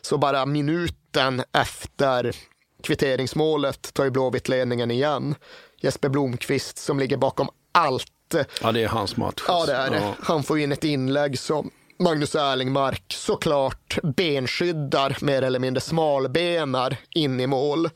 Så 0.00 0.18
bara 0.18 0.46
minuten 0.46 1.42
efter 1.52 2.36
kvitteringsmålet 2.82 3.94
tar 3.94 4.04
ju 4.04 4.10
Blåvitt 4.10 4.48
ledningen 4.48 4.90
igen. 4.90 5.34
Jesper 5.80 6.08
Blomqvist 6.08 6.78
som 6.78 6.98
ligger 6.98 7.16
bakom 7.16 7.48
allt. 7.72 8.34
Ja, 8.62 8.72
det 8.72 8.82
är 8.82 8.88
hans 8.88 9.16
match. 9.16 9.44
Ja, 9.48 9.66
det 9.66 9.74
är 9.74 9.90
det. 9.90 10.14
Han 10.20 10.42
får 10.42 10.58
in 10.58 10.72
ett 10.72 10.84
inlägg 10.84 11.38
som 11.38 11.70
Magnus 11.98 12.34
Erlingmark 12.34 13.04
såklart 13.08 13.98
benskyddar, 14.02 15.16
mer 15.20 15.42
eller 15.42 15.58
mindre 15.58 15.80
smalbenar 15.80 16.96
in 17.10 17.40
i 17.40 17.46
mål. 17.46 17.90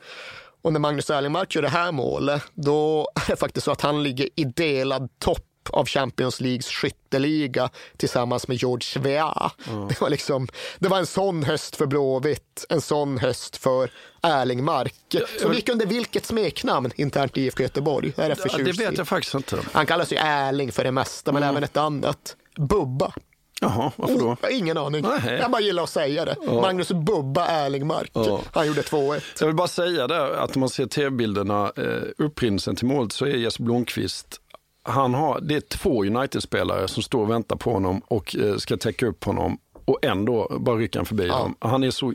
Och 0.63 0.73
när 0.73 0.81
Magnus 0.81 1.11
Erlingmark 1.11 1.55
gör 1.55 1.63
det 1.63 1.69
här 1.69 1.93
målet, 1.93 2.43
då 2.55 3.09
är 3.15 3.31
det 3.31 3.37
faktiskt 3.37 3.65
så 3.65 3.71
att 3.71 3.81
han 3.81 4.03
ligger 4.03 4.29
i 4.37 4.45
delad 4.45 5.09
topp 5.19 5.47
av 5.71 5.87
Champions 5.87 6.41
Leagues 6.41 6.67
skytteliga 6.67 7.71
tillsammans 7.97 8.49
med 8.49 8.57
George 8.57 9.03
Weah. 9.03 9.51
Det, 9.89 10.01
var 10.01 10.11
liksom, 10.11 10.49
det 10.79 10.89
var 10.89 10.99
en 10.99 11.07
sån 11.07 11.43
höst 11.43 11.77
för 11.77 11.87
Blåvitt, 11.87 12.67
en 12.69 12.81
sån 12.81 13.19
höst 13.19 13.57
för 13.57 13.91
Erlingmark. 14.23 14.95
Som 15.41 15.53
gick 15.55 15.69
under 15.69 15.87
vilket 15.87 16.27
smeknamn 16.27 16.93
internt 16.97 17.37
i 17.37 17.41
IFK 17.41 17.63
Göteborg? 17.63 18.13
Är 18.17 18.29
det, 18.29 18.65
det 18.65 18.73
vet 18.73 18.99
jag 18.99 19.09
faktiskt 19.09 19.35
inte. 19.35 19.59
Han 19.73 19.87
kallas 19.87 20.13
ju 20.13 20.17
Erling 20.17 20.73
för 20.73 20.85
det 20.85 20.93
mesta, 20.93 21.33
men 21.33 21.43
även 21.43 21.65
ett 21.65 21.77
annat. 21.77 22.37
Bubba. 22.57 23.13
Jaha, 23.63 23.93
varför 23.97 24.19
då? 24.19 24.27
Oh, 24.27 24.59
ingen 24.59 24.79
aning. 24.79 25.03
Nej. 25.03 25.39
Jag 25.41 25.51
bara 25.51 25.63
gillar 25.63 25.83
att 25.83 25.91
säga 25.91 26.25
det. 26.25 26.37
Magnus 26.47 26.93
Bubba 26.93 27.47
Erlingmark. 27.47 28.11
Ja. 28.13 28.41
Han 28.53 28.67
gjorde 28.67 28.81
2-1. 28.81 29.23
Jag 29.41 29.47
vill 29.47 29.57
bara 29.57 29.69
säga 29.69 30.07
där 30.07 30.31
att 30.31 30.57
om 30.57 30.61
man 30.61 30.69
ser 30.69 30.87
tv-bilderna, 30.87 31.73
eh, 31.77 31.85
upprinnelsen 32.19 32.77
till 32.77 32.87
målet 32.87 33.13
så 33.13 33.25
är 33.25 33.37
Jesper 33.37 33.65
Blomqvist 33.65 34.41
han 34.83 35.15
har, 35.15 35.41
det 35.41 35.57
är 35.57 35.61
två 35.61 36.05
United-spelare 36.05 36.89
som 36.89 37.03
står 37.03 37.21
och 37.21 37.31
väntar 37.31 37.57
på 37.57 37.73
honom 37.73 38.03
och 38.09 38.37
eh, 38.37 38.57
ska 38.57 38.77
täcka 38.77 39.07
upp 39.07 39.25
honom 39.25 39.59
och 39.85 39.99
ändå 40.05 40.57
bara 40.61 40.77
rycker 40.77 40.99
han 40.99 41.07
förbi 41.07 41.27
dem. 41.27 41.55
Han 41.59 41.85
är 41.85 41.91
så 41.91 42.15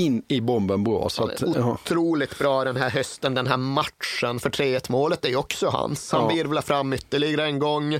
in 0.00 0.22
i 0.28 0.40
bomben 0.40 0.84
bra. 0.84 1.08
Så 1.08 1.24
att, 1.24 1.42
är 1.42 1.52
ja. 1.56 1.72
Otroligt 1.84 2.38
bra 2.38 2.64
den 2.64 2.76
här 2.76 2.90
hösten, 2.90 3.34
den 3.34 3.46
här 3.46 3.56
matchen. 3.56 4.40
För 4.40 4.50
3-1 4.50 4.86
målet 4.88 5.24
är 5.24 5.28
ju 5.28 5.36
också 5.36 5.68
hans. 5.68 6.12
Han 6.12 6.20
Ja. 6.22 6.28
virvlar 6.28 6.62
fram 6.62 6.92
ytterligare 6.92 7.44
en 7.46 7.58
gång. 7.58 7.98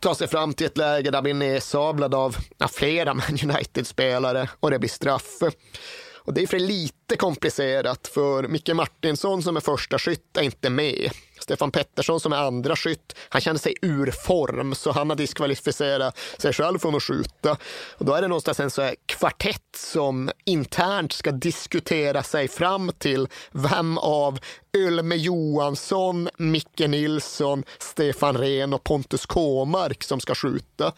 Tar 0.00 0.14
sig 0.14 0.28
fram 0.28 0.54
till 0.54 0.66
ett 0.66 0.78
läge 0.78 1.10
där 1.10 1.22
blir 1.22 1.34
nedsablad 1.34 2.14
av 2.14 2.36
ja, 2.58 2.68
flera 2.68 3.14
Man 3.14 3.38
United-spelare 3.42 4.48
och 4.60 4.70
det 4.70 4.78
blir 4.78 4.90
straff. 4.90 5.38
Och 6.14 6.34
det 6.34 6.42
är 6.42 6.46
för 6.46 6.58
lite 6.58 7.16
komplicerat 7.16 8.08
för 8.08 8.42
Micke 8.48 8.74
Martinsson 8.74 9.42
som 9.42 9.56
är 9.56 9.60
första 9.60 9.98
skytt 9.98 10.36
är 10.36 10.42
inte 10.42 10.70
med. 10.70 11.10
Stefan 11.46 11.70
Pettersson 11.70 12.20
som 12.20 12.32
är 12.32 12.36
andra 12.36 12.76
skytt, 12.76 13.16
han 13.28 13.40
känner 13.40 13.58
sig 13.58 13.74
ur 13.82 14.10
form 14.10 14.74
så 14.74 14.92
han 14.92 15.10
har 15.10 15.16
diskvalificerat 15.16 16.18
sig 16.38 16.52
själv 16.52 16.78
från 16.78 16.94
att 16.94 17.02
skjuta. 17.02 17.56
Och 17.98 18.04
då 18.04 18.14
är 18.14 18.22
det 18.22 18.28
någonstans 18.28 18.60
en 18.60 18.70
så 18.70 18.82
här 18.82 18.94
kvartett 19.06 19.76
som 19.76 20.30
internt 20.44 21.12
ska 21.12 21.30
diskutera 21.30 22.22
sig 22.22 22.48
fram 22.48 22.92
till 22.98 23.28
vem 23.52 23.98
av 23.98 24.38
Ölme 24.76 25.16
Johansson, 25.16 26.28
Micke 26.36 26.88
Nilsson, 26.88 27.64
Stefan 27.78 28.36
Rehn 28.36 28.72
och 28.72 28.84
Pontus 28.84 29.26
Kåmark 29.26 30.04
som 30.04 30.20
ska 30.20 30.34
skjuta. 30.34 30.92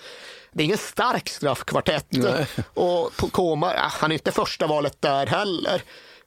Det 0.53 0.63
är 0.63 0.65
ingen 0.65 0.79
stark 0.79 1.29
straffkvartett. 1.29 2.07
Nej. 2.11 2.47
Och 2.75 3.33
Kåmark, 3.33 3.77
ja, 3.77 3.89
han 3.91 4.11
är 4.11 4.15
inte 4.15 4.33
första 4.33 4.67
valet 4.67 5.03
där 5.03 5.27
heller. 5.27 5.83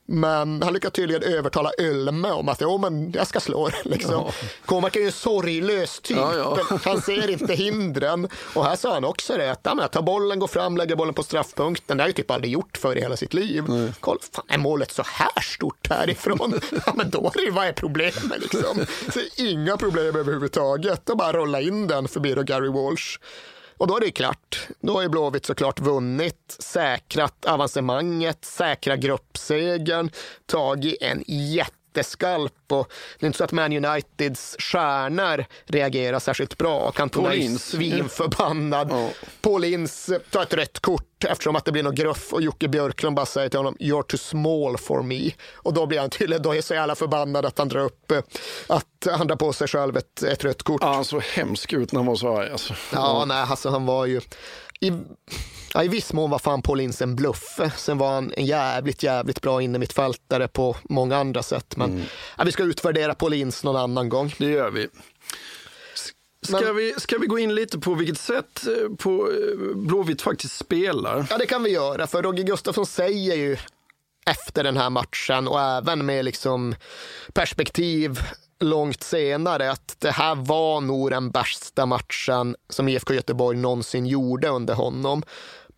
Men 0.05 0.63
han 0.63 0.73
lyckas 0.73 0.91
tydligen 0.91 1.23
övertala 1.23 1.71
Ölme 1.77 2.31
om 2.31 2.49
att 2.49 2.61
jo, 2.61 2.77
men 2.77 3.11
jag 3.11 3.27
ska 3.27 3.39
slå 3.39 3.69
det, 3.69 3.89
liksom. 3.89 4.13
Ja. 4.13 4.31
Kåmark 4.65 4.95
är 4.95 4.99
ju 4.99 5.05
en 5.05 5.11
sorglös 5.11 5.99
typ. 5.99 6.17
Ja, 6.17 6.35
ja. 6.35 6.79
Han 6.83 7.01
ser 7.01 7.29
inte 7.29 7.53
hindren. 7.53 8.27
Och 8.53 8.65
här 8.65 8.75
sa 8.75 8.93
han 8.93 9.05
också 9.05 9.37
det, 9.37 9.51
att 9.51 9.59
ja, 9.63 9.87
tar 9.87 10.01
bollen, 10.01 10.39
går 10.39 10.47
fram, 10.47 10.77
lägger 10.77 10.95
bollen 10.95 11.13
på 11.13 11.23
straffpunkten. 11.23 11.97
Det 11.97 12.03
har 12.03 12.07
ju 12.07 12.13
typ 12.13 12.31
aldrig 12.31 12.53
gjort 12.53 12.77
för 12.77 12.97
i 12.97 13.01
hela 13.01 13.17
sitt 13.17 13.33
liv. 13.33 13.63
Kolla, 13.99 14.19
fan, 14.31 14.45
är 14.47 14.57
målet 14.57 14.91
så 14.91 15.03
här 15.05 15.41
stort 15.41 15.89
härifrån? 15.89 16.61
ja, 16.85 16.93
men 16.95 17.09
då 17.09 17.31
är 17.35 17.45
det, 17.45 17.51
vad 17.51 17.67
är 17.67 17.73
problemet 17.73 18.39
liksom? 18.41 18.85
Så 19.13 19.19
inga 19.37 19.77
problem 19.77 20.15
överhuvudtaget. 20.15 21.09
Och 21.09 21.17
bara 21.17 21.33
rolla 21.33 21.61
in 21.61 21.87
den 21.87 22.07
förbi 22.07 22.33
då 22.33 22.43
Gary 22.43 22.69
Walsh. 22.69 23.17
Och 23.82 23.88
då 23.88 23.95
är 23.95 23.99
det 23.99 24.05
ju 24.05 24.11
klart. 24.11 24.67
Då 24.79 24.93
har 24.93 25.01
ju 25.01 25.09
Blåvitt 25.09 25.45
såklart 25.45 25.79
vunnit, 25.79 26.55
säkrat 26.59 27.45
avancemanget, 27.45 28.45
säkra 28.45 28.97
gruppsegern, 28.97 30.09
tagit 30.45 31.01
en 31.01 31.23
jätteskalp 31.93 32.53
och 32.71 32.91
det 33.19 33.25
är 33.25 33.27
inte 33.27 33.37
så 33.37 33.43
att 33.43 33.51
Man 33.51 33.85
Uniteds 33.85 34.55
stjärnor 34.59 35.45
reagerar 35.65 36.19
särskilt 36.19 36.57
bra. 36.57 36.91
Cantona 36.91 37.35
är 37.35 37.57
svinförbannad. 37.57 38.87
Ja. 38.91 39.09
Paul 39.41 39.63
Ince 39.63 40.19
tar 40.19 40.43
ett 40.43 40.53
rött 40.53 40.79
kort 40.79 41.23
eftersom 41.23 41.55
att 41.55 41.65
det 41.65 41.71
blir 41.71 41.83
något 41.83 41.95
gruff 41.95 42.33
och 42.33 42.41
Jocke 42.41 42.67
Björklund 42.67 43.15
bara 43.15 43.25
säger 43.25 43.49
till 43.49 43.59
honom 43.59 43.77
“You're 43.79 44.03
too 44.03 44.17
small 44.17 44.77
for 44.77 45.03
me”. 45.03 45.31
Och 45.55 45.73
då 45.73 45.85
blir 45.85 45.99
han 45.99 46.09
tydligen, 46.09 46.41
då 46.43 46.55
är 46.55 46.61
så 46.61 46.73
jävla 46.73 46.95
förbannad 46.95 47.45
att 47.45 47.57
han 47.57 47.69
drar 47.69 47.81
upp, 47.81 48.11
att 48.67 49.07
han 49.11 49.27
drar 49.27 49.35
på 49.35 49.53
sig 49.53 49.67
själv 49.67 49.97
ett, 49.97 50.23
ett 50.23 50.43
rött 50.43 50.63
kort. 50.63 50.81
Ja, 50.83 50.93
han 50.93 51.05
såg 51.05 51.23
hemsk 51.23 51.73
ut 51.73 51.91
när 51.91 51.99
han 51.99 52.07
var 52.07 52.15
så 52.15 52.37
arg. 52.37 52.51
Alltså. 52.51 52.73
Ja, 52.93 53.25
nej, 53.27 53.45
alltså 53.49 53.69
han 53.69 53.85
var 53.85 54.05
ju... 54.05 54.21
I, 54.79 54.91
ja, 55.74 55.84
I 55.84 55.88
viss 55.88 56.13
mån 56.13 56.30
var 56.30 56.39
fan 56.39 56.61
Paul 56.61 56.80
Ince 56.82 57.03
en 57.03 57.15
bluff. 57.15 57.59
Sen 57.78 57.97
var 57.97 58.13
han 58.13 58.34
en 58.38 58.45
jävligt, 58.45 59.03
jävligt 59.03 59.41
bra 59.41 59.61
innermittfältare 59.61 60.47
på 60.47 60.76
många 60.84 61.17
andra 61.17 61.43
sätt. 61.43 61.76
Men 61.78 62.03
ja, 62.38 62.43
vi 62.43 62.51
ska 62.51 62.63
utvärdera 62.63 63.15
Paul 63.15 63.34
Ince 63.34 63.65
någon 63.67 63.76
annan 63.76 64.09
gång. 64.09 64.36
Det 64.38 64.45
gör 64.49 64.72
vi. 64.72 64.88
Ska, 66.43 66.59
Men- 66.59 66.76
vi. 66.76 66.93
ska 66.97 67.17
vi 67.17 67.28
gå 67.28 67.39
in 67.39 67.55
lite 67.55 67.80
på 67.80 67.93
vilket 67.93 68.19
sätt 68.19 68.67
eh, 68.67 68.95
på 68.95 69.11
eh, 69.32 69.76
Blåvitt 69.76 70.22
faktiskt 70.22 70.57
spelar? 70.57 71.26
Ja, 71.30 71.38
det 71.38 71.45
kan 71.45 71.63
vi 71.63 71.69
göra. 71.69 72.07
För 72.07 72.24
Roger 72.24 72.43
Gustafsson 72.43 72.86
säger 72.86 73.36
ju 73.36 73.57
efter 74.26 74.63
den 74.63 74.78
här 74.78 74.89
matchen 74.89 75.47
och 75.47 75.61
även 75.61 76.05
med 76.05 76.26
liksom 76.26 76.76
perspektiv 77.34 78.19
långt 78.59 79.03
senare 79.03 79.72
att 79.72 79.95
det 79.99 80.11
här 80.11 80.36
var 80.36 80.82
nog 80.82 81.09
den 81.11 81.32
bästa 81.32 81.86
matchen 81.86 82.55
som 82.69 82.88
IFK 82.88 83.13
Göteborg 83.13 83.57
någonsin 83.57 84.05
gjorde 84.05 84.47
under 84.47 84.74
honom. 84.74 85.24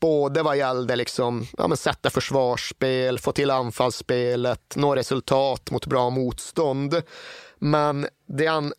Både 0.03 0.43
vad 0.43 0.57
gällde 0.57 0.95
liksom, 0.95 1.47
ja, 1.57 1.67
men 1.67 1.77
sätta 1.77 2.09
försvarsspel, 2.09 3.19
få 3.19 3.31
till 3.31 3.51
anfallsspelet, 3.51 4.73
nå 4.75 4.95
resultat 4.95 5.71
mot 5.71 5.85
bra 5.85 6.09
motstånd. 6.09 7.01
Men 7.59 8.07
det 8.27 8.45
han 8.45 8.73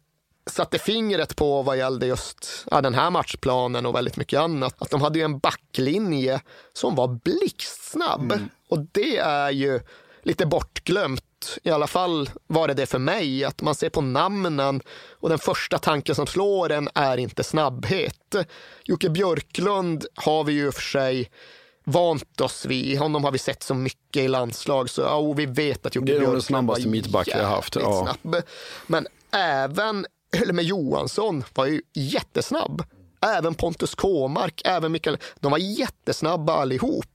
satte 0.50 0.78
fingret 0.78 1.36
på 1.36 1.62
vad 1.62 1.78
gällde 1.78 2.06
just 2.06 2.66
ja, 2.70 2.80
den 2.80 2.94
här 2.94 3.10
matchplanen 3.10 3.86
och 3.86 3.94
väldigt 3.94 4.16
mycket 4.16 4.40
annat. 4.40 4.82
Att 4.82 4.90
de 4.90 5.00
hade 5.00 5.18
ju 5.18 5.24
en 5.24 5.38
backlinje 5.38 6.40
som 6.72 6.94
var 6.94 7.08
blixtsnabb. 7.08 8.32
Och 8.68 8.78
det 8.92 9.16
är 9.16 9.50
ju 9.50 9.80
lite 10.22 10.46
bortglömt. 10.46 11.24
I 11.62 11.70
alla 11.70 11.86
fall 11.86 12.30
var 12.46 12.68
det 12.68 12.74
det 12.74 12.86
för 12.86 12.98
mig. 12.98 13.44
Att 13.44 13.62
man 13.62 13.74
ser 13.74 13.88
på 13.88 14.00
namnen 14.00 14.80
och 15.20 15.28
den 15.28 15.38
första 15.38 15.78
tanken 15.78 16.14
som 16.14 16.26
slår 16.26 16.72
en 16.72 16.88
är 16.94 17.16
inte 17.16 17.44
snabbhet. 17.44 18.34
Jocke 18.84 19.10
Björklund 19.10 20.06
har 20.14 20.44
vi 20.44 20.52
ju 20.52 20.72
för 20.72 20.82
sig 20.82 21.30
vant 21.84 22.40
oss 22.40 22.66
vid. 22.66 22.98
Honom 22.98 23.24
har 23.24 23.30
vi 23.30 23.38
sett 23.38 23.62
så 23.62 23.74
mycket 23.74 24.22
i 24.22 24.28
landslag 24.28 24.90
så 24.90 25.08
och 25.08 25.38
vi 25.38 25.46
vet 25.46 25.86
att 25.86 25.94
Jocke 25.94 26.12
Det 26.12 26.16
är 26.16 26.20
nog 26.20 26.22
den 26.22 26.30
Björklund 26.30 26.44
snabbaste 26.44 26.88
mittback 26.88 27.28
jag 27.28 27.44
haft, 27.44 27.76
ja. 27.76 28.02
snabb. 28.02 28.42
Men 28.86 29.06
även 29.32 30.06
Helmer 30.36 30.62
Johansson 30.62 31.44
var 31.54 31.66
ju 31.66 31.82
jättesnabb. 31.94 32.82
Även 33.20 33.54
Pontus 33.54 33.94
Kåmark, 33.94 34.62
även 34.64 34.92
Mikael. 34.92 35.18
De 35.40 35.50
var 35.50 35.58
jättesnabba 35.58 36.52
allihop. 36.52 37.06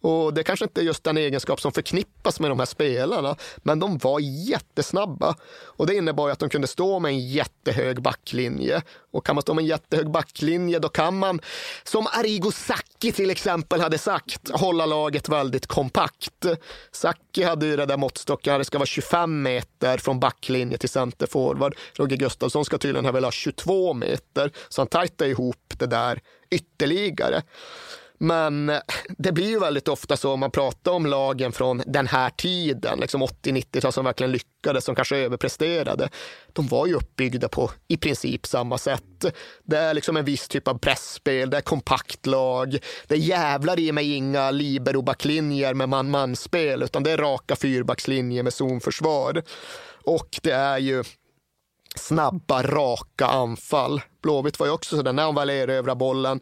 Och 0.00 0.34
det 0.34 0.42
kanske 0.42 0.64
inte 0.64 0.80
är 0.80 0.84
just 0.84 1.04
den 1.04 1.16
egenskap 1.16 1.60
som 1.60 1.72
förknippas 1.72 2.40
med 2.40 2.50
de 2.50 2.58
här 2.58 2.66
spelarna, 2.66 3.36
men 3.56 3.78
de 3.78 3.98
var 3.98 4.20
jättesnabba. 4.20 5.34
Och 5.64 5.86
det 5.86 5.94
innebar 5.94 6.30
att 6.30 6.38
de 6.38 6.48
kunde 6.48 6.66
stå 6.66 6.98
med 6.98 7.08
en 7.08 7.28
jättehög 7.28 8.02
backlinje. 8.02 8.82
Och 9.12 9.26
kan 9.26 9.34
man 9.34 9.42
stå 9.42 9.54
med 9.54 9.62
en 9.62 9.68
jättehög 9.68 10.10
backlinje, 10.10 10.78
då 10.78 10.88
kan 10.88 11.18
man, 11.18 11.40
som 11.84 12.06
Arrigo 12.06 12.52
Sacchi 12.52 13.12
till 13.12 13.30
exempel 13.30 13.80
hade 13.80 13.98
sagt, 13.98 14.50
hålla 14.50 14.86
laget 14.86 15.28
väldigt 15.28 15.66
kompakt. 15.66 16.46
Sacchi 16.92 17.42
hade 17.42 17.66
ju 17.66 17.76
det 17.76 17.86
där 17.86 17.96
måttstocken, 17.96 18.58
det 18.58 18.64
ska 18.64 18.78
vara 18.78 18.86
25 18.86 19.42
meter 19.42 19.98
från 19.98 20.20
backlinje 20.20 20.78
till 20.78 20.88
centerforward. 20.88 21.76
Roger 21.94 22.16
Gustafsson 22.16 22.64
ska 22.64 22.78
tydligen 22.78 23.04
ha 23.04 23.12
velat 23.12 23.26
ha 23.26 23.32
22 23.32 23.94
meter, 23.94 24.52
så 24.68 24.80
han 24.80 24.86
tajtar 24.86 25.26
ihop 25.26 25.74
det 25.78 25.86
där 25.86 26.20
ytterligare. 26.50 27.42
Men 28.22 28.68
eh, 28.68 28.80
det 29.18 29.32
blir 29.32 29.48
ju 29.48 29.58
väldigt 29.58 29.88
ofta 29.88 30.16
så 30.16 30.32
om 30.32 30.40
man 30.40 30.50
pratar 30.50 30.92
om 30.92 31.06
lagen 31.06 31.52
från 31.52 31.82
den 31.86 32.06
här 32.06 32.30
tiden, 32.30 33.00
liksom 33.00 33.22
80-90-tal 33.22 33.92
som 33.92 34.04
verkligen 34.04 34.32
lyckades, 34.32 34.84
som 34.84 34.94
kanske 34.94 35.16
överpresterade. 35.16 36.08
De 36.52 36.66
var 36.66 36.86
ju 36.86 36.94
uppbyggda 36.94 37.48
på 37.48 37.70
i 37.88 37.96
princip 37.96 38.46
samma 38.46 38.78
sätt. 38.78 39.24
Det 39.64 39.76
är 39.76 39.94
liksom 39.94 40.16
en 40.16 40.24
viss 40.24 40.48
typ 40.48 40.68
av 40.68 40.78
pressspel, 40.78 41.50
det 41.50 41.56
är 41.56 41.60
kompakt 41.60 42.26
lag. 42.26 42.78
Det 43.06 43.16
jävlar 43.16 43.78
i 43.78 43.92
mig 43.92 44.14
inga 44.14 44.50
libero-backlinjer 44.50 45.74
med 45.74 45.88
man-man-spel, 45.88 46.82
utan 46.82 47.02
det 47.02 47.10
är 47.10 47.18
raka 47.18 47.56
fyrbackslinjer 47.56 48.42
med 48.42 48.54
zonförsvar. 48.54 49.42
Och 50.04 50.40
det 50.42 50.52
är 50.52 50.78
ju 50.78 51.04
snabba, 51.96 52.62
raka 52.62 53.26
anfall. 53.26 54.00
Blåvitt 54.22 54.58
var 54.58 54.66
ju 54.66 54.72
också 54.72 54.96
sådär, 54.96 55.12
när 55.12 55.24
de 55.24 55.34
väl 55.34 55.50
erövrar 55.50 55.94
bollen, 55.94 56.40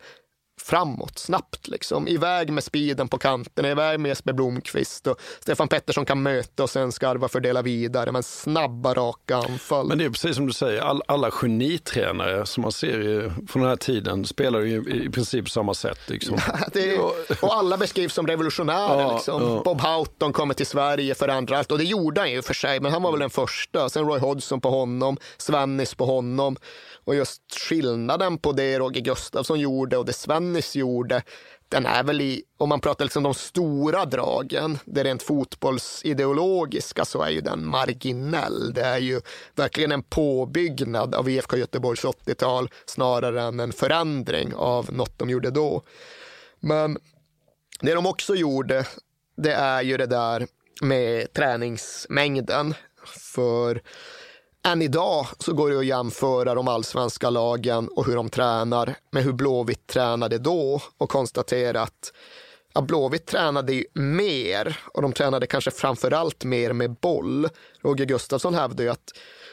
framåt 0.59 1.19
snabbt. 1.19 1.69
Liksom. 1.69 2.09
Iväg 2.09 2.53
med 2.53 2.65
speeden 2.65 3.09
på 3.09 3.19
kanten, 3.19 3.65
iväg 3.65 4.01
med 4.01 4.09
Jesper 4.09 4.33
Blomqvist 4.33 5.07
och 5.07 5.21
Stefan 5.41 5.69
Pettersson 5.69 6.05
kan 6.05 6.23
möta 6.23 6.63
och 6.63 6.71
sen 6.71 6.93
Skarva 6.93 7.29
fördela 7.29 7.63
vidare. 7.63 8.13
Men 8.13 8.23
snabba, 8.23 8.95
raka 8.95 9.37
anfall. 9.37 9.89
Men 9.89 9.99
det 9.99 10.05
är 10.05 10.11
precis 10.11 10.37
som 10.37 10.47
du 10.47 10.53
säger, 10.53 10.81
all, 10.81 11.03
alla 11.07 11.31
genitränare 11.31 12.47
som 12.47 12.63
man 12.63 12.73
ser 12.73 13.33
från 13.49 13.63
den 13.63 13.69
här 13.69 13.77
tiden 13.77 14.25
spelar 14.25 14.61
ju 14.61 15.05
i, 15.05 15.11
princip 15.11 15.51
samma 15.51 15.75
sätt. 15.75 15.99
Liksom. 16.07 16.39
är, 16.75 17.01
och 17.45 17.55
alla 17.55 17.77
beskrivs 17.77 18.15
som 18.15 18.27
revolutionärer. 18.27 19.01
Ja, 19.01 19.15
liksom. 19.15 19.43
ja. 19.43 19.63
Bob 19.65 19.81
Houghton 19.81 20.33
kommer 20.33 20.55
till 20.55 20.67
Sverige, 20.67 21.15
förändrar 21.15 21.57
allt. 21.57 21.73
Och 21.73 21.79
det 21.79 21.85
gjorde 21.85 22.21
han 22.21 22.31
ju 22.31 22.43
för 22.43 22.55
sig, 22.55 22.81
men 22.81 22.93
han 22.93 23.03
var 23.03 23.11
väl 23.11 23.21
den 23.21 23.31
första. 23.31 23.89
Sen 23.89 24.07
Roy 24.07 24.19
Hodgson 24.19 24.61
på 24.61 24.71
honom, 24.71 25.17
Svennis 25.39 25.95
på 25.95 26.05
honom. 26.05 26.57
Och 27.05 27.15
just 27.15 27.43
skillnaden 27.69 28.39
på 28.39 28.53
det 28.53 28.79
Roger 28.79 29.01
Gustafsson 29.01 29.61
gjorde 29.61 29.97
och 29.97 30.05
det 30.05 30.13
Dennis 30.49 30.77
gjorde, 30.77 31.23
den 31.69 31.87
är 31.87 32.03
väl 32.03 32.21
i, 32.21 32.43
om 32.57 32.69
man 32.69 32.81
pratar 32.81 33.05
liksom 33.05 33.23
de 33.23 33.35
stora 33.35 34.05
dragen, 34.05 34.79
det 34.85 35.05
rent 35.05 35.23
fotbollsideologiska, 35.23 37.05
så 37.05 37.23
är 37.23 37.31
ju 37.31 37.41
den 37.41 37.67
marginell. 37.67 38.73
Det 38.75 38.83
är 38.83 38.99
ju 38.99 39.21
verkligen 39.55 39.93
en 39.93 40.03
påbyggnad 40.03 41.15
av 41.15 41.29
IFK 41.29 41.57
Göteborgs 41.57 42.05
80-tal 42.05 42.71
snarare 42.87 43.43
än 43.43 43.61
en 43.61 43.73
förändring 43.73 44.55
av 44.55 44.93
något 44.93 45.19
de 45.19 45.31
gjorde 45.31 45.51
då. 45.51 45.83
Men 46.61 46.99
det 47.81 47.95
de 47.95 48.07
också 48.07 48.35
gjorde, 48.35 48.87
det 49.37 49.53
är 49.53 49.83
ju 49.83 49.97
det 49.97 50.07
där 50.07 50.47
med 50.83 51.33
träningsmängden. 51.33 52.75
För 53.35 53.83
än 54.67 54.83
idag 54.83 55.27
så 55.39 55.53
går 55.53 55.71
det 55.71 55.79
att 55.79 55.87
jämföra 55.87 56.55
de 56.55 56.69
allsvenska 56.69 57.31
lagen 57.31 57.89
och 57.89 58.07
hur 58.07 58.17
de 58.17 58.31
tränar 58.31 58.95
med 59.11 59.23
hur 59.23 59.33
Blåvitt 59.33 59.87
tränade 59.87 60.39
då 60.39 60.81
och 60.99 61.11
konstatera 61.11 61.83
att 61.83 62.13
ja, 62.75 62.81
Blåvitt 62.81 63.27
tränade 63.27 63.73
ju 63.73 63.85
mer 63.95 64.79
och 64.85 65.03
de 65.03 65.13
tränade 65.13 65.47
kanske 65.47 65.71
framför 65.71 66.11
allt 66.11 66.45
mer 66.45 66.73
med 66.73 66.95
boll. 66.95 67.49
Roger 67.83 68.05
Gustafsson 68.05 68.55
hävdade 68.55 68.83
ju 68.83 68.89
att 68.89 69.13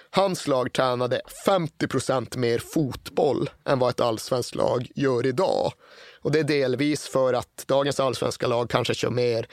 hans 0.09 0.47
lag 0.47 0.73
tränade 0.73 1.21
50 1.45 1.87
procent 1.87 2.35
mer 2.35 2.59
fotboll 2.59 3.49
än 3.65 3.79
vad 3.79 3.89
ett 3.89 4.01
allsvenskt 4.01 4.55
lag 4.55 4.87
gör 4.95 5.25
idag. 5.25 5.71
Och 6.25 6.31
det 6.31 6.39
är 6.39 6.43
delvis 6.43 7.07
för 7.07 7.33
att 7.33 7.63
dagens 7.67 7.99
allsvenska 7.99 8.47
lag 8.47 8.69
kanske 8.69 8.93
kör 8.93 9.09
mer 9.09 9.47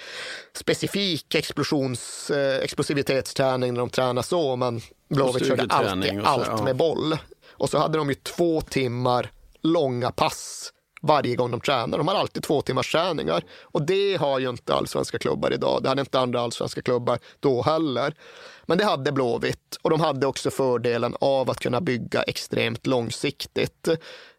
specifik 0.57 1.35
explosions, 1.35 2.31
eh, 2.31 2.57
explosivitetsträning 2.63 3.75
när 3.75 3.81
de 3.81 3.91
tränar 3.91 4.23
så, 4.23 4.57
men 4.57 4.81
Blåvitt 5.09 5.47
körde 5.47 5.67
alltid 5.69 6.21
så, 6.21 6.27
allt 6.27 6.47
ja. 6.47 6.65
med 6.65 6.77
boll. 6.77 7.19
Och 7.51 7.71
så 7.71 7.79
hade 7.79 7.99
de 7.99 8.09
ju 8.09 8.15
två 8.15 8.61
timmar 8.61 9.31
långa 9.63 10.11
pass 10.11 10.73
varje 11.03 11.37
gång 11.37 11.51
de 11.51 11.61
tränar. 11.61 11.99
De 11.99 12.09
har 12.09 12.15
alltid 12.15 12.43
två 12.43 12.63
timmars 12.63 12.93
träningar 12.93 13.45
och 13.63 13.83
det 13.83 14.17
har 14.17 14.39
ju 14.39 14.49
inte 14.49 14.75
allsvenska 14.75 15.19
klubbar 15.19 15.53
idag. 15.53 15.83
Det 15.83 15.89
hade 15.89 16.01
inte 16.01 16.21
andra 16.21 16.41
allsvenska 16.41 16.83
klubbar 16.83 17.19
då 17.41 17.63
heller. 17.63 18.15
Men 18.67 18.79
det 18.79 18.85
hade 18.85 19.13
Blåvitt 19.13 19.79
och 19.83 19.91
de 19.91 20.01
hade 20.01 20.27
också 20.27 20.51
fördelen 20.51 21.17
av 21.21 21.51
att 21.51 21.61
kunna 21.61 21.81
bygga 21.81 22.23
extremt 22.23 22.87
långsiktigt. 22.87 23.89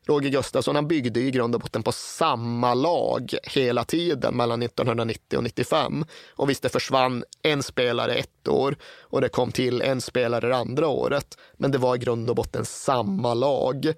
Roger 0.05 0.29
Gustafsson 0.29 0.75
han 0.75 0.87
byggde 0.87 1.19
i 1.19 1.31
grund 1.31 1.55
och 1.55 1.61
botten 1.61 1.83
på 1.83 1.91
samma 1.91 2.73
lag 2.73 3.33
hela 3.43 3.83
tiden 3.83 4.37
mellan 4.37 4.61
1990 4.61 5.37
och 5.37 5.43
95. 5.43 6.05
Och 6.35 6.49
visst, 6.49 6.63
det 6.63 6.69
försvann 6.69 7.23
en 7.41 7.63
spelare 7.63 8.15
ett 8.15 8.47
år 8.47 8.75
och 9.01 9.21
det 9.21 9.29
kom 9.29 9.51
till 9.51 9.81
en 9.81 10.01
spelare 10.01 10.47
det 10.47 10.55
andra 10.55 10.87
året. 10.87 11.37
Men 11.53 11.71
det 11.71 11.77
var 11.77 11.95
i 11.95 11.99
grund 11.99 12.29
och 12.29 12.35
botten 12.35 12.65
samma 12.65 13.33
lag. 13.33 13.93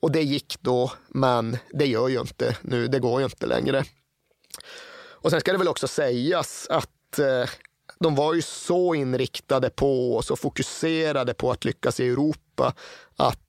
Och 0.00 0.12
det 0.12 0.22
gick 0.22 0.56
då, 0.60 0.92
men 1.08 1.58
det 1.72 1.86
gör 1.86 2.08
ju 2.08 2.20
inte 2.20 2.56
nu. 2.60 2.88
Det 2.88 2.98
går 2.98 3.20
ju 3.20 3.24
inte 3.24 3.46
längre. 3.46 3.84
Och 5.26 5.30
sen 5.30 5.40
ska 5.40 5.52
det 5.52 5.58
väl 5.58 5.68
också 5.68 5.88
sägas 5.88 6.66
att 6.70 7.18
eh, 7.18 7.48
de 8.00 8.14
var 8.14 8.34
ju 8.34 8.42
så 8.42 8.94
inriktade 8.94 9.70
på 9.70 10.16
och 10.16 10.24
så 10.24 10.36
fokuserade 10.36 11.34
på 11.34 11.50
att 11.50 11.64
lyckas 11.64 12.00
i 12.00 12.08
Europa 12.08 12.74
att 13.16 13.45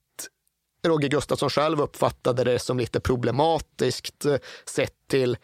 Roger 0.83 1.09
Gustafsson 1.09 1.49
själv 1.49 1.81
uppfattade 1.81 2.43
det 2.43 2.59
som 2.59 2.77
lite 2.79 2.99
problematiskt 2.99 4.25
eh, 4.25 4.35
sett 4.65 4.93
till 5.09 5.37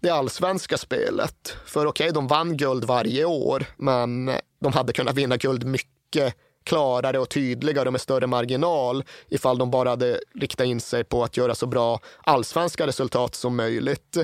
det 0.00 0.10
allsvenska 0.10 0.78
spelet. 0.78 1.56
För 1.66 1.86
okej, 1.86 2.04
okay, 2.04 2.14
de 2.14 2.26
vann 2.26 2.56
guld 2.56 2.84
varje 2.84 3.24
år, 3.24 3.66
men 3.76 4.32
de 4.60 4.72
hade 4.72 4.92
kunnat 4.92 5.14
vinna 5.14 5.36
guld 5.36 5.64
mycket 5.64 6.34
klarare 6.64 7.18
och 7.18 7.28
tydligare 7.28 7.88
och 7.88 7.92
med 7.92 8.00
större 8.00 8.26
marginal 8.26 9.04
ifall 9.28 9.58
de 9.58 9.70
bara 9.70 9.90
hade 9.90 10.20
riktat 10.34 10.66
in 10.66 10.80
sig 10.80 11.04
på 11.04 11.24
att 11.24 11.36
göra 11.36 11.54
så 11.54 11.66
bra 11.66 12.00
allsvenska 12.22 12.86
resultat 12.86 13.34
som 13.34 13.56
möjligt. 13.56 14.16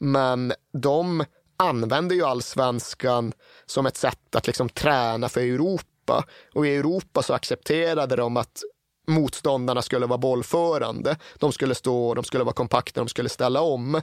Men 0.00 0.52
de 0.72 1.24
använde 1.56 2.14
ju 2.14 2.24
allsvenskan 2.24 3.32
som 3.66 3.86
ett 3.86 3.96
sätt 3.96 4.36
att 4.36 4.46
liksom 4.46 4.68
träna 4.68 5.28
för 5.28 5.40
Europa. 5.40 6.24
Och 6.54 6.66
i 6.66 6.76
Europa 6.76 7.22
så 7.22 7.34
accepterade 7.34 8.16
de 8.16 8.36
att 8.36 8.62
motståndarna 9.06 9.82
skulle 9.82 10.06
vara 10.06 10.18
bollförande. 10.18 11.16
De 11.38 11.52
skulle 11.52 11.74
stå, 11.74 12.14
de 12.14 12.24
skulle 12.24 12.44
vara 12.44 12.54
kompakta, 12.54 13.00
de 13.00 13.08
skulle 13.08 13.28
ställa 13.28 13.60
om. 13.60 14.02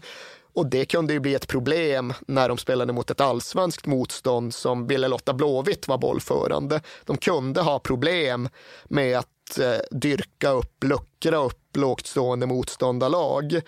Och 0.53 0.65
det 0.69 0.85
kunde 0.85 1.13
ju 1.13 1.19
bli 1.19 1.35
ett 1.35 1.47
problem 1.47 2.13
när 2.27 2.49
de 2.49 2.57
spelade 2.57 2.93
mot 2.93 3.11
ett 3.11 3.21
allsvenskt 3.21 3.85
motstånd 3.85 4.53
som 4.53 4.87
ville 4.87 5.07
låta 5.07 5.33
Blåvitt 5.33 5.87
vara 5.87 5.97
bollförande. 5.97 6.81
De 7.05 7.17
kunde 7.17 7.61
ha 7.61 7.79
problem 7.79 8.49
med 8.85 9.19
att 9.19 9.59
eh, 9.59 9.75
dyrka 9.91 10.49
upp, 10.49 10.83
luckra 10.83 11.37
upp 11.37 11.77
lågt 11.77 12.07
stående 12.07 12.45
motståndarlag. 12.45 13.61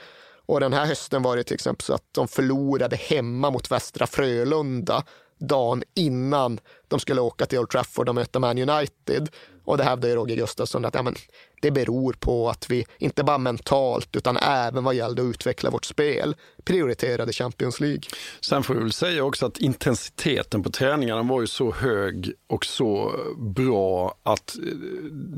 Och 0.46 0.60
den 0.60 0.74
här 0.74 0.86
hösten 0.86 1.22
var 1.22 1.38
det 1.38 1.44
till 1.44 1.54
exempel 1.54 1.86
så 1.86 1.94
att 1.94 2.10
de 2.12 2.28
förlorade 2.28 2.96
hemma 2.96 3.52
mot 3.52 3.72
Västra 3.72 4.08
Frölunda 4.08 5.04
dagen 5.40 5.84
innan 5.94 6.60
de 6.88 7.00
skulle 7.00 7.22
åka 7.22 7.46
till 7.46 7.60
Old 7.60 7.70
Trafford 7.70 8.10
och 8.10 8.16
möta 8.16 8.40
Man 8.40 8.70
United. 8.70 9.30
Och 9.66 9.78
det 9.78 9.84
hävdar 9.84 10.10
ju 10.10 10.16
Roger 10.16 10.36
Gustafsson 10.36 10.86
att 10.86 10.96
ja, 10.96 11.02
men, 11.02 11.16
det 11.62 11.72
beror 11.72 12.14
på 12.14 12.50
att 12.50 12.70
vi 12.70 12.86
inte 12.98 13.24
bara 13.24 13.38
mentalt 13.38 14.16
utan 14.16 14.38
även 14.38 14.84
vad 14.84 14.96
gällde 14.96 15.22
att 15.22 15.26
utveckla 15.26 15.70
vårt 15.70 15.86
spel 15.86 16.36
prioriterade 16.64 17.34
Champions 17.34 17.80
League. 17.80 18.02
Sen 18.42 18.64
får 18.64 18.74
vi 18.74 18.80
väl 18.80 18.92
säga 18.92 19.24
också 19.24 19.46
att 19.46 19.58
intensiteten 19.58 20.64
på 20.64 20.70
träningarna 20.70 21.24
var 21.24 21.42
ju 21.42 21.48
så 21.48 21.72
hög 21.72 22.34
och 22.48 22.66
så 22.66 23.12
bra 23.38 24.16
att 24.24 24.56
eh, 24.58 24.64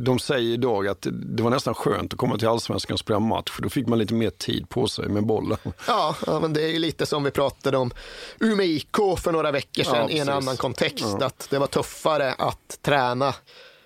de 0.06 0.20
säger 0.20 0.54
idag 0.54 0.88
att 0.88 1.08
det 1.12 1.44
var 1.44 1.50
nästan 1.50 1.74
skönt 1.74 2.14
att 2.14 2.20
komma 2.20 2.38
till 2.38 2.48
allsvenskan 2.48 2.94
och 2.94 3.00
spela 3.00 3.20
match 3.20 3.52
för 3.52 3.62
då 3.62 3.70
fick 3.70 3.88
man 3.88 4.00
lite 4.00 4.14
mer 4.14 4.30
tid 4.30 4.70
på 4.70 4.88
sig 4.88 5.10
med 5.10 5.26
bollen. 5.26 5.58
Ja, 5.88 6.16
ja 6.26 6.40
men 6.40 6.54
det 6.54 6.64
är 6.64 6.70
ju 6.70 6.80
lite 6.80 7.06
som 7.06 7.24
vi 7.24 7.32
pratade 7.32 7.78
om 7.78 7.92
Umeå 8.40 8.66
IK 8.66 8.98
för 9.18 9.32
några 9.32 9.52
veckor 9.52 9.84
sedan 9.84 9.96
Ja, 9.96 10.10
i 10.10 10.20
en 10.20 10.30
annan 10.30 10.58
kontext, 10.58 11.06
Ja 11.06 11.18
att 11.40 11.50
det 11.50 11.60
var 11.60 11.68
tuffare 11.68 12.34
att 12.34 12.80
träna 12.82 13.34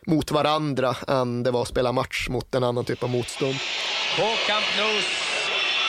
mot 0.07 0.31
varandra 0.31 0.95
än 1.07 1.43
det 1.43 1.51
var 1.51 1.61
att 1.61 1.67
spela 1.67 1.91
match 1.91 2.27
mot 2.29 2.55
en 2.55 2.63
annan 2.63 2.85
typ 2.85 3.03
av 3.03 3.09
motstånd. 3.09 3.55
På 4.17 4.23
Camp 4.47 4.65
Nou 4.77 5.30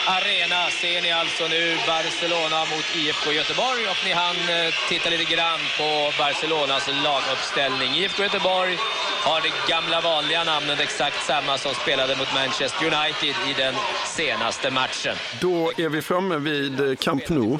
arena 0.07 0.69
ser 0.81 1.01
ni 1.01 1.11
alltså 1.11 1.47
nu 1.47 1.77
Barcelona 1.87 2.59
mot 2.59 2.87
IFK 2.95 3.31
Göteborg 3.31 3.87
och 3.87 4.01
ni 4.05 4.11
hann 4.11 4.35
eh, 4.35 4.73
titta 4.89 5.09
lite 5.09 5.23
grann 5.33 5.59
på 5.77 6.11
Barcelonas 6.17 6.87
laguppställning. 7.03 7.91
IFK 7.95 8.23
Göteborg 8.23 8.77
har 9.23 9.41
det 9.41 9.53
gamla 9.73 10.01
vanliga 10.01 10.43
namnet 10.43 10.79
exakt 10.79 11.25
samma 11.25 11.57
som 11.57 11.73
spelade 11.73 12.15
mot 12.15 12.33
Manchester 12.33 12.85
United 12.85 13.35
i 13.49 13.53
den 13.57 13.73
senaste 14.05 14.71
matchen. 14.71 15.15
Då 15.41 15.71
är 15.77 15.89
vi 15.89 16.01
framme 16.01 16.37
vid 16.37 16.99
Camp 16.99 17.29
Nou, 17.29 17.57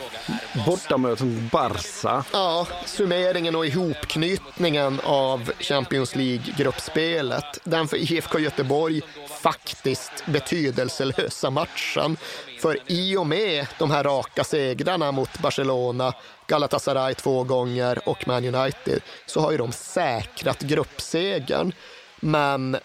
bortamötet 0.65 1.25
mot 1.25 1.51
Barca. 1.51 2.23
Ja, 2.31 2.67
summeringen 2.85 3.55
och 3.55 3.65
ihopknytningen 3.65 4.99
av 5.03 5.51
Champions 5.59 6.15
League-gruppspelet. 6.15 7.59
Den 7.63 7.87
för 7.87 7.97
IFK 7.97 8.39
Göteborg 8.39 9.01
faktiskt 9.41 10.25
betydelselösa 10.25 11.49
matchen. 11.49 12.17
För 12.59 12.77
i 12.87 13.17
och 13.17 13.27
med 13.27 13.67
de 13.79 13.91
här 13.91 14.03
raka 14.03 14.43
segrarna 14.43 15.11
mot 15.11 15.39
Barcelona, 15.39 16.13
Galatasaray 16.47 17.13
två 17.13 17.43
gånger 17.43 18.09
och 18.09 18.27
Man 18.27 18.55
United 18.55 19.01
så 19.25 19.39
har 19.39 19.51
ju 19.51 19.57
de 19.57 19.71
säkrat 19.71 20.61
gruppsegern. 20.61 21.71
Men 22.19 22.77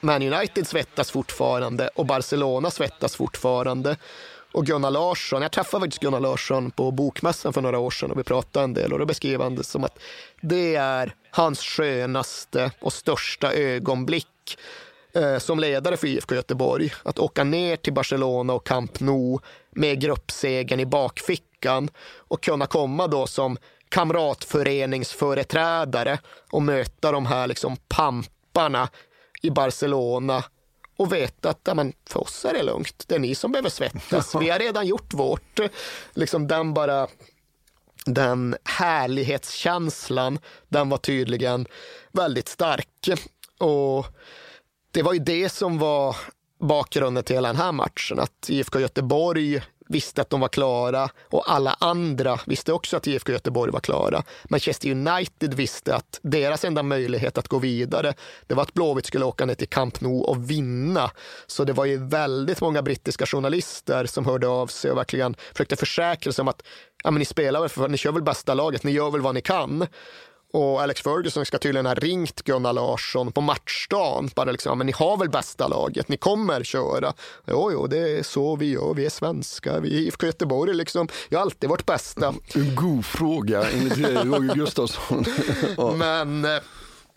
Man 0.00 0.32
United 0.32 0.66
svettas 0.66 1.10
fortfarande 1.10 1.88
och 1.88 2.06
Barcelona 2.06 2.70
svettas 2.70 3.16
fortfarande. 3.16 3.96
Och 4.52 4.66
Gunnar 4.66 4.90
Larsson, 4.90 5.42
jag 5.42 5.52
träffade 5.52 5.84
faktiskt 5.84 6.02
Gunnar 6.02 6.20
Larsson 6.20 6.70
på 6.70 6.90
Bokmässan 6.90 7.52
för 7.52 7.60
några 7.60 7.78
år 7.78 7.90
sedan 7.90 8.10
och 8.10 8.18
vi 8.18 8.24
pratade 8.24 8.64
en 8.64 8.74
del 8.74 8.92
och 8.92 8.98
då 8.98 9.06
beskrev 9.06 9.42
han 9.42 9.54
det 9.54 9.64
som 9.64 9.84
att 9.84 9.98
det 10.40 10.74
är 10.74 11.14
hans 11.30 11.60
skönaste 11.60 12.70
och 12.80 12.92
största 12.92 13.52
ögonblick 13.52 14.58
som 15.38 15.60
ledare 15.60 15.96
för 15.96 16.06
IFK 16.06 16.34
Göteborg. 16.34 16.92
Att 17.02 17.18
åka 17.18 17.44
ner 17.44 17.76
till 17.76 17.92
Barcelona 17.92 18.52
och 18.52 18.66
Camp 18.66 19.00
Nou 19.00 19.38
med 19.70 20.00
gruppsegern 20.00 20.80
i 20.80 20.86
bakfickan 20.86 21.88
och 22.16 22.42
kunna 22.42 22.66
komma 22.66 23.06
då 23.06 23.26
som 23.26 23.58
kamratföreningsföreträdare 23.88 26.18
och 26.50 26.62
möta 26.62 27.12
de 27.12 27.26
här 27.26 27.46
liksom 27.46 27.76
pamparna 27.88 28.88
i 29.42 29.50
Barcelona 29.50 30.44
och 30.96 31.12
veta 31.12 31.50
att 31.50 31.60
ja, 31.64 31.74
men 31.74 31.92
för 32.08 32.20
oss 32.20 32.44
är 32.44 32.52
det 32.52 32.62
lugnt. 32.62 33.04
Det 33.06 33.14
är 33.14 33.18
ni 33.18 33.34
som 33.34 33.52
behöver 33.52 33.70
svettas. 33.70 34.34
Vi 34.34 34.50
har 34.50 34.58
redan 34.58 34.86
gjort 34.86 35.14
vårt. 35.14 35.60
Liksom 36.14 36.46
den 36.46 36.74
bara 36.74 37.06
den 38.06 38.56
härlighetskänslan, 38.64 40.38
den 40.68 40.88
var 40.88 40.98
tydligen 40.98 41.66
väldigt 42.12 42.48
stark. 42.48 43.08
Och 43.58 44.06
det 44.96 45.02
var 45.02 45.12
ju 45.12 45.18
det 45.18 45.48
som 45.48 45.78
var 45.78 46.16
bakgrunden 46.60 47.24
till 47.24 47.36
hela 47.36 47.48
den 47.48 47.56
här 47.56 47.72
matchen. 47.72 48.18
Att 48.18 48.50
IFK 48.50 48.80
Göteborg 48.80 49.62
visste 49.88 50.20
att 50.20 50.30
de 50.30 50.40
var 50.40 50.48
klara 50.48 51.08
och 51.22 51.52
alla 51.52 51.76
andra 51.80 52.40
visste 52.46 52.72
också 52.72 52.96
att 52.96 53.06
IFK 53.06 53.32
Göteborg 53.32 53.72
var 53.72 53.80
klara. 53.80 54.22
Manchester 54.44 54.90
United 54.90 55.54
visste 55.54 55.94
att 55.94 56.20
deras 56.22 56.64
enda 56.64 56.82
möjlighet 56.82 57.38
att 57.38 57.48
gå 57.48 57.58
vidare, 57.58 58.14
det 58.46 58.54
var 58.54 58.62
att 58.62 58.74
Blåvitt 58.74 59.06
skulle 59.06 59.24
åka 59.24 59.46
ner 59.46 59.54
till 59.54 59.68
Camp 59.68 60.00
Nou 60.00 60.22
och 60.22 60.50
vinna. 60.50 61.10
Så 61.46 61.64
det 61.64 61.72
var 61.72 61.84
ju 61.84 61.96
väldigt 62.06 62.60
många 62.60 62.82
brittiska 62.82 63.26
journalister 63.26 64.06
som 64.06 64.26
hörde 64.26 64.48
av 64.48 64.66
sig 64.66 64.90
och 64.90 64.98
verkligen 64.98 65.36
försökte 65.52 65.76
försäkra 65.76 66.32
sig 66.32 66.42
om 66.42 66.48
att 66.48 66.62
ja, 67.04 67.10
men 67.10 67.18
ni 67.18 67.24
spelar 67.24 67.60
väl 67.60 67.68
för 67.68 67.88
ni 67.88 67.96
kör 67.96 68.12
väl 68.12 68.22
bästa 68.22 68.54
laget, 68.54 68.82
ni 68.82 68.92
gör 68.92 69.10
väl 69.10 69.20
vad 69.20 69.34
ni 69.34 69.40
kan. 69.40 69.86
Och 70.52 70.82
Alex 70.82 71.00
Ferguson 71.02 71.46
ska 71.46 71.58
tydligen 71.58 71.86
ha 71.86 71.94
ringt 71.94 72.42
Gunnar 72.42 72.72
Larsson 72.72 73.32
på 73.32 73.40
matchdagen. 73.40 74.30
Bara 74.34 74.50
liksom, 74.50 74.70
ja, 74.70 74.74
men 74.74 74.86
ni 74.86 74.92
har 74.92 75.16
väl 75.16 75.30
bästa 75.30 75.68
laget, 75.68 76.08
ni 76.08 76.16
kommer 76.16 76.64
köra. 76.64 77.12
Jo, 77.46 77.70
jo, 77.72 77.86
det 77.86 78.18
är 78.18 78.22
så 78.22 78.56
vi 78.56 78.70
gör, 78.70 78.94
vi 78.94 79.06
är 79.06 79.10
svenska, 79.10 79.80
vi 79.80 79.96
är 79.96 80.00
IFK 80.00 80.26
Göteborg 80.26 80.74
liksom. 80.74 81.08
Jag 81.28 81.38
har 81.38 81.42
alltid 81.42 81.70
varit 81.70 81.86
bästa. 81.86 82.34
En 82.54 82.74
god 82.74 83.04
fråga 83.04 83.70
enligt 83.70 83.98
Roger 83.98 84.54
Gustafsson. 84.54 85.24
ja. 85.76 85.92
Men 85.96 86.44
eh, 86.44 86.62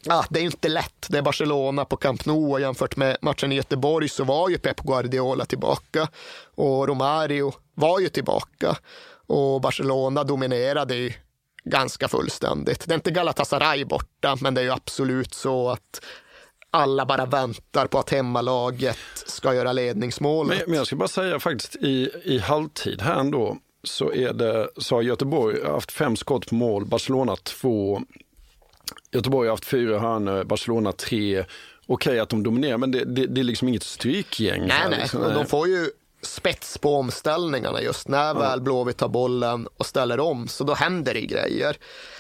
Ja, 0.04 0.26
det 0.30 0.40
är 0.40 0.44
inte 0.44 0.70
lätt. 0.70 1.08
Det 1.10 1.18
är 1.18 1.22
Barcelona 1.22 1.86
på 1.86 1.98
Camp 1.98 2.26
Nou 2.26 2.52
och 2.52 2.62
jämfört 2.62 2.96
med 2.96 3.18
matchen 3.22 3.52
i 3.52 3.56
Göteborg 3.56 4.10
så 4.10 4.24
var 4.24 4.50
ju 4.50 4.58
Pep 4.58 4.80
Guardiola 4.82 5.46
tillbaka 5.46 6.08
och 6.56 6.88
Romario 6.88 7.54
var 7.74 8.00
ju 8.00 8.10
tillbaka 8.10 8.78
och 9.28 9.62
Barcelona 9.62 10.24
dominerade 10.24 10.96
ju 10.96 11.14
ganska 11.64 12.08
fullständigt. 12.08 12.88
Det 12.88 12.94
är 12.94 12.96
inte 12.96 13.12
Galatasaray 13.12 13.86
borta, 13.86 14.38
men 14.42 14.54
det 14.54 14.62
är 14.62 14.66
ju 14.66 14.72
absolut 14.72 15.34
så 15.34 15.70
att 15.70 16.02
alla 16.72 17.06
bara 17.06 17.26
väntar 17.26 17.88
på 17.88 18.00
att 18.00 18.10
hemmalaget 18.10 18.98
ska 19.14 19.54
göra 19.54 19.74
ledningsmålet. 19.74 20.58
Men, 20.58 20.70
men 20.70 20.78
jag 20.78 20.88
ska 20.88 20.96
bara 20.96 21.08
säga 21.08 21.40
faktiskt 21.40 21.76
i, 21.76 22.12
i 22.24 22.40
halvtid 22.40 23.02
här 23.02 23.20
ändå 23.20 23.58
så, 23.84 24.14
är 24.14 24.34
det, 24.34 24.70
så 24.78 24.96
har 24.96 25.02
Göteborg 25.02 25.66
haft 25.66 25.92
fem 25.92 26.16
skott 26.16 26.50
på 26.50 26.56
mål, 26.56 26.86
Barcelona 26.86 27.36
två. 27.36 28.02
Göteborg 29.12 29.48
har 29.48 29.54
haft 29.54 29.66
fyra 29.66 30.00
hörnor, 30.00 30.44
Barcelona 30.44 30.92
tre. 30.92 31.46
Okej 31.86 32.20
att 32.20 32.30
de 32.30 32.44
dominerar, 32.44 32.78
men 32.78 32.92
det, 32.92 33.06
det, 33.06 33.26
det 33.26 33.42
är 33.42 33.44
liksom 33.44 33.68
inget 33.68 33.84
strykgäng. 33.84 34.62
Nej, 34.62 34.72
här, 34.72 34.90
nej. 34.90 35.00
liksom. 35.00 35.22
Och 35.22 35.34
de 35.34 35.46
får 35.46 35.68
ju 35.68 35.90
spets 36.22 36.78
på 36.78 36.96
omställningarna 36.96 37.82
just 37.82 38.08
när 38.08 38.34
väl 38.34 38.62
Blåvitt 38.62 38.98
tar 38.98 39.08
bollen 39.08 39.68
och 39.78 39.86
ställer 39.86 40.20
om, 40.20 40.48
så 40.48 40.64
då 40.64 40.74
händer 40.74 41.14
det 41.14 41.22
grejer. 41.22 41.78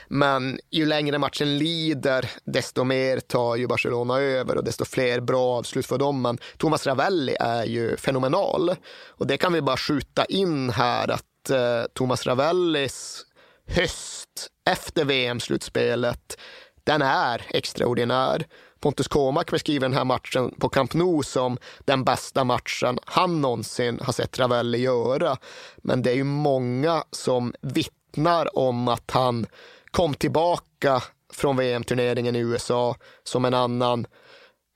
Men 0.08 0.60
ju 0.72 0.86
längre 0.86 1.18
matchen 1.18 1.58
lider, 1.58 2.32
desto 2.46 2.84
mer 2.84 3.20
tar 3.20 3.56
ju 3.56 3.68
Barcelona 3.68 4.20
över 4.20 4.58
och 4.58 4.64
desto 4.64 4.86
fler 4.86 5.20
bra 5.20 5.58
avslut 5.58 5.86
för 5.86 5.98
dem. 5.98 6.22
Men 6.22 6.38
Thomas 6.58 6.88
Ravelli 6.88 7.36
är 7.40 7.66
ju 7.66 7.98
fenomenal 7.98 8.76
och 9.08 9.28
det 9.28 9.38
kan 9.38 9.54
vi 9.54 9.62
bara 9.62 9.78
skjuta 9.78 10.26
in 10.26 10.70
här 10.70 11.12
att 11.12 11.50
eh, 11.50 11.84
Thomas 11.94 12.26
Ravellis 12.26 13.26
höst 13.68 14.50
efter 14.70 15.06
VM-slutspelet, 15.06 16.38
den 16.84 17.02
är 17.02 17.46
extraordinär. 17.50 18.46
Pontus 18.80 19.08
Kåmark 19.08 19.52
beskriver 19.52 19.88
den 19.88 19.98
här 19.98 20.06
matchen 20.06 20.52
på 20.60 20.70
Camp 20.70 20.94
Nou 20.94 21.24
som 21.24 21.58
den 21.80 22.04
bästa 22.04 22.44
matchen 22.44 23.00
han 23.06 23.42
någonsin 23.42 24.00
har 24.04 24.14
sett 24.14 24.40
Ravelli 24.40 24.78
göra. 24.78 25.38
Men 25.78 26.02
det 26.02 26.12
är 26.12 26.16
ju 26.16 26.24
många 26.24 27.04
som 27.12 27.54
vittnar 27.62 28.58
om 28.58 28.88
att 28.88 29.12
han 29.12 29.46
kom 29.92 30.14
tillbaka 30.14 31.04
från 31.34 31.58
VM-turneringen 31.58 32.36
i 32.36 32.40
USA 32.40 32.96
som 33.24 33.46
en 33.46 33.54
annan 33.54 34.06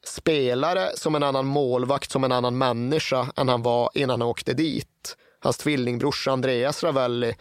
spelare, 0.05 0.89
som 0.95 1.15
en 1.15 1.23
annan 1.23 1.45
målvakt, 1.45 2.11
som 2.11 2.23
en 2.23 2.31
annan 2.31 2.57
människa 2.57 3.27
än 3.35 3.49
han 3.49 3.61
var 3.61 3.89
innan 3.93 4.21
han 4.21 4.29
åkte 4.29 4.53
dit. 4.53 5.17
Hans 5.39 5.57
tvillingbrorsa 5.57 6.31
Andreas 6.31 6.83
Ravelli 6.83 7.35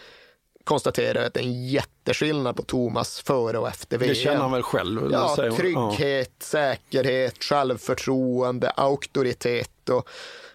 konstaterar 0.64 1.24
att 1.24 1.34
det 1.34 1.40
är 1.40 1.44
en 1.44 1.66
jätteskillnad 1.66 2.56
på 2.56 2.62
Thomas 2.62 3.20
före 3.20 3.58
och 3.58 3.68
efter 3.68 3.98
VM. 3.98 4.08
Det 4.08 4.14
känner 4.14 4.40
han 4.40 4.52
väl 4.52 4.62
själv? 4.62 5.12
Ja, 5.12 5.36
säger 5.36 5.50
trygghet, 5.50 6.34
ja. 6.38 6.44
säkerhet, 6.44 7.44
självförtroende, 7.44 8.70
auktoritet 8.70 9.88
och 9.88 10.08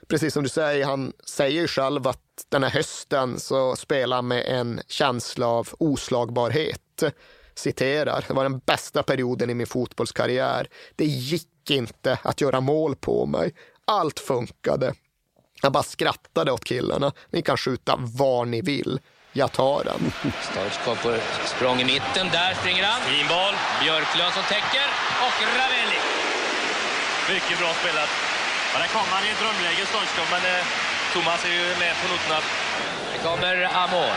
precis 0.08 0.34
som 0.34 0.43
du 0.43 0.49
säger, 0.49 0.86
han 0.86 1.14
säger 1.26 1.62
ju 1.62 1.68
själv 1.68 2.08
att 2.08 2.20
den 2.49 2.64
här 2.64 2.70
hösten 2.70 3.39
så 3.39 3.76
spelar 3.76 4.16
han 4.16 4.28
med 4.28 4.45
en 4.45 4.82
känsla 4.88 5.47
av 5.47 5.70
oslagbarhet. 5.80 7.03
Citerar, 7.55 8.26
det 8.28 8.34
var 8.34 8.43
den 8.43 8.60
bästa 8.60 9.03
perioden 9.03 9.49
i 9.49 9.53
min 9.53 9.68
fotbollskarriär. 9.68 10.68
Det 10.95 11.05
gick 11.05 11.70
inte 11.70 12.20
att 12.22 12.41
göra 12.41 12.62
mål 12.62 12.95
på 12.95 13.26
mig. 13.26 13.53
Allt 13.86 14.20
funkade. 14.20 14.93
Jag 15.62 15.72
bara 15.72 15.84
skrattade 15.84 16.51
åt 16.51 16.64
killarna. 16.64 17.12
Ni 17.30 17.41
kan 17.41 17.58
skjuta 17.58 17.95
var 17.99 18.45
ni 18.45 18.62
vill. 18.62 18.99
Jag 19.41 19.51
tar 19.51 19.83
den. 19.83 20.01
Stoichkov 20.49 20.95
på 20.95 21.09
språng 21.45 21.77
i 21.81 21.85
mitten. 21.93 22.25
Där 22.38 22.53
springer 22.59 22.83
han. 22.91 23.01
Fin 23.01 23.27
boll. 23.27 23.55
Björklund 23.81 24.33
som 24.33 24.43
täcker. 24.53 24.88
Och 25.25 25.38
Ravelli. 25.59 25.99
Mycket 27.33 27.59
bra 27.59 27.69
spelat. 27.81 28.11
Ja, 28.73 28.79
där 28.79 28.88
kom 28.95 29.07
han 29.15 29.23
i 29.25 29.29
ett 29.33 29.41
drömläge, 29.43 29.85
Stoichkov, 29.91 30.27
men 30.35 30.43
eh, 30.53 30.65
Thomas 31.13 31.45
är 31.45 31.53
ju 31.59 31.65
med 31.83 31.93
på 32.01 32.05
noterna. 32.11 32.39
Det 33.13 33.19
kommer 33.27 33.55
Amor. 33.83 34.13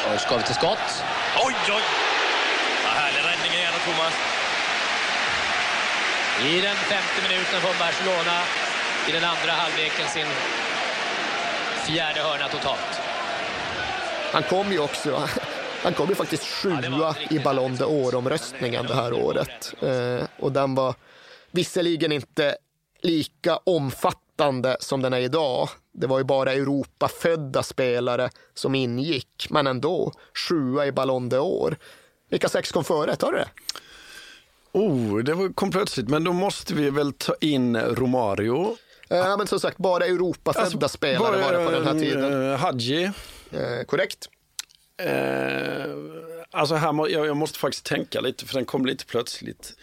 Stoichkov 0.00 0.40
till 0.46 0.54
skott. 0.60 0.88
Oj, 1.46 1.54
oj! 1.76 1.86
Ja, 2.84 2.90
härlig 3.00 3.22
räddning 3.30 3.52
igen 3.58 3.72
av 3.78 3.82
Thomas. 3.88 4.14
I 6.50 6.60
den 6.60 6.76
femte 6.76 7.18
minuten 7.28 7.60
får 7.64 7.74
Barcelona 7.84 8.38
i 9.08 9.12
den 9.12 9.24
andra 9.24 9.52
halvleken 9.52 10.08
sin 10.08 10.28
fjärde 11.88 12.20
hörna 12.20 12.48
totalt. 12.48 13.00
Han 14.32 14.42
kom 14.42 14.72
ju 14.72 14.78
också, 14.78 15.22
han 15.82 15.94
kom 15.94 16.08
ju 16.08 16.14
faktiskt 16.14 16.44
sjua 16.44 17.16
i 17.30 17.38
Ballon 17.38 17.72
d'Or-omröstningen 17.72 18.86
det 18.86 18.94
här 18.94 19.12
året. 19.12 19.74
Eh, 19.82 20.26
och 20.38 20.52
den 20.52 20.74
var 20.74 20.94
visserligen 21.50 22.12
inte 22.12 22.56
lika 23.02 23.56
omfattande 23.56 24.76
som 24.80 25.02
den 25.02 25.12
är 25.12 25.20
idag. 25.20 25.68
Det 25.92 26.06
var 26.06 26.18
ju 26.18 26.24
bara 26.24 26.52
Europafödda 26.52 27.62
spelare 27.62 28.30
som 28.54 28.74
ingick, 28.74 29.46
men 29.50 29.66
ändå 29.66 30.12
sjua 30.48 30.86
i 30.86 30.92
Ballon 30.92 31.30
d'Or. 31.30 31.76
Vilka 32.30 32.48
sex 32.48 32.72
kom 32.72 32.84
före? 32.84 33.16
Tar 33.16 33.32
du 33.32 33.38
det? 33.38 33.48
Oh, 34.72 35.18
det 35.18 35.54
kom 35.54 35.70
plötsligt, 35.70 36.08
men 36.08 36.24
då 36.24 36.32
måste 36.32 36.74
vi 36.74 36.90
väl 36.90 37.12
ta 37.12 37.34
in 37.40 37.76
Romario. 37.76 38.76
Ja, 39.08 39.36
men 39.36 39.46
som 39.46 39.60
sagt, 39.60 39.78
bara 39.78 40.06
Europafödda 40.06 40.60
alltså, 40.60 40.88
spelare 40.88 41.40
var 41.40 41.52
det 41.52 41.64
på 41.64 41.70
den 41.70 41.86
här 41.86 41.98
tiden. 41.98 42.32
Uh, 42.32 42.56
Hadji. 42.56 43.04
Eh, 43.50 43.84
korrekt. 43.86 44.28
Eh, 45.02 45.86
alltså 46.50 46.74
här 46.74 46.92
må, 46.92 47.08
jag, 47.08 47.26
jag, 47.26 47.36
måste 47.36 47.58
faktiskt 47.58 47.86
tänka 47.86 48.20
lite, 48.20 48.46
för 48.46 48.54
den 48.54 48.64
kom 48.64 48.86
lite 48.86 49.06
plötsligt. 49.06 49.74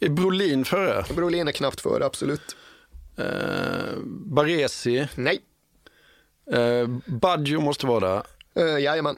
Är 0.00 0.08
Brolin 0.08 0.64
före? 0.64 1.04
Brolin 1.14 1.48
är 1.48 1.52
knappt 1.52 1.80
före, 1.80 2.04
absolut. 2.04 2.56
Eh, 3.16 3.96
Baresi? 4.06 5.08
Nej. 5.14 5.40
Eh, 6.52 6.88
Baggio 7.06 7.60
måste 7.60 7.86
vara 7.86 8.00
där. 8.00 8.22
Eh, 8.64 8.82
jajamän. 8.82 9.16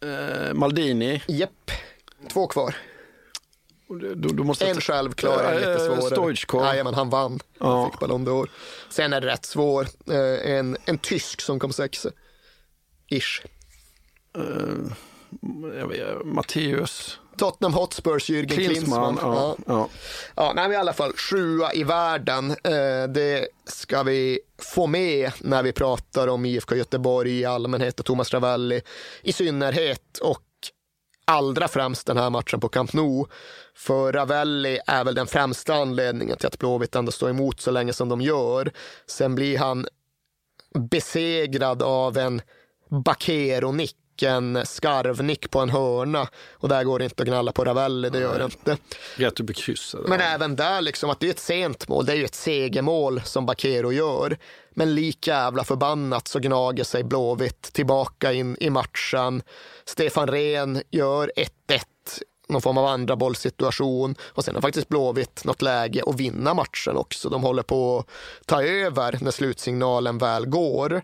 Eh, 0.00 0.54
Maldini? 0.54 1.22
Japp. 1.26 1.70
Två 2.32 2.46
kvar. 2.46 2.76
Då, 3.88 4.28
då 4.28 4.44
måste 4.44 4.66
en 4.66 4.80
självklar, 4.80 5.44
en 5.44 5.56
lite 5.56 5.78
svårare. 5.78 6.02
Stoichkov. 6.02 6.64
Jajamän, 6.64 6.94
han 6.94 7.10
vann. 7.10 7.40
Ja. 7.58 7.90
Fick 7.90 8.00
Ballon 8.00 8.28
d'Or. 8.28 8.48
Sen 8.88 9.12
är 9.12 9.20
det 9.20 9.26
rätt 9.26 9.44
svår. 9.44 9.86
Eh, 10.10 10.52
en, 10.52 10.76
en 10.84 10.98
tysk 10.98 11.40
som 11.40 11.58
kom 11.58 11.72
sexa. 11.72 12.10
Ish. 13.10 13.42
Uh, 14.38 14.92
Matteus. 16.24 17.18
Tottenham 17.38 17.74
Hotspurs, 17.74 18.30
Jürgen 18.30 18.48
Klinsmann. 18.48 19.16
Klinsmann 19.16 19.34
ja, 19.36 19.56
ja. 19.66 19.88
ja. 20.36 20.52
nej, 20.56 20.70
i 20.70 20.76
alla 20.76 20.92
fall 20.92 21.12
sjua 21.12 21.72
i 21.72 21.84
världen. 21.84 22.50
Eh, 22.50 23.08
det 23.08 23.48
ska 23.66 24.02
vi 24.02 24.40
få 24.58 24.86
med 24.86 25.32
när 25.40 25.62
vi 25.62 25.72
pratar 25.72 26.28
om 26.28 26.44
IFK 26.44 26.74
Göteborg 26.74 27.40
i 27.40 27.44
allmänhet 27.44 28.00
och 28.00 28.06
Thomas 28.06 28.32
Ravelli 28.32 28.80
i 29.22 29.32
synnerhet. 29.32 30.18
Och 30.22 30.42
allra 31.28 31.68
främst 31.68 32.06
den 32.06 32.16
här 32.16 32.30
matchen 32.30 32.60
på 32.60 32.68
Camp 32.68 32.92
Nou. 32.92 33.26
För 33.74 34.12
Ravelli 34.12 34.80
är 34.86 35.04
väl 35.04 35.14
den 35.14 35.26
främsta 35.26 35.74
anledningen 35.74 36.36
till 36.36 36.46
att 36.46 36.58
Blåvitt 36.58 36.96
ändå 36.96 37.12
står 37.12 37.30
emot 37.30 37.60
så 37.60 37.70
länge 37.70 37.92
som 37.92 38.08
de 38.08 38.20
gör. 38.20 38.72
Sen 39.06 39.34
blir 39.34 39.58
han 39.58 39.86
besegrad 40.90 41.82
av 41.82 42.18
en 42.18 42.42
Bakero-nick 42.90 43.96
en 44.22 44.66
skarvnick 44.66 45.50
på 45.50 45.60
en 45.60 45.70
hörna 45.70 46.28
och 46.52 46.68
där 46.68 46.84
går 46.84 46.98
det 46.98 47.04
inte 47.04 47.22
att 47.22 47.28
gnalla 47.28 47.52
på 47.52 47.64
Ravelli, 47.64 48.10
det 48.10 48.20
gör 48.20 48.38
det 48.38 48.44
inte. 48.44 48.76
Rätt 49.16 49.40
upp 49.40 49.50
i 49.50 49.54
krysset. 49.54 50.00
Men 50.06 50.20
även 50.20 50.56
där, 50.56 50.80
liksom, 50.80 51.10
att 51.10 51.20
det 51.20 51.26
är 51.26 51.30
ett 51.30 51.38
sent 51.38 51.88
mål, 51.88 52.06
det 52.06 52.12
är 52.12 52.16
ju 52.16 52.24
ett 52.24 52.34
segermål 52.34 53.20
som 53.24 53.46
Bakero 53.46 53.92
gör. 53.92 54.38
Men 54.70 54.94
lika 54.94 55.30
jävla 55.30 55.64
förbannat 55.64 56.28
så 56.28 56.38
gnager 56.38 56.84
sig 56.84 57.04
Blåvitt 57.04 57.62
tillbaka 57.62 58.32
in 58.32 58.56
i 58.60 58.70
matchen. 58.70 59.42
Stefan 59.84 60.28
Rehn 60.28 60.82
gör 60.90 61.32
1-1 61.36 61.82
någon 62.48 62.62
form 62.62 62.78
av 62.78 62.86
andra 62.86 63.16
bollsituation 63.16 64.14
och 64.22 64.44
sen 64.44 64.54
har 64.54 64.62
faktiskt 64.62 64.88
Blåvitt 64.88 65.44
något 65.44 65.62
läge 65.62 66.02
att 66.06 66.20
vinna 66.20 66.54
matchen 66.54 66.96
också. 66.96 67.28
De 67.28 67.42
håller 67.42 67.62
på 67.62 67.98
att 67.98 68.46
ta 68.46 68.62
över 68.62 69.18
när 69.20 69.30
slutsignalen 69.30 70.18
väl 70.18 70.46
går. 70.46 71.02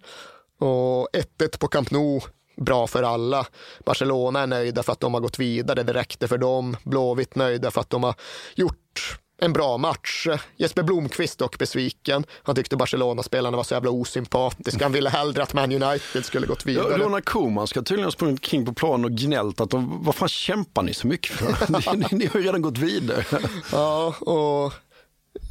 Och 0.58 1.08
1-1 1.12 1.58
på 1.58 1.68
Camp 1.68 1.90
Nou, 1.90 2.20
bra 2.57 2.86
för 2.86 3.02
alla. 3.02 3.46
Barcelona 3.84 4.40
är 4.40 4.46
nöjda 4.46 4.82
för 4.82 4.92
att 4.92 5.00
de 5.00 5.14
har 5.14 5.20
gått 5.20 5.38
vidare, 5.38 5.82
det 5.82 5.92
räckte 5.92 6.28
för 6.28 6.38
dem. 6.38 6.76
Blåvitt 6.82 7.34
nöjda 7.34 7.70
för 7.70 7.80
att 7.80 7.90
de 7.90 8.02
har 8.02 8.14
gjort 8.55 9.18
en 9.38 9.52
bra 9.52 9.78
match. 9.78 10.26
Jesper 10.57 10.82
Blomqvist 10.82 11.38
dock 11.38 11.59
besviken. 11.59 12.24
Han 12.42 12.55
tyckte 12.57 12.76
Barcelona-spelarna 12.76 13.57
var 13.57 13.64
så 13.64 13.74
jävla 13.74 13.90
osympatiska. 13.90 14.84
Han 14.84 14.92
ville 14.92 15.11
hellre 15.11 15.42
att 15.42 15.55
Man 15.55 15.82
United 15.82 16.24
skulle 16.24 16.46
gått 16.46 16.66
vidare. 16.66 16.86
Ja, 16.90 16.98
Ronald 16.98 17.24
Koeman 17.24 17.66
ska 17.66 17.82
tydligen 17.82 18.05
ha 18.05 18.12
sprungit 18.12 18.40
kring 18.40 18.66
på 18.66 18.72
planen 18.72 19.05
och 19.05 19.11
gnällt 19.11 19.61
att 19.61 19.70
de, 19.70 20.05
vad 20.05 20.14
fan 20.14 20.28
kämpar 20.28 20.82
ni 20.82 20.94
så 20.94 21.07
mycket 21.07 21.32
för? 21.32 21.96
ni, 21.96 22.07
ni 22.11 22.26
har 22.26 22.40
ju 22.40 22.46
redan 22.46 22.62
gått 22.62 22.78
vidare. 22.78 23.24
ja, 23.72 24.14
och 24.20 24.72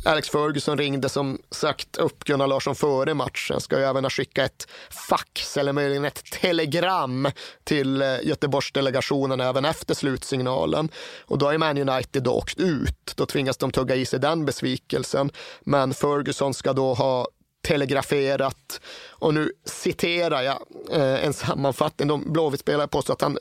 Alex 0.06 0.30
Ferguson 0.30 0.78
ringde 0.78 1.10
som 1.10 1.41
sagt 1.51 1.97
upp 1.97 2.24
Gunnar 2.24 2.47
Larsson 2.47 2.76
före 2.76 3.14
matchen. 3.14 3.62
Ska 3.62 3.80
ju 3.80 3.86
även 3.86 4.06
ha 4.06 4.10
skickat 4.10 4.45
ett 4.45 4.68
fax 5.10 5.58
eller 5.58 5.74
möjligen 5.74 6.06
ett 6.06 6.24
telegram 6.32 7.30
till 7.64 8.01
eh, 8.01 8.08
Göteborgsdelegationen 8.24 9.41
även 9.41 9.66
efter 9.66 9.95
slutsignalen. 9.95 10.89
Och 11.26 11.38
då 11.38 11.47
är 11.47 11.58
Man 11.58 11.89
United 11.89 12.24
då 12.24 12.32
åkt 12.32 12.60
ut. 12.60 13.14
Då 13.16 13.26
tvingas 13.26 13.58
de 13.58 13.72
tugga 13.72 13.95
i 13.95 14.06
sig 14.06 14.20
den 14.20 14.45
besvikelsen. 14.45 15.32
Men 15.62 15.93
Ferguson 15.93 16.54
ska 16.54 16.74
då 16.74 16.93
ha 16.93 17.28
telegraferat 17.68 18.82
och 19.10 19.34
nu 19.34 19.51
citerar 19.66 20.41
jag 20.41 20.58
eh, 20.91 21.26
en 21.26 21.34
sammanfattning. 21.34 22.08
De 22.08 22.34
Blåvitt-spelare 22.34 22.88
påstår 22.88 23.14
att 23.14 23.22
han, 23.22 23.38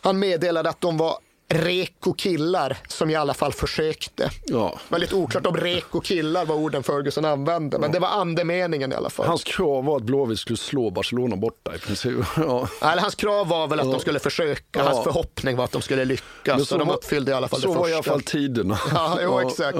han 0.00 0.18
meddelade 0.18 0.68
att 0.68 0.80
de 0.80 0.96
var 0.96 1.18
reko 1.48 2.12
killar 2.12 2.78
som 2.88 3.10
i 3.10 3.14
alla 3.14 3.34
fall 3.34 3.52
försökte. 3.52 4.30
Ja. 4.44 4.80
Väldigt 4.88 5.12
oklart 5.12 5.46
om 5.46 5.56
reko 5.56 6.00
killar 6.00 6.44
var 6.44 6.54
orden 6.54 6.82
Ferguson 6.82 7.24
använde, 7.24 7.78
men 7.78 7.92
det 7.92 7.98
var 7.98 8.08
andemeningen 8.08 8.92
i 8.92 8.94
alla 8.94 9.10
fall. 9.10 9.26
Hans 9.26 9.44
krav 9.44 9.84
var 9.84 9.96
att 9.96 10.02
Blåvitt 10.02 10.38
skulle 10.38 10.56
slå 10.56 10.90
Barcelona 10.90 11.36
borta 11.36 11.74
i 11.74 11.78
princip. 11.78 12.14
Ja. 12.36 12.68
Eller 12.82 13.02
hans 13.02 13.14
krav 13.14 13.48
var 13.48 13.66
väl 13.66 13.80
att 13.80 13.86
ja. 13.86 13.92
de 13.92 14.00
skulle 14.00 14.18
försöka, 14.18 14.82
hans 14.82 15.04
förhoppning 15.04 15.56
var 15.56 15.64
att 15.64 15.72
de 15.72 15.82
skulle 15.82 16.04
lyckas. 16.04 16.68
Så, 16.68 16.78
de 16.78 16.90
uppfyllde 16.90 17.30
i 17.30 17.34
alla 17.34 17.48
fall 17.48 17.60
så 17.60 17.66
det 17.66 17.74
första. 17.74 17.78
Så 17.78 17.82
var 17.82 17.88
i 17.88 17.94
alla 17.94 18.02
fall 18.02 18.22
tiderna. 18.22 18.78
Ja, 18.94 19.18
jo, 19.22 19.40
exakt. 19.40 19.78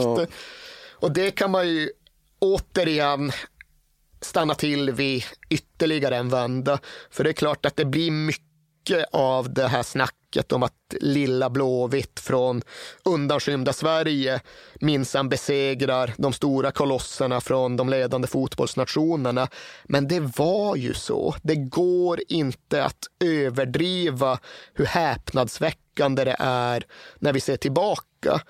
Och 0.93 1.13
det 1.13 1.31
kan 1.31 1.51
man 1.51 1.69
ju 1.69 1.91
återigen 2.39 3.33
stanna 4.21 4.55
till 4.55 4.91
vid 4.91 5.25
ytterligare 5.51 6.17
en 6.17 6.29
vända. 6.29 6.79
För 7.11 7.25
det 7.25 7.31
är 7.31 7.35
klart 7.35 7.67
att 7.67 7.77
det 7.77 7.85
blir 7.85 8.11
mycket 8.11 8.47
mycket 8.91 9.09
av 9.13 9.55
det 9.55 9.69
här 9.69 9.83
snacket 9.83 10.16
om 10.53 10.63
att 10.63 10.73
lilla 11.01 11.51
Blåvitt 11.51 12.21
från 12.21 12.63
undanskymda 13.05 13.73
Sverige 13.73 14.41
minsann 14.81 15.29
besegrar 15.29 16.15
de 16.17 16.33
stora 16.33 16.71
kolosserna 16.71 17.41
från 17.41 17.77
de 17.77 17.89
ledande 17.89 18.29
fotbollsnationerna. 18.29 19.49
Men 19.85 20.09
det 20.09 20.21
var 20.21 20.77
ju 20.77 20.95
så. 20.95 21.35
Det 21.43 21.57
går 21.57 22.21
inte 22.29 22.85
att 22.85 23.05
överdriva 23.25 24.39
hur 24.75 24.87
häpnadsväckande 24.87 26.25
det 26.25 26.37
är 26.39 26.87
när 27.19 27.33
vi 27.33 27.41
ser 27.41 27.57
tillbaka. 27.57 28.41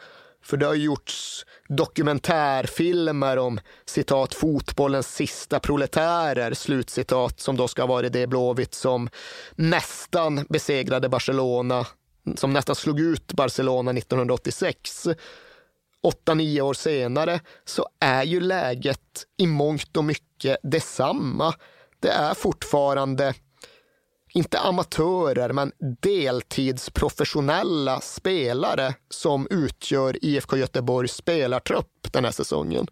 För 0.43 0.57
det 0.57 0.67
har 0.67 0.75
gjorts 0.75 1.45
dokumentärfilmer 1.69 3.39
om 3.39 3.61
citat 3.87 4.35
fotbollens 4.35 5.15
sista 5.15 5.61
proletärer, 5.61 6.55
slutcitat, 6.55 7.41
som 7.41 7.57
då 7.57 7.69
ska 7.69 7.83
ha 7.83 7.87
varit 7.87 8.13
det 8.13 8.27
Blåvitt 8.27 8.75
som 8.75 9.09
nästan 9.55 10.47
besegrade 10.49 11.09
Barcelona, 11.09 11.87
som 12.35 12.53
nästan 12.53 12.77
slog 12.77 13.01
ut 13.01 13.33
Barcelona 13.33 13.91
1986. 13.91 15.09
Åtta, 16.03 16.35
nio 16.35 16.63
år 16.63 16.75
senare 16.75 17.41
så 17.65 17.89
är 18.01 18.25
ju 18.25 18.41
läget 18.41 19.27
i 19.37 19.47
mångt 19.47 19.97
och 19.97 20.05
mycket 20.05 20.59
detsamma. 20.63 21.55
Det 22.01 22.09
är 22.09 22.35
fortfarande 22.35 23.35
inte 24.37 24.59
amatörer, 24.59 25.53
men 25.53 25.73
deltidsprofessionella 26.03 28.01
spelare 28.01 28.95
som 29.11 29.47
utgör 29.51 30.25
IFK 30.25 30.57
Göteborgs 30.57 31.13
spelartrupp 31.13 32.09
den 32.11 32.25
här 32.25 32.33
säsongen. 32.33 32.87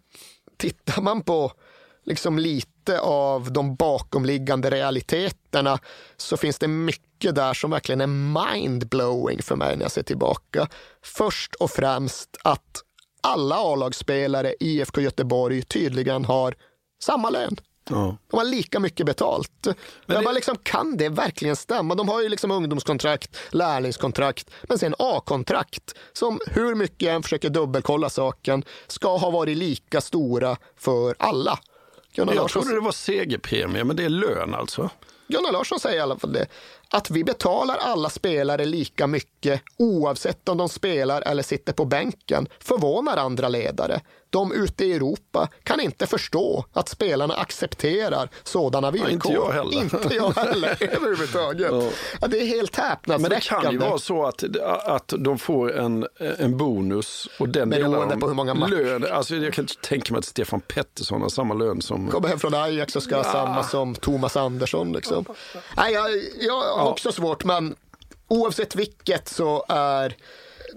Tittar 0.56 1.02
man 1.02 1.22
på 1.22 1.52
liksom 2.04 2.38
lite 2.38 3.00
av 3.00 3.52
de 3.52 3.76
bakomliggande 3.76 4.70
realiteterna 4.70 5.78
så 6.16 6.36
finns 6.36 6.58
det 6.58 6.68
mycket 6.68 7.34
där 7.34 7.54
som 7.54 7.70
verkligen 7.70 8.00
är 8.00 8.06
mindblowing 8.06 9.42
för 9.42 9.56
mig 9.56 9.76
när 9.76 9.84
jag 9.84 9.92
ser 9.92 10.02
tillbaka. 10.02 10.68
Först 11.02 11.54
och 11.54 11.70
främst 11.70 12.36
att 12.44 12.82
alla 13.20 13.56
A-lagsspelare 13.56 14.54
i 14.60 14.80
IFK 14.80 15.00
Göteborg 15.00 15.62
tydligen 15.62 16.24
har 16.24 16.54
samma 17.02 17.30
lön. 17.30 17.56
Ja. 17.90 18.16
De 18.30 18.36
har 18.36 18.44
lika 18.44 18.80
mycket 18.80 19.06
betalt. 19.06 19.50
Men 19.62 19.74
jag 20.06 20.18
det... 20.18 20.24
bara 20.24 20.34
liksom, 20.34 20.56
kan 20.62 20.96
det 20.96 21.08
verkligen 21.08 21.56
stämma? 21.56 21.94
De 21.94 22.08
har 22.08 22.22
ju 22.22 22.28
liksom 22.28 22.50
ungdomskontrakt, 22.50 23.36
lärlingskontrakt, 23.50 24.50
men 24.62 24.78
sen 24.78 24.94
A-kontrakt 24.98 25.94
som 26.12 26.40
hur 26.46 26.74
mycket 26.74 27.02
jag 27.02 27.14
än 27.14 27.22
försöker 27.22 27.50
dubbelkolla 27.50 28.10
saken 28.10 28.64
ska 28.86 29.16
ha 29.16 29.30
varit 29.30 29.56
lika 29.56 30.00
stora 30.00 30.56
för 30.76 31.16
alla. 31.18 31.58
Gunnar 32.14 32.34
jag 32.34 32.42
Larsson... 32.42 32.62
trodde 32.62 32.76
det 32.76 32.84
var 32.84 32.92
segerpremie, 32.92 33.84
men 33.84 33.96
det 33.96 34.04
är 34.04 34.08
lön 34.08 34.54
alltså? 34.54 34.90
Gunnar 35.28 35.52
Larsson 35.52 35.80
säger 35.80 35.96
i 35.96 36.00
alla 36.00 36.18
fall 36.18 36.32
det. 36.32 36.46
Att 36.94 37.10
vi 37.10 37.24
betalar 37.24 37.76
alla 37.76 38.10
spelare 38.10 38.64
lika 38.64 39.06
mycket 39.06 39.62
oavsett 39.78 40.48
om 40.48 40.56
de 40.56 40.68
spelar 40.68 41.22
eller 41.22 41.42
sitter 41.42 41.72
på 41.72 41.84
bänken 41.84 42.48
förvånar 42.58 43.16
andra 43.16 43.48
ledare 43.48 44.00
de 44.34 44.52
ute 44.52 44.84
i 44.84 44.92
Europa 44.92 45.48
kan 45.64 45.80
inte 45.80 46.06
förstå 46.06 46.64
att 46.72 46.88
spelarna 46.88 47.34
accepterar 47.34 48.28
sådana 48.42 48.90
villkor. 48.90 49.10
Ja, 49.10 49.12
inte 49.12 49.32
jag 49.32 49.52
heller. 49.52 49.82
Inte 49.82 50.14
jag 50.16 50.30
heller 50.32 50.76
överhuvudtaget. 50.96 51.70
Ja. 51.72 51.90
Ja, 52.20 52.26
det 52.26 52.38
är 52.38 52.46
helt 52.46 52.76
häpnadsväckande. 52.76 53.28
Men 53.28 53.30
det 53.30 53.66
kan 53.66 53.72
ju 53.72 53.78
vara 53.78 53.98
så 53.98 54.26
att, 54.26 54.44
att 54.84 55.12
de 55.18 55.38
får 55.38 55.76
en, 55.78 56.06
en 56.38 56.56
bonus 56.56 57.28
och 57.38 57.48
den 57.48 57.70
Beroende 57.70 58.16
på 58.16 58.26
hur 58.26 58.34
många 58.34 58.54
matcher. 58.54 58.70
Lön. 58.70 59.06
Alltså, 59.12 59.36
jag 59.36 59.54
kan 59.54 59.66
tänka 59.66 60.12
mig 60.12 60.18
att 60.18 60.24
Stefan 60.24 60.60
Pettersson 60.60 61.22
har 61.22 61.28
samma 61.28 61.54
lön 61.54 61.82
som... 61.82 62.08
Kommer 62.08 62.28
hem 62.28 62.38
från 62.38 62.54
Ajax 62.54 62.96
och 62.96 63.02
ska 63.02 63.16
ha 63.16 63.24
samma 63.24 63.62
som 63.62 63.94
Thomas 63.94 64.36
Andersson. 64.36 64.92
Liksom. 64.92 65.24
Nej, 65.76 65.92
jag, 65.92 66.10
jag 66.40 66.62
också 66.88 67.12
svårt, 67.12 67.44
men 67.44 67.74
oavsett 68.28 68.76
vilket 68.76 69.28
så 69.28 69.64
är 69.68 70.16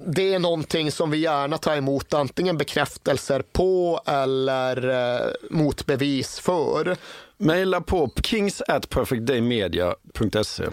det 0.05 0.33
är 0.33 0.39
någonting 0.39 0.91
som 0.91 1.11
vi 1.11 1.17
gärna 1.17 1.57
tar 1.57 1.75
emot 1.75 2.13
antingen 2.13 2.57
bekräftelser 2.57 3.41
på 3.51 4.01
eller 4.05 4.89
eh, 4.89 5.31
motbevis 5.49 6.39
för. 6.39 6.97
Maila 7.37 7.81
på 7.81 8.11
kings 8.23 8.61
at 8.67 8.89
perfectdaymedia.se. 8.89 10.63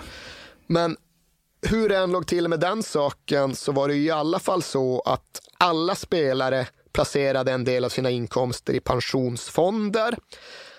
Men 0.66 0.97
hur 1.62 1.89
det 1.89 1.97
än 1.97 2.12
låg 2.12 2.26
till 2.26 2.49
med 2.49 2.61
den 2.61 2.82
saken 2.82 3.55
så 3.55 3.72
var 3.72 3.89
det 3.89 3.95
i 3.95 4.11
alla 4.11 4.39
fall 4.39 4.62
så 4.62 5.01
att 5.01 5.41
alla 5.59 5.95
spelare 5.95 6.66
placerade 6.93 7.53
en 7.53 7.64
del 7.64 7.85
av 7.85 7.89
sina 7.89 8.11
inkomster 8.11 8.74
i 8.74 8.80
pensionsfonder. 8.80 10.16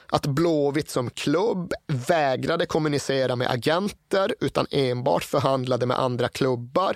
Att 0.08 0.26
Blåvitt 0.26 0.90
som 0.90 1.10
klubb 1.10 1.74
vägrade 1.88 2.66
kommunicera 2.66 3.36
med 3.36 3.52
agenter 3.52 4.36
utan 4.40 4.68
enbart 4.72 5.24
förhandlade 5.24 5.86
med 5.86 6.00
andra 6.00 6.28
klubbar. 6.28 6.96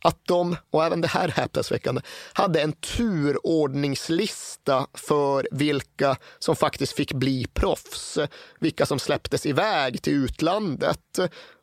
Att 0.00 0.18
de, 0.26 0.56
och 0.70 0.84
även 0.84 1.00
det 1.00 1.08
här 1.08 1.28
häpnadsväckande, 1.28 2.00
hade 2.32 2.60
en 2.60 2.72
turordningslista 2.72 4.86
för 4.94 5.48
vilka 5.50 6.16
som 6.38 6.56
faktiskt 6.56 6.92
fick 6.92 7.12
bli 7.12 7.46
proffs, 7.54 8.18
vilka 8.60 8.86
som 8.86 8.98
släpptes 8.98 9.46
iväg 9.46 10.02
till 10.02 10.12
utlandet. 10.12 11.18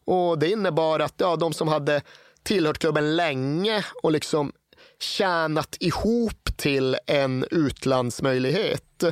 Och 0.05 0.39
det 0.39 0.51
innebar 0.51 0.99
att 0.99 1.13
ja, 1.17 1.35
de 1.35 1.53
som 1.53 1.67
hade 1.67 2.01
tillhört 2.43 2.77
klubben 2.77 3.15
länge 3.15 3.85
och 4.03 4.11
liksom 4.11 4.51
tjänat 4.99 5.77
ihop 5.79 6.57
till 6.57 6.97
en 7.07 7.45
utlandsmöjlighet 7.51 9.03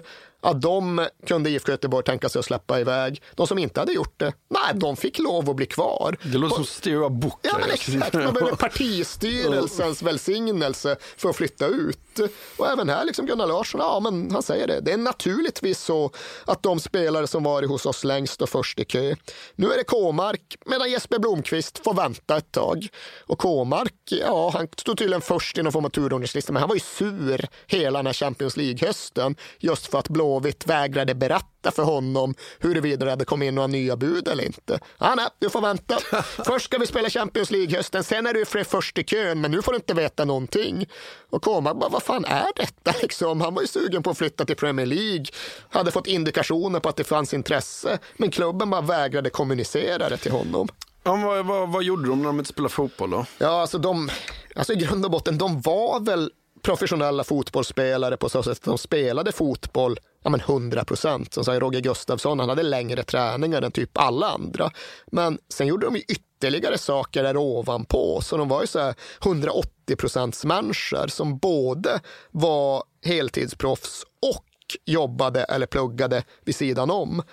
att 0.44 0.62
de 0.62 1.08
kunde 1.28 1.50
IFK 1.50 1.72
Göteborg 1.72 2.06
tänka 2.06 2.30
sig 2.30 2.40
att 2.40 2.46
släppa 2.46 2.80
iväg. 2.80 3.22
De 3.36 3.48
som 3.48 3.58
inte 3.58 3.80
hade 3.80 3.94
gjort 3.94 4.20
det, 4.20 4.34
nej, 4.50 4.74
de 4.74 4.96
fick 4.96 5.20
lov 5.20 5.50
att 5.50 5.56
bli 5.56 5.66
kvar. 5.66 6.18
Det 6.24 6.38
låter 6.38 6.64
som 6.64 7.20
Book. 7.20 7.40
Ja, 7.42 7.58
men 7.60 7.70
exakt. 7.72 8.14
Man 8.14 8.34
behöver 8.34 8.56
partistyrelsens 8.56 10.02
välsignelse 10.02 10.96
för 11.18 11.30
att 11.30 11.36
flytta 11.36 11.68
ut. 11.68 12.13
Och 12.58 12.68
även 12.68 12.90
här, 12.90 13.06
liksom 13.06 13.26
Gunnar 13.26 13.48
Larsson, 13.48 13.82
ja, 13.82 14.00
men 14.00 14.32
han 14.32 14.44
säger 14.44 14.68
det. 14.68 14.80
Det 14.80 14.92
är 14.92 14.98
naturligtvis 14.98 15.80
så 15.80 16.12
att 16.46 16.64
de 16.64 16.80
spelare 16.80 17.28
som 17.28 17.44
varit 17.44 17.70
hos 17.70 17.86
oss 17.86 18.04
längst 18.04 18.42
och 18.42 18.50
först 18.50 18.80
i 18.80 18.86
kö. 18.86 19.16
Nu 19.56 19.72
är 19.72 19.78
det 19.78 19.84
K-mark, 19.84 20.58
medan 20.66 20.92
Jesper 20.92 21.20
Blomqvist 21.20 21.84
får 21.84 21.94
vänta 21.94 22.38
ett 22.38 22.52
tag. 22.52 22.88
Och 23.28 23.40
K-mark, 23.40 23.94
ja, 24.06 24.52
han 24.54 24.68
stod 24.78 24.98
tydligen 24.98 25.22
först 25.22 25.58
i 25.58 25.64
någon 25.64 25.74
form 25.74 25.86
av 25.86 25.90
turordningslista, 25.90 26.54
men 26.54 26.60
han 26.60 26.70
var 26.70 26.76
ju 26.76 26.82
sur 26.82 27.48
hela 27.68 28.00
den 28.00 28.06
här 28.06 28.14
Champions 28.14 28.58
League-hösten 28.58 29.36
just 29.60 29.88
för 29.88 30.00
att 30.00 30.10
Blåvitt 30.10 30.68
vägrade 30.68 31.16
berätta 31.16 31.72
för 31.72 31.84
honom 31.84 32.36
huruvida 32.60 33.06
det 33.06 33.12
hade 33.12 33.26
kommit 33.26 33.48
in 33.48 33.56
några 33.56 33.68
nya 33.68 33.96
bud 33.96 34.28
eller 34.28 34.44
inte. 34.44 34.80
Ja, 34.98 35.16
nej, 35.16 35.28
du 35.40 35.50
får 35.50 35.62
vänta. 35.62 35.98
Först 36.46 36.66
ska 36.66 36.78
vi 36.78 36.88
spela 36.88 37.10
Champions 37.10 37.52
League-hösten, 37.52 38.04
sen 38.04 38.28
är 38.28 38.34
du 38.34 38.46
för 38.46 38.64
först 38.64 38.98
i 38.98 39.04
kön, 39.04 39.42
men 39.42 39.52
nu 39.52 39.62
får 39.62 39.72
du 39.72 39.76
inte 39.76 39.94
veta 39.94 40.26
någonting. 40.26 40.88
Och 41.30 41.42
Koma 41.42 41.74
bara, 41.74 41.90
vad 42.08 42.16
fan 42.16 42.26
är 42.26 42.48
detta 42.56 42.94
liksom? 43.02 43.42
Han 43.42 43.54
var 43.54 43.62
ju 43.62 43.68
sugen 43.68 44.04
på 44.04 44.10
att 44.10 44.18
flytta 44.18 44.46
till 44.46 44.56
Premier 44.56 44.86
League, 44.86 45.26
hade 45.70 45.92
fått 45.92 46.08
indikationer 46.08 46.80
på 46.80 46.90
att 46.90 46.96
det 46.96 47.04
fanns 47.04 47.34
intresse, 47.34 48.00
men 48.18 48.32
klubben 48.32 48.70
bara 48.70 48.82
vägrade 48.82 49.30
kommunicera 49.30 50.10
det 50.10 50.18
till 50.18 50.32
honom. 50.32 50.68
Ja, 51.04 51.16
vad, 51.16 51.46
vad, 51.46 51.70
vad 51.70 51.84
gjorde 51.84 52.10
de 52.10 52.20
när 52.20 52.26
de 52.26 52.40
inte 52.40 52.50
spelade 52.50 52.74
fotboll 52.74 53.10
då? 53.10 53.26
Ja, 53.38 53.62
alltså 53.62 53.78
de, 53.78 54.10
alltså 54.56 54.74
i 54.74 54.76
grund 54.76 55.06
och 55.06 55.12
botten, 55.12 55.38
de 55.38 55.62
var 55.62 56.00
väl 56.00 56.32
professionella 56.62 57.24
fotbollsspelare 57.24 58.18
på 58.18 58.30
så 58.30 58.44
sätt 58.44 58.52
att 58.52 58.64
de 58.64 58.78
spelade 58.78 59.32
fotboll 59.32 60.00
ja, 60.24 60.30
men 60.30 60.40
100 60.40 60.86
procent. 60.86 61.34
Som 61.34 61.60
Roger 61.60 61.82
Gustafsson, 61.82 62.40
han 62.40 62.50
hade 62.50 62.64
längre 62.64 63.04
träningar 63.04 63.62
än 63.62 63.72
typ 63.72 63.98
alla 63.98 64.28
andra. 64.28 64.72
Men 65.12 65.38
sen 65.50 65.68
gjorde 65.68 65.86
de 65.86 65.96
ju 65.96 66.02
ytterligare 66.02 66.33
ytterligare 66.44 66.78
saker 66.78 67.24
där 67.24 67.38
ovanpå, 67.38 68.22
så 68.22 68.38
de 68.38 68.48
var 68.48 68.62
ju 68.62 68.68
så 68.68 68.80
här 68.80 68.96
180 69.26 69.96
procents 69.96 70.46
människor 70.46 71.08
som 71.08 71.38
både 71.38 72.02
var 72.32 72.84
heltidsproffs 73.06 74.06
och 74.22 74.46
jobbade 74.86 75.44
eller 75.44 75.66
pluggade 75.66 76.24
vid 76.46 76.56
sidan 76.56 76.92
om. 76.92 77.24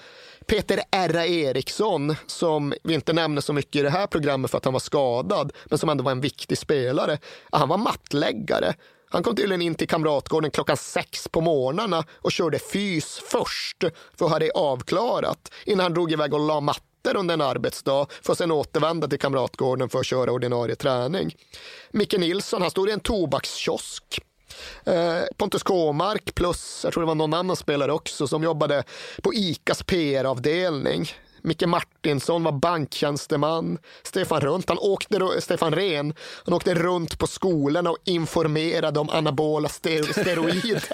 Peter 0.47 0.83
R. 0.91 1.17
Eriksson, 1.17 2.17
som 2.27 2.75
vi 2.85 2.95
inte 2.95 3.13
nämner 3.13 3.41
så 3.41 3.53
mycket 3.53 3.81
i 3.81 3.83
det 3.83 3.91
här 3.91 4.07
programmet 4.07 4.51
för 4.51 4.59
att 4.59 4.65
han 4.65 4.73
var 4.73 4.81
skadad, 4.81 5.53
men 5.65 5.79
som 5.79 5.89
ändå 5.89 6.05
var 6.05 6.13
en 6.13 6.21
viktig 6.21 6.59
spelare. 6.59 7.19
Han 7.53 7.69
var 7.69 7.79
mattläggare. 7.79 8.75
Han 9.11 9.23
kom 9.23 9.37
tydligen 9.37 9.63
in 9.63 9.75
till 9.75 9.89
Kamratgården 9.89 10.51
klockan 10.51 10.77
sex 10.77 11.29
på 11.29 11.41
morgnarna 11.41 12.05
och 12.13 12.33
körde 12.33 12.59
fys 12.59 13.21
först 13.25 13.85
för 14.19 14.25
att 14.25 14.31
ha 14.31 14.39
det 14.39 14.51
avklarat 14.51 15.53
innan 15.65 15.85
han 15.85 15.95
drog 15.95 16.13
iväg 16.13 16.35
och 16.35 16.41
la 16.41 16.61
mattor 17.05 17.21
under 17.21 17.35
en 17.35 17.41
arbetsdag 17.41 18.07
för 18.23 18.33
att 18.33 18.39
sen 18.39 18.51
återvända 18.51 19.09
till 19.09 19.19
Kamratgården 19.19 19.89
för 19.89 19.99
att 19.99 20.07
köra 20.07 20.33
ordinarie 20.33 20.77
träning. 20.77 21.37
Micke 21.91 22.19
Nilsson, 22.19 22.63
han 22.63 22.71
stod 22.71 22.89
i 22.89 22.93
en 22.93 23.01
tobakskiosk 23.01 24.21
eh, 24.85 25.21
Pontus 25.37 25.63
Kåmark 25.63 26.35
plus, 26.35 26.81
jag 26.85 26.93
tror 26.93 27.03
det 27.03 27.07
var 27.07 27.15
någon 27.15 27.35
annan 27.35 27.57
spelare 27.57 27.93
också, 27.93 28.27
som 28.27 28.43
jobbade 28.43 28.85
på 29.23 29.35
ICAs 29.35 29.83
PR-avdelning. 29.83 31.07
Micke 31.43 31.67
Martinsson 31.67 32.45
var 32.45 32.53
banktjänsteman. 32.53 33.79
Stefan 34.03 34.41
Runt, 34.41 34.69
han 34.69 34.79
åkte, 34.79 35.41
Stefan 35.41 35.75
Ren, 35.75 36.15
han 36.45 36.55
åkte 36.55 36.75
runt 36.75 37.19
på 37.19 37.27
skolorna 37.27 37.91
och 37.91 37.99
informerade 38.05 39.01
om 39.01 39.11
anabola 39.11 39.69
steroider. 40.13 40.85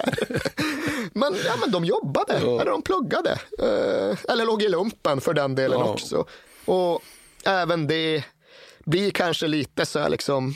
men, 1.13 1.35
ja, 1.45 1.55
men 1.59 1.71
de 1.71 1.85
jobbade, 1.85 2.39
ja. 2.43 2.61
eller 2.61 2.71
de 2.71 2.81
pluggade. 2.81 3.31
Eh, 3.59 4.17
eller 4.29 4.45
låg 4.45 4.63
i 4.63 4.69
lumpen 4.69 5.21
för 5.21 5.33
den 5.33 5.55
delen 5.55 5.79
ja. 5.79 5.85
också. 5.85 6.25
Och 6.65 7.01
även 7.45 7.87
det 7.87 8.23
blir 8.85 9.11
kanske 9.11 9.47
lite 9.47 9.85
så 9.85 9.99
här 9.99 10.09
liksom 10.09 10.55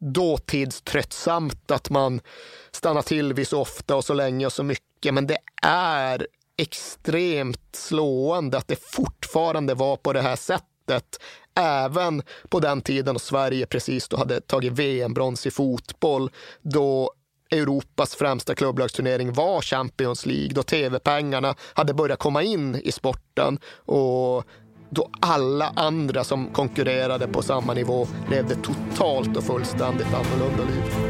dåtidströttsamt 0.00 1.70
att 1.70 1.90
man 1.90 2.20
stannar 2.72 3.02
till 3.02 3.32
vid 3.32 3.48
så 3.48 3.60
ofta 3.60 3.96
och 3.96 4.04
så 4.04 4.14
länge 4.14 4.46
och 4.46 4.52
så 4.52 4.62
mycket. 4.62 5.14
Men 5.14 5.26
det 5.26 5.38
är 5.62 6.26
extremt 6.60 7.76
slående 7.76 8.58
att 8.58 8.68
det 8.68 8.82
fortfarande 8.82 9.74
var 9.74 9.96
på 9.96 10.12
det 10.12 10.20
här 10.20 10.36
sättet. 10.36 11.20
Även 11.54 12.22
på 12.48 12.60
den 12.60 12.80
tiden 12.80 13.14
då 13.14 13.18
Sverige 13.18 13.66
precis 13.66 14.08
då 14.08 14.16
hade 14.16 14.40
tagit 14.40 14.72
VM-brons 14.72 15.46
i 15.46 15.50
fotboll. 15.50 16.30
Då 16.62 17.12
Europas 17.50 18.14
främsta 18.14 18.54
klubblagsturnering 18.54 19.32
var 19.32 19.60
Champions 19.60 20.26
League. 20.26 20.54
Då 20.54 20.62
tv-pengarna 20.62 21.54
hade 21.74 21.94
börjat 21.94 22.18
komma 22.18 22.42
in 22.42 22.76
i 22.84 22.92
sporten. 22.92 23.58
Och 23.86 24.44
då 24.90 25.10
alla 25.20 25.72
andra 25.76 26.24
som 26.24 26.52
konkurrerade 26.52 27.26
på 27.28 27.42
samma 27.42 27.74
nivå 27.74 28.06
levde 28.30 28.54
totalt 28.54 29.36
och 29.36 29.44
fullständigt 29.44 30.14
annorlunda 30.14 30.64
liv. 30.64 31.09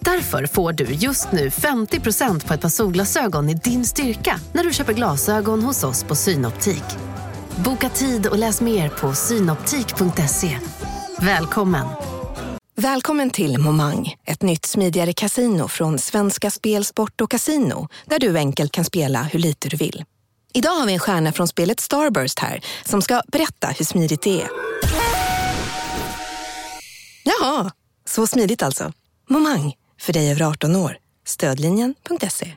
Därför 0.00 0.46
får 0.46 0.72
du 0.72 0.84
just 0.84 1.32
nu 1.32 1.48
50% 1.48 2.46
på 2.46 2.54
ett 2.54 2.60
par 2.60 2.68
solglasögon 2.68 3.50
i 3.50 3.54
din 3.54 3.84
styrka 3.84 4.40
när 4.52 4.64
du 4.64 4.72
köper 4.72 4.92
glasögon 4.92 5.62
hos 5.62 5.84
oss 5.84 6.04
på 6.04 6.14
Synoptik. 6.14 6.84
Boka 7.64 7.88
tid 7.88 8.26
och 8.26 8.38
läs 8.38 8.60
mer 8.60 8.88
på 8.88 9.14
synoptik.se. 9.14 10.58
Välkommen! 11.20 11.86
Välkommen 12.78 13.30
till 13.30 13.58
Momang, 13.58 14.14
ett 14.24 14.42
nytt 14.42 14.66
smidigare 14.66 15.12
casino 15.12 15.68
från 15.68 15.98
Svenska 15.98 16.50
Spel, 16.50 16.84
Sport 16.84 17.20
och 17.20 17.30
Casino 17.30 17.88
där 18.04 18.18
du 18.18 18.36
enkelt 18.38 18.72
kan 18.72 18.84
spela 18.84 19.22
hur 19.22 19.38
lite 19.38 19.68
du 19.68 19.76
vill. 19.76 20.04
Idag 20.52 20.70
har 20.70 20.86
vi 20.86 20.92
en 20.92 20.98
stjärna 20.98 21.32
från 21.32 21.48
spelet 21.48 21.80
Starburst 21.80 22.38
här 22.38 22.60
som 22.84 23.02
ska 23.02 23.22
berätta 23.32 23.68
hur 23.68 23.84
smidigt 23.84 24.22
det 24.22 24.42
är. 24.42 24.48
Jaha, 27.24 27.70
så 28.04 28.26
smidigt 28.26 28.62
alltså. 28.62 28.92
Momang, 29.28 29.74
för 30.00 30.12
dig 30.12 30.30
över 30.30 30.42
18 30.42 30.76
år. 30.76 30.98
Stödlinjen.se. 31.24 32.52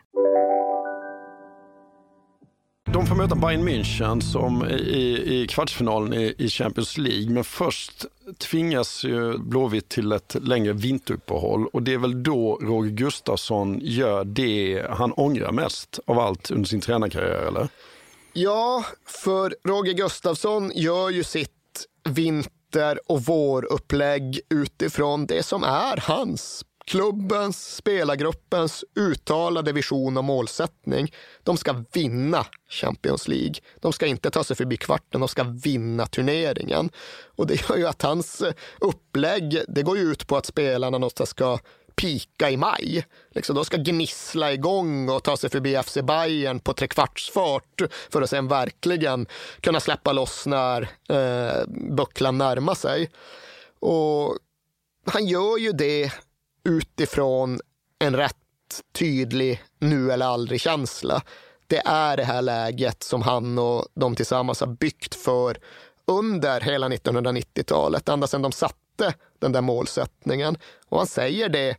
De 2.94 3.06
får 3.06 3.16
möta 3.16 3.36
Bayern 3.36 3.68
München 3.68 4.22
som 4.22 4.68
i, 4.68 5.42
i 5.42 5.48
kvartsfinalen 5.50 6.14
i, 6.14 6.36
i 6.38 6.50
Champions 6.50 6.98
League. 6.98 7.30
Men 7.30 7.44
först 7.44 8.06
tvingas 8.38 9.04
ju 9.04 9.38
Blåvitt 9.38 9.90
till 9.90 10.12
ett 10.12 10.36
längre 10.42 10.74
vinteruppehåll 10.74 11.68
och 11.68 11.84
det 11.84 11.94
är 11.94 11.98
väl 11.98 12.24
då 12.24 12.60
Roger 12.62 12.92
Gustafsson 12.92 13.80
gör 13.82 14.24
det 14.24 14.86
han 14.90 15.12
ångrar 15.12 15.52
mest 15.52 16.00
av 16.08 16.20
allt 16.20 16.52
under 16.52 16.68
sin 16.68 16.82
tränarkarriär, 16.82 17.48
eller? 17.48 17.68
Ja, 18.34 18.86
för 19.06 19.56
Roger 19.64 19.94
Gustafsson 19.94 20.72
gör 20.76 21.10
ju 21.10 21.24
sitt 21.24 21.50
vinter 22.10 23.00
och 23.08 23.22
vårupplägg 23.22 24.40
utifrån 24.50 25.26
det 25.26 25.44
som 25.44 25.64
är 25.64 26.04
hans 26.08 26.66
klubbens, 26.90 27.76
spelargruppens 27.76 28.86
uttalade 28.96 29.72
vision 29.72 30.18
och 30.18 30.24
målsättning. 30.24 31.14
De 31.44 31.58
ska 31.58 31.84
vinna 31.94 32.46
Champions 32.70 33.28
League. 33.28 33.54
De 33.80 33.94
ska 33.94 34.06
inte 34.06 34.30
ta 34.30 34.44
sig 34.44 34.56
förbi 34.56 34.78
kvarten, 34.78 35.22
de 35.22 35.28
ska 35.28 35.44
vinna 35.44 36.06
turneringen. 36.06 36.90
Och 37.36 37.48
det 37.48 37.70
gör 37.70 37.78
ju 37.78 37.88
att 37.88 38.02
hans 38.02 38.42
eh, 38.42 38.54
upplägg, 38.80 39.62
det 39.68 39.84
går 39.84 39.98
ju 39.98 40.04
ut 40.04 40.28
på 40.28 40.38
att 40.38 40.46
spelarna 40.46 40.98
någonstans 40.98 41.30
ska 41.30 41.60
pika 41.96 42.50
i 42.50 42.58
maj. 42.58 43.06
Liksom, 43.32 43.56
de 43.56 43.66
ska 43.66 43.78
gnissla 43.78 44.54
igång 44.54 45.10
och 45.10 45.24
ta 45.24 45.38
sig 45.38 45.50
förbi 45.50 45.82
FC 45.86 45.98
Bayern 46.04 46.60
på 46.60 46.74
trekvartsfart 46.74 47.82
för 48.10 48.22
att 48.22 48.30
sen 48.30 48.48
verkligen 48.48 49.28
kunna 49.62 49.80
släppa 49.80 50.12
loss 50.12 50.46
när 50.46 50.82
eh, 51.10 51.66
bucklan 51.68 52.38
närmar 52.38 52.76
sig. 52.76 53.10
Och 53.80 54.38
han 55.06 55.28
gör 55.28 55.58
ju 55.58 55.72
det 55.72 56.12
utifrån 56.64 57.60
en 58.00 58.16
rätt 58.16 58.36
tydlig 58.94 59.64
nu 59.80 60.12
eller 60.12 60.26
aldrig 60.26 60.62
känsla. 60.62 61.22
Det 61.68 61.82
är 61.86 62.18
det 62.18 62.24
här 62.24 62.42
läget 62.42 63.04
som 63.04 63.22
han 63.22 63.60
och 63.60 63.86
de 63.94 64.16
tillsammans 64.16 64.60
har 64.60 64.68
byggt 64.68 65.16
för 65.16 65.58
under 66.08 66.62
hela 66.62 66.90
1990-talet, 66.90 68.10
ända 68.10 68.28
sedan 68.28 68.42
de 68.42 68.52
satte 68.52 69.14
den 69.40 69.52
där 69.52 69.62
målsättningen. 69.62 70.58
Och 70.90 70.98
han 70.98 71.08
säger 71.08 71.50
det 71.50 71.78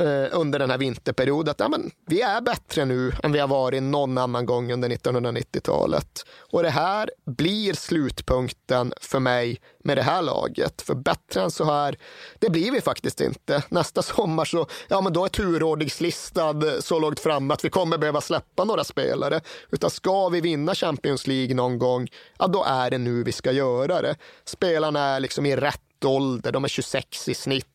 Eh, 0.00 0.28
under 0.32 0.58
den 0.58 0.70
här 0.70 0.78
vinterperioden 0.78 1.50
att 1.50 1.60
ja, 1.60 1.68
men, 1.68 1.90
vi 2.06 2.20
är 2.20 2.40
bättre 2.40 2.84
nu 2.84 3.12
än 3.22 3.32
vi 3.32 3.38
har 3.38 3.48
varit 3.48 3.82
någon 3.82 4.18
annan 4.18 4.46
gång 4.46 4.72
under 4.72 4.88
1990-talet. 4.88 6.24
Och 6.52 6.62
det 6.62 6.70
här 6.70 7.10
blir 7.26 7.74
slutpunkten 7.74 8.92
för 9.00 9.20
mig 9.20 9.60
med 9.84 9.96
det 9.96 10.02
här 10.02 10.22
laget. 10.22 10.82
För 10.82 10.94
bättre 10.94 11.42
än 11.42 11.50
så 11.50 11.64
här, 11.64 11.96
det 12.38 12.50
blir 12.50 12.72
vi 12.72 12.80
faktiskt 12.80 13.20
inte. 13.20 13.62
Nästa 13.68 14.02
sommar 14.02 14.44
så, 14.44 14.66
ja 14.88 15.00
men 15.00 15.12
då 15.12 15.24
är 15.24 15.28
turordningslistan 15.28 16.64
så 16.80 16.98
långt 16.98 17.20
fram 17.20 17.50
att 17.50 17.64
vi 17.64 17.70
kommer 17.70 17.98
behöva 17.98 18.20
släppa 18.20 18.64
några 18.64 18.84
spelare. 18.84 19.40
Utan 19.70 19.90
ska 19.90 20.28
vi 20.28 20.40
vinna 20.40 20.74
Champions 20.74 21.26
League 21.26 21.54
någon 21.54 21.78
gång, 21.78 22.08
ja 22.38 22.46
då 22.46 22.64
är 22.64 22.90
det 22.90 22.98
nu 22.98 23.22
vi 23.22 23.32
ska 23.32 23.52
göra 23.52 24.02
det. 24.02 24.16
Spelarna 24.44 25.00
är 25.00 25.20
liksom 25.20 25.46
i 25.46 25.56
rätt 25.56 26.04
ålder, 26.04 26.52
de 26.52 26.64
är 26.64 26.68
26 26.68 27.28
i 27.28 27.34
snitt. 27.34 27.66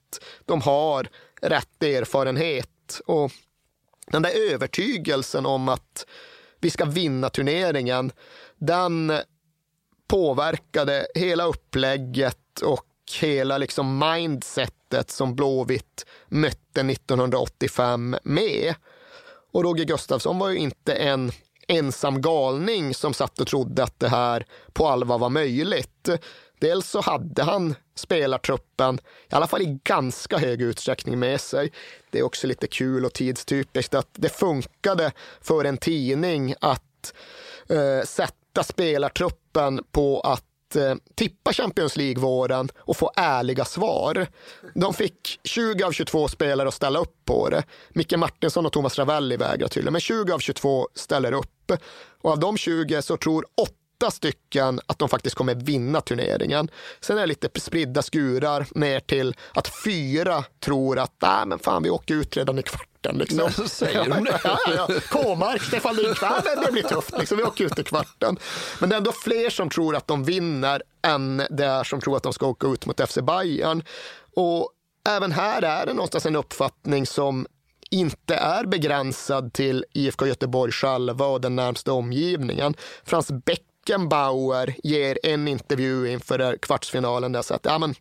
De 0.46 0.62
har 0.62 1.08
rätt 1.50 1.84
erfarenhet. 1.84 3.02
Och 3.06 3.32
den 4.08 4.22
där 4.22 4.54
övertygelsen 4.54 5.46
om 5.46 5.70
att 5.70 6.06
vi 6.60 6.70
ska 6.70 6.86
vinna 6.86 7.30
turneringen, 7.30 8.12
den 8.58 9.14
påverkade 10.08 11.08
hela 11.16 11.46
upplägget 11.46 12.62
och 12.62 12.86
hela 13.22 13.58
liksom 13.58 14.00
mindsetet 14.00 15.12
som 15.12 15.36
Blåvitt 15.36 16.06
mötte 16.28 16.82
1985 16.82 18.16
med. 18.24 18.76
Och 19.52 19.64
Roger 19.64 19.86
Gustafsson 19.86 20.40
var 20.40 20.50
ju 20.50 20.58
inte 20.58 20.94
en 20.94 21.32
ensam 21.68 22.22
galning 22.22 22.94
som 22.94 23.14
satt 23.14 23.40
och 23.40 23.48
trodde 23.48 23.84
att 23.84 24.00
det 24.00 24.10
här 24.10 24.46
på 24.74 24.88
allvar 24.88 25.18
var 25.18 25.30
möjligt. 25.30 26.10
Dels 26.60 26.90
så 26.90 27.02
hade 27.02 27.44
han 27.44 27.76
spelartruppen, 27.96 29.00
i 29.32 29.36
alla 29.36 29.48
fall 29.48 29.62
i 29.62 29.80
ganska 29.84 30.38
hög 30.38 30.62
utsträckning 30.62 31.20
med 31.20 31.42
sig. 31.42 31.72
Det 32.12 32.20
är 32.20 32.24
också 32.24 32.48
lite 32.48 32.68
kul 32.68 33.06
och 33.06 33.14
tidstypiskt 33.14 33.94
att 33.94 34.10
det 34.14 34.30
funkade 34.30 35.12
för 35.42 35.66
en 35.66 35.78
tidning 35.78 36.56
att 36.62 37.14
eh, 37.70 38.06
sätta 38.06 38.64
spelartruppen 38.64 39.84
på 39.92 40.20
att 40.20 40.76
eh, 40.76 40.96
tippa 41.16 41.54
Champions 41.54 41.98
League-våren 41.98 42.70
och 42.78 42.98
få 42.98 43.12
ärliga 43.16 43.66
svar. 43.66 44.28
De 44.74 44.94
fick 44.94 45.40
20 45.44 45.84
av 45.84 45.92
22 45.92 46.28
spelare 46.28 46.68
att 46.68 46.74
ställa 46.74 47.00
upp 47.00 47.26
på 47.26 47.50
det. 47.50 47.64
Micke 47.90 48.18
Martinsson 48.18 48.66
och 48.66 48.74
Thomas 48.74 48.98
Ravelli 49.00 49.38
vägrar 49.38 49.68
tydligen, 49.68 49.94
men 49.94 50.02
20 50.02 50.34
av 50.34 50.40
22 50.40 50.88
ställer 50.94 51.32
upp. 51.32 51.72
Och 52.22 52.32
av 52.32 52.40
de 52.40 52.58
20 52.58 53.02
så 53.02 53.18
tror 53.18 53.46
8 53.62 53.74
åtta 53.96 54.12
stycken 54.12 54.80
att 54.86 55.00
de 55.00 55.10
faktiskt 55.10 55.36
kommer 55.36 55.56
vinna 55.56 56.02
turneringen. 56.02 56.70
Sen 57.00 57.18
är 57.18 57.22
det 57.22 57.28
lite 57.28 57.60
spridda 57.60 58.02
skurar 58.02 58.68
ner 58.76 59.00
till 59.00 59.36
att 59.54 59.68
fyra 59.84 60.44
tror 60.60 61.00
att 61.00 61.12
Nej, 61.22 61.46
men 61.46 61.60
fan, 61.60 61.84
vi 61.84 61.90
åker 61.90 62.16
ut 62.16 62.38
redan 62.38 62.60
i 62.60 62.64
kvarten. 62.64 63.18
Liksom. 63.18 63.38
Men, 63.38 63.70
säger 63.70 64.06
de 64.10 64.24
det? 64.24 64.40
ja, 64.44 64.60
ja. 64.76 64.88
K-mark, 65.12 65.62
Stefan 65.62 65.96
Lindqvist, 65.96 66.66
det 66.66 66.72
blir 66.72 66.84
tufft. 66.84 67.18
Liksom. 67.20 67.38
Vi 67.38 67.44
åker 67.44 67.66
ut 67.66 67.80
i 67.80 67.84
kvarten. 67.84 68.38
Men 68.80 68.90
det 68.90 68.96
är 68.96 68.98
ändå 68.98 69.12
fler 69.12 69.50
som 69.50 69.70
tror 69.70 69.96
att 69.96 70.08
de 70.08 70.24
vinner 70.24 70.84
än 71.08 71.44
det 71.50 71.66
är 71.66 71.84
som 71.84 72.02
tror 72.02 72.18
att 72.18 72.24
de 72.24 72.34
ska 72.34 72.48
åka 72.48 72.68
ut 72.68 72.86
mot 72.86 73.10
FC 73.10 73.18
Bayern. 73.18 73.84
Och 74.36 74.70
även 75.10 75.32
här 75.32 75.62
är 75.62 75.86
det 75.86 75.94
någonstans 75.94 76.26
en 76.26 76.36
uppfattning 76.36 77.06
som 77.06 77.48
inte 77.92 78.36
är 78.36 78.66
begränsad 78.66 79.54
till 79.54 79.86
IFK 79.94 80.28
Göteborg 80.28 80.72
själva 80.72 81.26
och 81.26 81.42
den 81.42 81.56
närmsta 81.56 81.94
omgivningen. 81.94 82.74
Frans 83.04 83.32
Beck 83.32 83.62
Beckenbauer 83.86 84.76
ger 84.84 85.18
en 85.24 85.48
intervju 85.48 86.12
inför 86.12 86.40
eh, 86.40 86.52
kvartsfinalen 86.62 87.32
där 87.32 87.42
så 87.42 87.54
att 87.54 87.66
ja, 87.66 87.78
men 87.78 87.96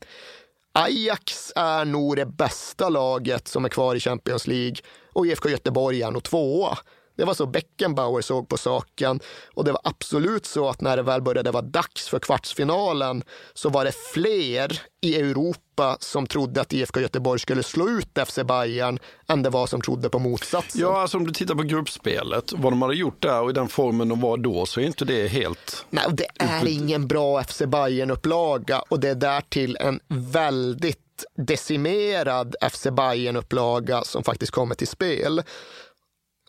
Ajax 0.73 1.53
är 1.57 1.85
nog 1.85 2.17
det 2.17 2.27
bästa 2.27 2.89
laget 2.89 3.49
som 3.49 3.65
är 3.65 3.69
kvar 3.69 3.95
i 3.95 4.01
Champions 4.01 4.47
League 4.47 4.77
och 5.13 5.27
IFK 5.27 5.49
Göteborg 5.49 6.03
är 6.03 6.11
nog 6.11 6.23
tvåa. 6.23 6.79
Det 7.17 7.25
var 7.25 7.35
så 7.35 7.47
Beckenbauer 7.47 8.23
såg 8.23 8.49
på 8.49 8.57
saken. 8.57 9.21
Och 9.55 9.65
det 9.65 9.73
var 9.73 9.81
absolut 9.85 10.47
så 10.47 10.69
att 10.69 10.81
när 10.81 10.97
det 10.97 11.03
väl 11.03 11.23
började 11.23 11.51
vara 11.51 11.63
dags 11.63 12.09
för 12.09 12.19
kvartsfinalen 12.19 13.23
så 13.55 13.69
var 13.69 13.85
det 13.85 13.93
fler 14.15 14.81
i 15.01 15.17
Europa 15.17 15.97
som 16.01 16.27
trodde 16.27 16.61
att 16.61 16.73
IFK 16.73 17.01
Göteborg 17.01 17.41
skulle 17.41 17.63
slå 17.63 17.89
ut 17.89 18.19
FC 18.27 18.39
Bayern 18.45 18.99
än 19.29 19.43
det 19.43 19.51
var 19.51 19.67
som 19.67 19.81
trodde 19.81 20.11
på 20.11 20.19
motsatsen. 20.19 20.81
Ja, 20.81 21.01
alltså 21.01 21.17
om 21.17 21.27
du 21.27 21.33
tittar 21.33 21.55
på 21.55 21.63
gruppspelet, 21.63 22.53
vad 22.53 22.73
de 22.73 22.83
hade 22.83 22.95
gjort 22.95 23.23
där 23.23 23.41
och 23.41 23.51
i 23.51 23.53
den 23.53 23.69
formen 23.69 24.09
de 24.09 24.21
var 24.21 24.37
då 24.37 24.67
så 24.67 24.81
är 24.81 24.85
inte 24.85 25.05
det 25.05 25.29
helt... 25.29 25.87
Nej, 25.91 26.05
det 26.13 26.27
är 26.39 26.67
ingen 26.67 27.09
bra 27.09 27.45
FC 27.45 27.63
Bayern-upplaga 27.63 28.79
och 28.89 29.01
det 29.01 29.09
är 29.09 29.15
därtill 29.15 29.77
en 29.81 30.01
väldigt 30.09 30.99
decimerad 31.37 32.57
FC 32.71 32.87
Bayern-upplaga 32.87 34.03
som 34.03 34.25
faktiskt 34.25 34.53
kommer 34.53 34.75
till 34.75 34.89
spel 34.89 35.43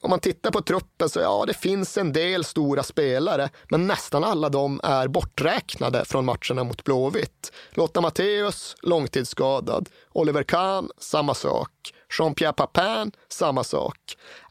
om 0.06 0.10
man 0.10 0.20
tittar 0.20 0.51
på 0.51 0.62
truppen 0.62 1.10
så 1.10 1.20
ja, 1.20 1.45
det 1.47 1.53
finns 1.53 1.97
en 1.97 2.14
del 2.14 2.43
stora 2.43 2.84
spelare, 2.84 3.49
men 3.70 3.88
nästan 3.88 4.24
alla 4.24 4.49
de 4.49 4.82
är 4.84 5.08
borträknade 5.08 6.06
från 6.06 6.26
matcherna 6.26 6.64
mot 6.64 6.84
Blåvitt. 6.84 7.51
Lotta 7.72 8.01
Matteus, 8.01 8.76
långtidsskadad. 8.82 9.89
Oliver 10.14 10.43
Kahn, 10.43 10.89
samma 10.97 11.34
sak. 11.34 11.72
Jean-Pierre 12.20 12.53
Papin, 12.53 13.12
samma 13.30 13.64
sak. 13.64 13.97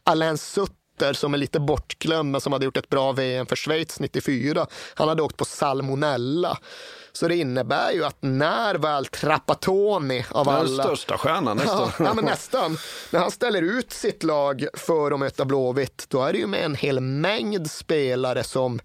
Alain 0.03 0.37
Sutter 0.37 1.13
som 1.13 1.33
är 1.33 1.37
lite 1.37 1.59
bortglömd 1.59 2.31
men 2.31 2.41
som 2.41 2.53
hade 2.53 2.65
gjort 2.65 2.77
ett 2.77 2.89
bra 2.89 3.11
VM 3.11 3.45
för 3.45 3.55
Schweiz 3.55 3.99
94. 3.99 4.67
Han 4.95 5.07
hade 5.07 5.23
åkt 5.23 5.37
på 5.37 5.45
salmonella. 5.45 6.57
Så 7.15 7.27
det 7.27 7.35
innebär 7.35 7.91
ju 7.91 8.05
att 8.05 8.17
när 8.19 8.75
väl 8.75 9.05
Trapattoni 9.05 10.25
av 10.31 10.49
alla... 10.49 10.83
Den 10.83 10.85
största 10.85 11.17
stjärnan 11.17 11.57
nästan. 11.57 11.91
Ja, 11.99 12.13
men 12.13 12.25
nästan. 12.25 12.77
När 13.11 13.19
han 13.19 13.31
ställer 13.31 13.61
ut 13.61 13.91
sitt 13.91 14.23
lag 14.23 14.65
för 14.73 15.11
att 15.11 15.19
möta 15.19 15.45
Blåvitt, 15.45 16.05
då 16.09 16.23
är 16.23 16.33
det 16.33 16.39
ju 16.39 16.47
med 16.47 16.65
en 16.65 16.75
hel 16.75 16.99
mängd 16.99 17.71
spelare 17.71 18.43
som 18.43 18.79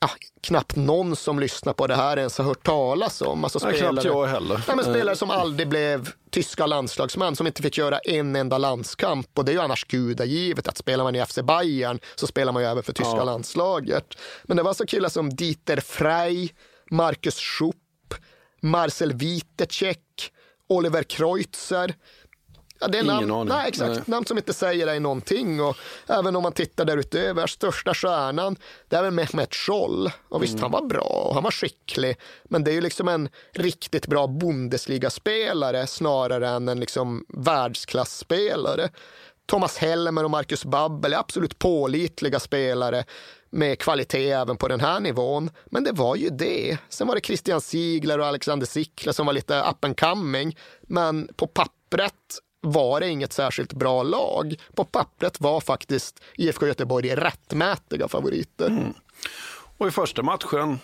ja, 0.00 0.10
knappt 0.42 0.76
någon 0.76 1.16
som 1.16 1.38
lyssnar 1.38 1.72
på 1.72 1.86
det 1.86 1.94
här 1.94 2.16
ens 2.16 2.38
har 2.38 2.44
hört 2.44 2.66
talas 2.66 3.22
om. 3.22 3.44
Alltså 3.44 3.58
spelare, 3.58 3.92
knappt 3.92 4.04
jag 4.04 4.26
heller. 4.26 4.64
Ja, 4.68 4.76
men 4.76 4.84
spelare 4.84 5.16
som 5.16 5.30
aldrig 5.30 5.68
blev 5.68 6.10
tyska 6.30 6.66
landslagsmän, 6.66 7.36
som 7.36 7.46
inte 7.46 7.62
fick 7.62 7.78
göra 7.78 7.98
en 7.98 8.36
enda 8.36 8.58
landskamp. 8.58 9.38
Och 9.38 9.44
det 9.44 9.52
är 9.52 9.54
ju 9.54 9.60
annars 9.60 9.84
gudagivet 9.84 10.68
att 10.68 10.78
spelar 10.78 11.04
man 11.04 11.16
i 11.16 11.26
FC 11.26 11.38
Bayern 11.42 11.98
så 12.14 12.26
spelar 12.26 12.52
man 12.52 12.62
ju 12.62 12.68
även 12.68 12.82
för 12.82 12.92
tyska 12.92 13.16
ja. 13.16 13.24
landslaget. 13.24 14.06
Men 14.42 14.56
det 14.56 14.62
var 14.62 14.74
så 14.74 14.86
killar 14.86 15.08
som 15.08 15.30
Dieter 15.30 15.80
Frey, 15.80 16.48
Marcus 16.92 17.38
Schupp, 17.38 18.14
Marcel 18.60 19.12
Witecek, 19.12 20.32
Oliver 20.68 21.02
Kreutzer. 21.02 21.94
Ja, 22.80 22.88
det 22.88 22.98
är 22.98 23.02
Ingen 23.02 23.14
namn, 23.16 23.30
aning. 23.30 23.48
Nej, 23.48 23.68
exakt. 23.68 23.94
Nej. 23.94 24.02
Namn 24.06 24.26
som 24.26 24.38
inte 24.38 24.52
säger 24.52 24.86
dig 24.86 25.00
någonting. 25.00 25.60
Och 25.60 25.76
även 26.06 26.36
om 26.36 26.42
man 26.42 26.52
tittar 26.52 26.84
därutöver, 26.84 27.46
största 27.46 27.94
stjärnan, 27.94 28.56
det 28.88 28.96
är 28.96 29.02
väl 29.02 29.10
Mehmet 29.10 29.54
Scholl. 29.54 30.10
Och 30.28 30.42
visst, 30.42 30.52
mm. 30.52 30.62
han 30.62 30.70
var 30.70 30.88
bra 30.88 31.26
och 31.28 31.34
han 31.34 31.42
var 31.42 31.50
skicklig. 31.50 32.16
Men 32.44 32.64
det 32.64 32.70
är 32.70 32.74
ju 32.74 32.80
liksom 32.80 33.08
en 33.08 33.28
riktigt 33.52 34.06
bra 34.06 34.26
Bundesliga-spelare 34.26 35.86
snarare 35.86 36.48
än 36.48 36.68
en 36.68 36.80
liksom 36.80 37.24
världsklasspelare. 37.28 38.90
Thomas 39.46 39.76
Helmer 39.76 40.24
och 40.24 40.30
Marcus 40.30 40.64
Babbel 40.64 41.12
är 41.12 41.18
absolut 41.18 41.58
pålitliga 41.58 42.40
spelare 42.40 43.04
med 43.52 43.78
kvalitet 43.78 44.30
även 44.30 44.56
på 44.56 44.68
den 44.68 44.80
här 44.80 45.00
nivån. 45.00 45.50
Men 45.66 45.84
det 45.84 45.92
var 45.92 46.16
ju 46.16 46.28
det. 46.28 46.78
Sen 46.88 47.06
var 47.06 47.14
det 47.14 47.20
Christian 47.20 47.60
Ziegler 47.60 48.18
och 48.18 48.26
Alexander 48.26 48.66
Sickler 48.66 49.12
som 49.12 49.26
var 49.26 49.32
lite 49.32 49.60
up 49.60 49.84
and 49.84 50.00
coming. 50.00 50.56
Men 50.82 51.28
på 51.36 51.46
pappret 51.46 52.14
var 52.60 53.00
det 53.00 53.08
inget 53.08 53.32
särskilt 53.32 53.72
bra 53.72 54.02
lag. 54.02 54.54
På 54.74 54.84
pappret 54.84 55.40
var 55.40 55.60
faktiskt 55.60 56.22
IFK 56.36 56.66
Göteborg 56.66 57.14
rättmätiga 57.14 58.08
favoriter. 58.08 58.66
Mm. 58.66 58.94
Och 59.78 59.88
i 59.88 59.90
första 59.90 60.22
matchen? 60.22 60.78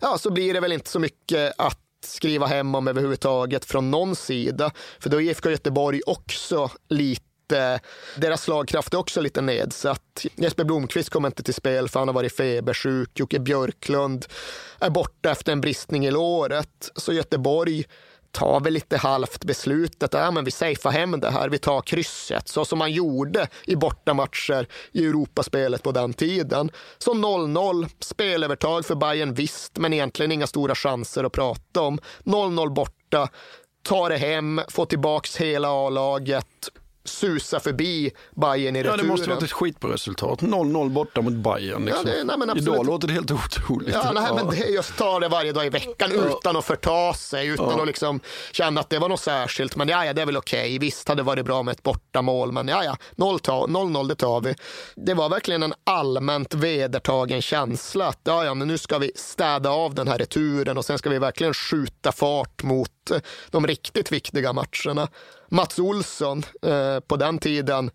Ja, 0.00 0.18
så 0.18 0.30
blir 0.30 0.54
det 0.54 0.60
väl 0.60 0.72
inte 0.72 0.90
så 0.90 0.98
mycket 0.98 1.52
att 1.58 1.78
skriva 2.04 2.46
hem 2.46 2.74
om 2.74 2.88
överhuvudtaget 2.88 3.64
från 3.64 3.90
någon 3.90 4.16
sida. 4.16 4.70
För 4.98 5.10
då 5.10 5.20
är 5.20 5.24
IFK 5.24 5.50
Göteborg 5.50 6.00
också 6.06 6.70
lite 6.88 7.31
Eh, 7.52 7.78
deras 8.16 8.42
slagkraft 8.42 8.94
är 8.94 8.98
också 8.98 9.20
lite 9.20 9.40
nedsatt. 9.40 10.26
Jesper 10.36 10.64
Blomqvist 10.64 11.10
kommer 11.10 11.28
inte 11.28 11.42
till 11.42 11.54
spel 11.54 11.88
för 11.88 11.98
han 11.98 12.08
har 12.08 12.14
varit 12.14 12.36
febersjuk. 12.36 13.10
Jocke 13.14 13.38
Björklund 13.38 14.26
är 14.80 14.90
borta 14.90 15.30
efter 15.30 15.52
en 15.52 15.60
bristning 15.60 16.06
i 16.06 16.10
låret. 16.10 16.90
Så 16.96 17.12
Göteborg 17.12 17.84
tar 18.32 18.60
väl 18.60 18.72
lite 18.72 18.96
halvt 18.96 19.44
beslutet. 19.44 20.14
Ja, 20.14 20.30
men 20.30 20.44
vi 20.44 20.50
safear 20.50 20.90
hem 20.90 21.20
det 21.20 21.30
här, 21.30 21.48
vi 21.48 21.58
tar 21.58 21.80
krysset. 21.80 22.48
Så 22.48 22.64
som 22.64 22.78
man 22.78 22.92
gjorde 22.92 23.48
i 23.66 23.76
bortamatcher 23.76 24.66
i 24.92 25.06
Europaspelet 25.06 25.82
på 25.82 25.92
den 25.92 26.12
tiden. 26.12 26.70
Så 26.98 27.14
0-0, 27.14 27.88
spelövertag 28.00 28.86
för 28.86 28.94
Bayern 28.94 29.34
visst, 29.34 29.78
men 29.78 29.92
egentligen 29.92 30.32
inga 30.32 30.46
stora 30.46 30.74
chanser 30.74 31.24
att 31.24 31.32
prata 31.32 31.80
om. 31.80 31.98
0-0 32.24 32.74
borta, 32.74 33.28
tar 33.82 34.10
det 34.10 34.16
hem, 34.16 34.60
får 34.68 34.86
tillbaks 34.86 35.36
hela 35.36 35.68
A-laget 35.68 36.68
susa 37.04 37.60
förbi 37.60 38.10
Bayern 38.36 38.76
i 38.76 38.78
Ja, 38.78 38.84
returen. 38.84 38.98
det 38.98 39.04
måste 39.12 39.28
varit 39.30 39.42
ett 39.42 39.52
skitbra 39.52 39.92
resultat. 39.92 40.42
0-0 40.42 40.90
borta 40.90 41.20
mot 41.22 41.32
Bayern. 41.32 41.84
Liksom. 41.84 42.08
Ja, 42.08 42.12
det- 42.16 42.24
nej, 42.24 42.38
men 42.38 42.50
absolut. 42.50 42.68
Idag 42.74 42.86
låter 42.86 43.06
det 43.08 43.14
helt 43.14 43.30
otroligt. 43.30 43.94
Ja, 43.94 44.12
nej, 44.14 44.28
men 44.34 44.46
det, 44.50 44.56
jag 44.68 44.84
tar 44.96 45.20
det 45.20 45.28
varje 45.28 45.52
dag 45.52 45.66
i 45.66 45.68
veckan 45.68 46.12
utan 46.12 46.56
att 46.56 46.64
förta 46.64 47.14
sig, 47.14 47.46
utan 47.48 47.70
Ja. 47.70 47.80
att 47.80 47.86
liksom 47.86 48.20
känna 48.52 48.80
att 48.80 48.90
det 48.90 48.98
var 48.98 49.08
något 49.08 49.20
särskilt. 49.20 49.76
Men 49.76 49.88
ja, 49.88 50.04
ja 50.04 50.12
det 50.12 50.22
är 50.22 50.26
väl 50.26 50.36
okej. 50.36 50.78
Visst 50.78 51.08
hade 51.08 51.18
det 51.22 51.26
varit 51.26 51.44
bra 51.44 51.62
med 51.62 51.72
ett 51.72 51.82
bortamål, 51.82 52.52
men 52.52 52.68
ja, 52.68 52.84
ja, 52.84 52.96
0-0 53.16 54.08
det 54.08 54.14
tar 54.14 54.40
vi. 54.40 54.54
Det 54.96 55.14
var 55.14 55.28
verkligen 55.28 55.62
en 55.62 55.74
allmänt 55.84 56.54
vedertagen 56.54 57.42
känsla 57.42 58.06
att 58.06 58.20
ja, 58.24 58.44
ja, 58.44 58.54
men 58.54 58.68
nu 58.68 58.78
ska 58.78 58.98
vi 58.98 59.12
städa 59.14 59.70
av 59.70 59.94
den 59.94 60.08
här 60.08 60.18
returen 60.18 60.78
och 60.78 60.84
sen 60.84 60.98
ska 60.98 61.10
vi 61.10 61.18
verkligen 61.18 61.54
skjuta 61.54 62.12
fart 62.12 62.62
mot 62.62 62.90
de 63.50 63.66
riktigt 63.66 64.12
viktiga 64.12 64.52
matcherna. 64.52 65.08
Mats 65.48 65.78
Olsson, 65.78 66.42
eh, 66.62 67.00
på 67.00 67.16
den 67.16 67.38
tiden 67.38 67.90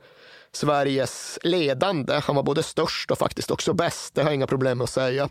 Sveriges 0.52 1.40
ledande. 1.44 2.22
Han 2.24 2.36
var 2.36 2.44
både 2.44 2.64
störst 2.64 3.12
och 3.12 3.18
faktiskt 3.18 3.52
också 3.52 3.74
bäst. 3.74 4.16
Det 4.16 4.22
har 4.22 4.30
jag 4.30 4.36
inga 4.36 4.48
problem 4.48 4.78
med 4.78 4.84
att 4.84 4.90
säga. 4.90 5.30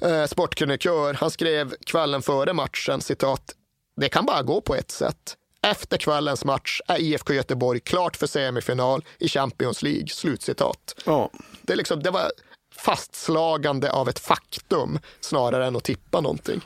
Eh, 0.00 0.26
sportkrönikör, 0.26 1.14
han 1.14 1.30
skrev 1.30 1.74
kvällen 1.86 2.22
före 2.22 2.52
matchen, 2.52 3.00
citat, 3.00 3.54
det 3.96 4.08
kan 4.08 4.26
bara 4.26 4.42
gå 4.42 4.60
på 4.60 4.74
ett 4.74 4.90
sätt. 4.90 5.36
Efter 5.62 5.96
kvällens 5.96 6.44
match 6.44 6.80
är 6.88 7.00
IFK 7.00 7.34
Göteborg 7.34 7.80
klart 7.80 8.16
för 8.16 8.26
semifinal 8.26 9.04
i 9.18 9.28
Champions 9.28 9.82
League. 9.82 10.08
Slutcitat. 10.08 10.94
Ja. 11.04 11.30
Det, 11.62 11.72
är 11.72 11.76
liksom, 11.76 12.02
det 12.02 12.10
var 12.10 12.30
fastslagande 12.76 13.92
av 13.92 14.08
ett 14.08 14.18
faktum 14.18 14.98
snarare 15.20 15.66
än 15.66 15.76
att 15.76 15.84
tippa 15.84 16.20
någonting. 16.20 16.60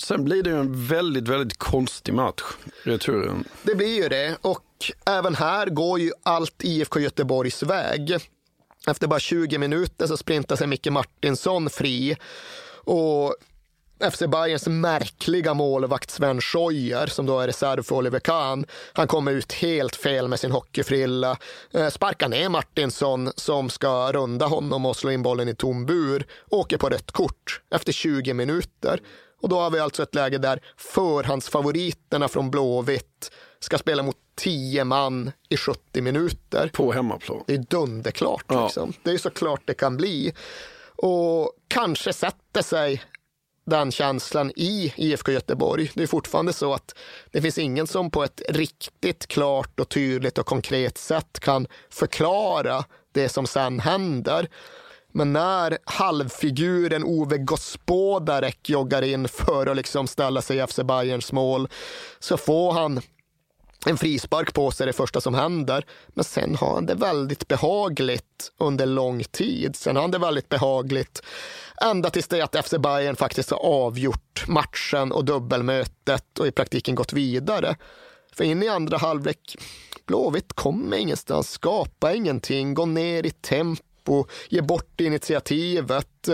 Sen 0.00 0.24
blir 0.24 0.42
det 0.42 0.50
ju 0.50 0.60
en 0.60 0.86
väldigt, 0.86 1.28
väldigt 1.28 1.58
konstig 1.58 2.14
match, 2.14 2.42
returen. 2.82 3.44
Det 3.62 3.74
blir 3.74 4.02
ju 4.02 4.08
det 4.08 4.36
och 4.40 4.64
även 5.06 5.34
här 5.34 5.66
går 5.66 6.00
ju 6.00 6.12
allt 6.22 6.64
IFK 6.64 7.00
Göteborgs 7.00 7.62
väg. 7.62 8.16
Efter 8.86 9.06
bara 9.06 9.20
20 9.20 9.58
minuter 9.58 10.06
så 10.06 10.16
sprintar 10.16 10.56
sig 10.56 10.66
Micke 10.66 10.90
Martinsson 10.90 11.70
fri 11.70 12.16
och 12.84 13.36
FC 14.10 14.22
Bayerns 14.28 14.66
märkliga 14.66 15.54
målvakt 15.54 16.10
Sven 16.10 16.40
Scheuer, 16.40 17.06
som 17.06 17.26
då 17.26 17.40
är 17.40 17.46
reserv 17.46 17.82
för 17.82 17.96
Oliver 17.96 18.20
Kahn, 18.20 18.66
han 18.92 19.06
kommer 19.06 19.32
ut 19.32 19.52
helt 19.52 19.96
fel 19.96 20.28
med 20.28 20.40
sin 20.40 20.52
hockeyfrilla, 20.52 21.36
eh, 21.70 21.88
sparkar 21.88 22.28
ner 22.28 22.48
Martinsson 22.48 23.32
som 23.36 23.70
ska 23.70 24.12
runda 24.12 24.46
honom 24.46 24.86
och 24.86 24.96
slå 24.96 25.10
in 25.10 25.22
bollen 25.22 25.48
i 25.48 25.54
tom 25.54 25.86
bur, 25.86 26.26
åker 26.50 26.78
på 26.78 26.88
rött 26.88 27.12
kort 27.12 27.60
efter 27.74 27.92
20 27.92 28.34
minuter. 28.34 29.00
Och 29.42 29.48
då 29.48 29.60
har 29.60 29.70
vi 29.70 29.78
alltså 29.78 30.02
ett 30.02 30.14
läge 30.14 30.38
där 30.38 30.60
förhandsfavoriterna 30.76 32.28
från 32.28 32.50
Blåvitt 32.50 33.30
ska 33.60 33.78
spela 33.78 34.02
mot 34.02 34.16
10 34.34 34.84
man 34.84 35.32
i 35.48 35.56
70 35.56 36.00
minuter. 36.00 36.70
På 36.72 36.92
hemmaplan. 36.92 37.44
Det 37.46 37.54
är 37.54 37.58
dunderklart. 37.58 38.44
Ja. 38.48 38.64
Liksom. 38.64 38.92
Det 39.02 39.10
är 39.10 39.18
så 39.18 39.30
klart 39.30 39.60
det 39.64 39.74
kan 39.74 39.96
bli. 39.96 40.32
Och 40.96 41.52
kanske 41.68 42.12
sätter 42.12 42.62
sig 42.62 43.02
den 43.64 43.92
känslan 43.92 44.52
i 44.56 44.92
IFK 44.96 45.32
Göteborg. 45.32 45.90
Det 45.94 46.02
är 46.02 46.06
fortfarande 46.06 46.52
så 46.52 46.74
att 46.74 46.94
det 47.30 47.42
finns 47.42 47.58
ingen 47.58 47.86
som 47.86 48.10
på 48.10 48.24
ett 48.24 48.42
riktigt 48.48 49.26
klart 49.26 49.80
och 49.80 49.88
tydligt 49.88 50.38
och 50.38 50.46
konkret 50.46 50.98
sätt 50.98 51.40
kan 51.40 51.66
förklara 51.90 52.84
det 53.12 53.28
som 53.28 53.46
sen 53.46 53.80
händer. 53.80 54.48
Men 55.12 55.32
när 55.32 55.78
halvfiguren 55.84 57.04
Ove 57.04 57.38
Gospodarek 57.38 58.68
joggar 58.68 59.02
in 59.02 59.28
för 59.28 59.66
att 59.66 59.76
liksom 59.76 60.06
ställa 60.06 60.42
sig 60.42 60.58
i 60.58 60.66
FC 60.66 60.76
Bayerns 60.76 61.32
mål 61.32 61.68
så 62.18 62.36
får 62.36 62.72
han 62.72 63.00
en 63.86 63.96
frispark 63.96 64.54
på 64.54 64.70
sig 64.70 64.86
det 64.86 64.92
första 64.92 65.20
som 65.20 65.34
händer. 65.34 65.86
Men 66.08 66.24
sen 66.24 66.54
har 66.54 66.74
han 66.74 66.86
det 66.86 66.94
väldigt 66.94 67.48
behagligt 67.48 68.52
under 68.58 68.86
lång 68.86 69.24
tid. 69.24 69.76
Sen 69.76 69.96
har 69.96 70.02
han 70.02 70.10
det 70.10 70.18
väldigt 70.18 70.48
behagligt 70.48 71.22
ända 71.82 72.10
tills 72.10 72.28
det 72.28 72.40
att 72.40 72.66
FC 72.66 72.74
Bayern 72.78 73.16
faktiskt 73.16 73.50
har 73.50 73.58
avgjort 73.58 74.44
matchen 74.48 75.12
och 75.12 75.24
dubbelmötet 75.24 76.38
och 76.38 76.46
i 76.46 76.50
praktiken 76.50 76.94
gått 76.94 77.12
vidare. 77.12 77.76
För 78.32 78.44
in 78.44 78.62
i 78.62 78.68
andra 78.68 78.96
halvlek, 78.96 79.56
Blåvitt 80.06 80.52
kommer 80.52 80.96
ingenstans, 80.96 81.50
skapar 81.50 82.14
ingenting, 82.14 82.74
går 82.74 82.86
ner 82.86 83.26
i 83.26 83.30
tempo, 83.30 83.82
och 84.08 84.30
ger 84.48 84.62
bort 84.62 85.00
initiativet. 85.00 86.28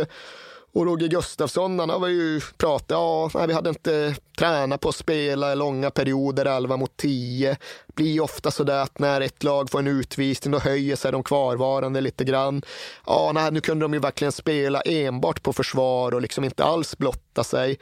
Och 0.72 0.86
Roger 0.86 1.08
Gustafsson, 1.08 1.78
han 1.78 1.90
har 1.90 2.08
ju 2.08 2.40
pratat, 2.56 2.90
ja, 2.90 3.30
nej, 3.34 3.46
vi 3.46 3.52
hade 3.52 3.68
inte 3.68 4.14
tränat 4.38 4.80
på 4.80 4.88
att 4.88 4.96
spela 4.96 5.52
i 5.52 5.56
långa 5.56 5.90
perioder, 5.90 6.44
11 6.44 6.76
mot 6.76 6.96
10. 6.96 7.56
Blir 7.94 8.20
ofta 8.20 8.50
så 8.50 8.64
där 8.64 8.82
att 8.82 8.98
när 8.98 9.20
ett 9.20 9.42
lag 9.42 9.70
får 9.70 9.78
en 9.78 9.86
utvisning, 9.86 10.52
då 10.52 10.58
höjer 10.58 10.96
sig 10.96 11.12
de 11.12 11.22
kvarvarande 11.22 12.00
lite 12.00 12.24
grann. 12.24 12.62
Ja, 13.06 13.30
nej, 13.34 13.52
nu 13.52 13.60
kunde 13.60 13.84
de 13.84 13.94
ju 13.94 14.00
verkligen 14.00 14.32
spela 14.32 14.80
enbart 14.80 15.42
på 15.42 15.52
försvar 15.52 16.14
och 16.14 16.22
liksom 16.22 16.44
inte 16.44 16.64
alls 16.64 16.98
blotta 16.98 17.44
sig. 17.44 17.78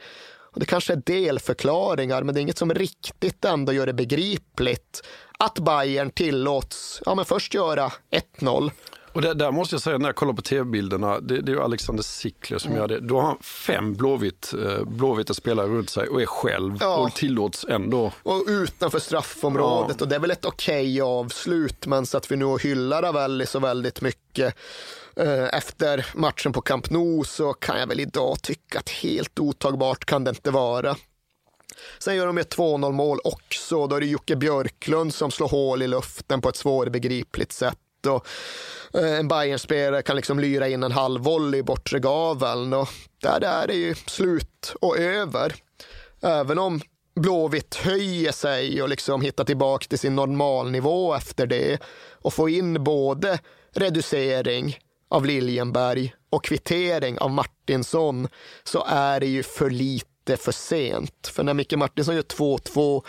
Och 0.53 0.59
det 0.59 0.65
kanske 0.65 0.93
är 0.93 1.01
delförklaringar, 1.05 2.23
men 2.23 2.35
det 2.35 2.39
är 2.39 2.41
inget 2.41 2.57
som 2.57 2.73
riktigt 2.73 3.45
ändå 3.45 3.73
gör 3.73 3.85
det 3.85 3.93
begripligt 3.93 5.01
att 5.39 5.59
Bayern 5.59 6.11
tillåts, 6.11 7.01
ja 7.05 7.15
men 7.15 7.25
först 7.25 7.53
göra 7.53 7.91
1-0 8.39 8.71
och 9.13 9.21
det, 9.21 9.33
där 9.33 9.51
måste 9.51 9.75
jag 9.75 9.81
säga, 9.81 9.97
när 9.97 10.05
jag 10.07 10.15
kollar 10.15 10.33
på 10.33 10.41
tv-bilderna, 10.41 11.19
det, 11.19 11.41
det 11.41 11.51
är 11.51 11.55
ju 11.55 11.61
Alexander 11.61 12.03
Sickler 12.03 12.57
som 12.57 12.75
gör 12.75 12.87
det. 12.87 12.99
Då 12.99 13.15
har 13.19 13.27
han 13.27 13.37
fem 13.41 13.93
blåvitt, 13.93 14.53
eh, 14.65 14.83
blåvita 14.85 15.33
spelare 15.33 15.67
runt 15.67 15.89
sig 15.89 16.07
och 16.07 16.21
är 16.21 16.25
själv 16.25 16.77
Ja. 16.79 16.97
och 16.97 17.13
tillåts 17.13 17.65
ändå. 17.69 18.11
och 18.23 18.43
utanför 18.47 18.99
straffområdet. 18.99 20.01
Och 20.01 20.07
det 20.07 20.15
är 20.15 20.19
väl 20.19 20.31
ett 20.31 20.45
okej 20.45 21.01
avslut, 21.01 21.87
men 21.87 22.05
så 22.05 22.17
att 22.17 22.31
vi 22.31 22.35
nu 22.35 22.57
hyllar 22.57 23.01
Ravelli 23.01 23.45
så 23.45 23.59
väldigt 23.59 24.01
mycket 24.01 24.55
eh, 25.15 25.43
efter 25.43 26.05
matchen 26.15 26.53
på 26.53 26.61
Camp 26.61 26.89
Nou 26.89 27.23
så 27.23 27.53
kan 27.53 27.79
jag 27.79 27.87
väl 27.87 27.99
idag 27.99 28.41
tycka 28.41 28.79
att 28.79 28.89
helt 28.89 29.39
otagbart 29.39 30.05
kan 30.05 30.23
det 30.23 30.29
inte 30.29 30.51
vara. 30.51 30.95
Sen 31.99 32.15
gör 32.15 32.27
de 32.27 32.37
ett 32.37 32.55
2-0 32.57 32.91
mål 32.91 33.19
också. 33.23 33.87
Då 33.87 33.95
är 33.95 33.99
det 33.99 34.05
Jocke 34.05 34.35
Björklund 34.35 35.13
som 35.13 35.31
slår 35.31 35.47
hål 35.49 35.81
i 35.81 35.87
luften 35.87 36.41
på 36.41 36.49
ett 36.49 36.55
svårbegripligt 36.55 37.51
sätt. 37.51 37.77
Och 38.05 38.27
eh, 38.93 39.19
en 39.19 39.27
Bayern-spelare 39.27 40.01
kan 40.01 40.15
liksom 40.15 40.39
lyra 40.39 40.67
in 40.67 40.83
en 40.83 40.91
halvvolley 40.91 41.59
i 41.59 41.63
bortre 41.63 41.99
gaveln. 41.99 42.73
Och 42.73 42.89
där 43.21 43.43
är 43.43 43.67
det 43.67 43.73
ju 43.73 43.95
slut 43.95 44.73
och 44.81 44.97
över. 44.97 45.55
Även 46.21 46.59
om 46.59 46.81
Blåvitt 47.15 47.75
höjer 47.75 48.31
sig 48.31 48.81
och 48.81 48.89
liksom 48.89 49.21
hittar 49.21 49.43
tillbaka 49.43 49.85
till 49.87 49.99
sin 49.99 50.15
normalnivå 50.15 51.15
efter 51.15 51.47
det 51.47 51.81
och 52.11 52.33
får 52.33 52.49
in 52.49 52.83
både 52.83 53.39
reducering 53.75 54.77
av 55.09 55.25
Liljenberg 55.25 56.13
och 56.29 56.43
kvittering 56.43 57.19
av 57.19 57.31
Martinsson 57.31 58.27
så 58.63 58.85
är 58.87 59.19
det 59.19 59.27
ju 59.27 59.43
för 59.43 59.69
lite 59.69 60.16
för 60.35 60.51
sent. 60.51 61.27
För 61.33 61.43
när 61.43 61.53
Micke 61.53 61.73
Martinsson 61.73 62.15
gör 62.15 62.21
2-2 62.21 63.03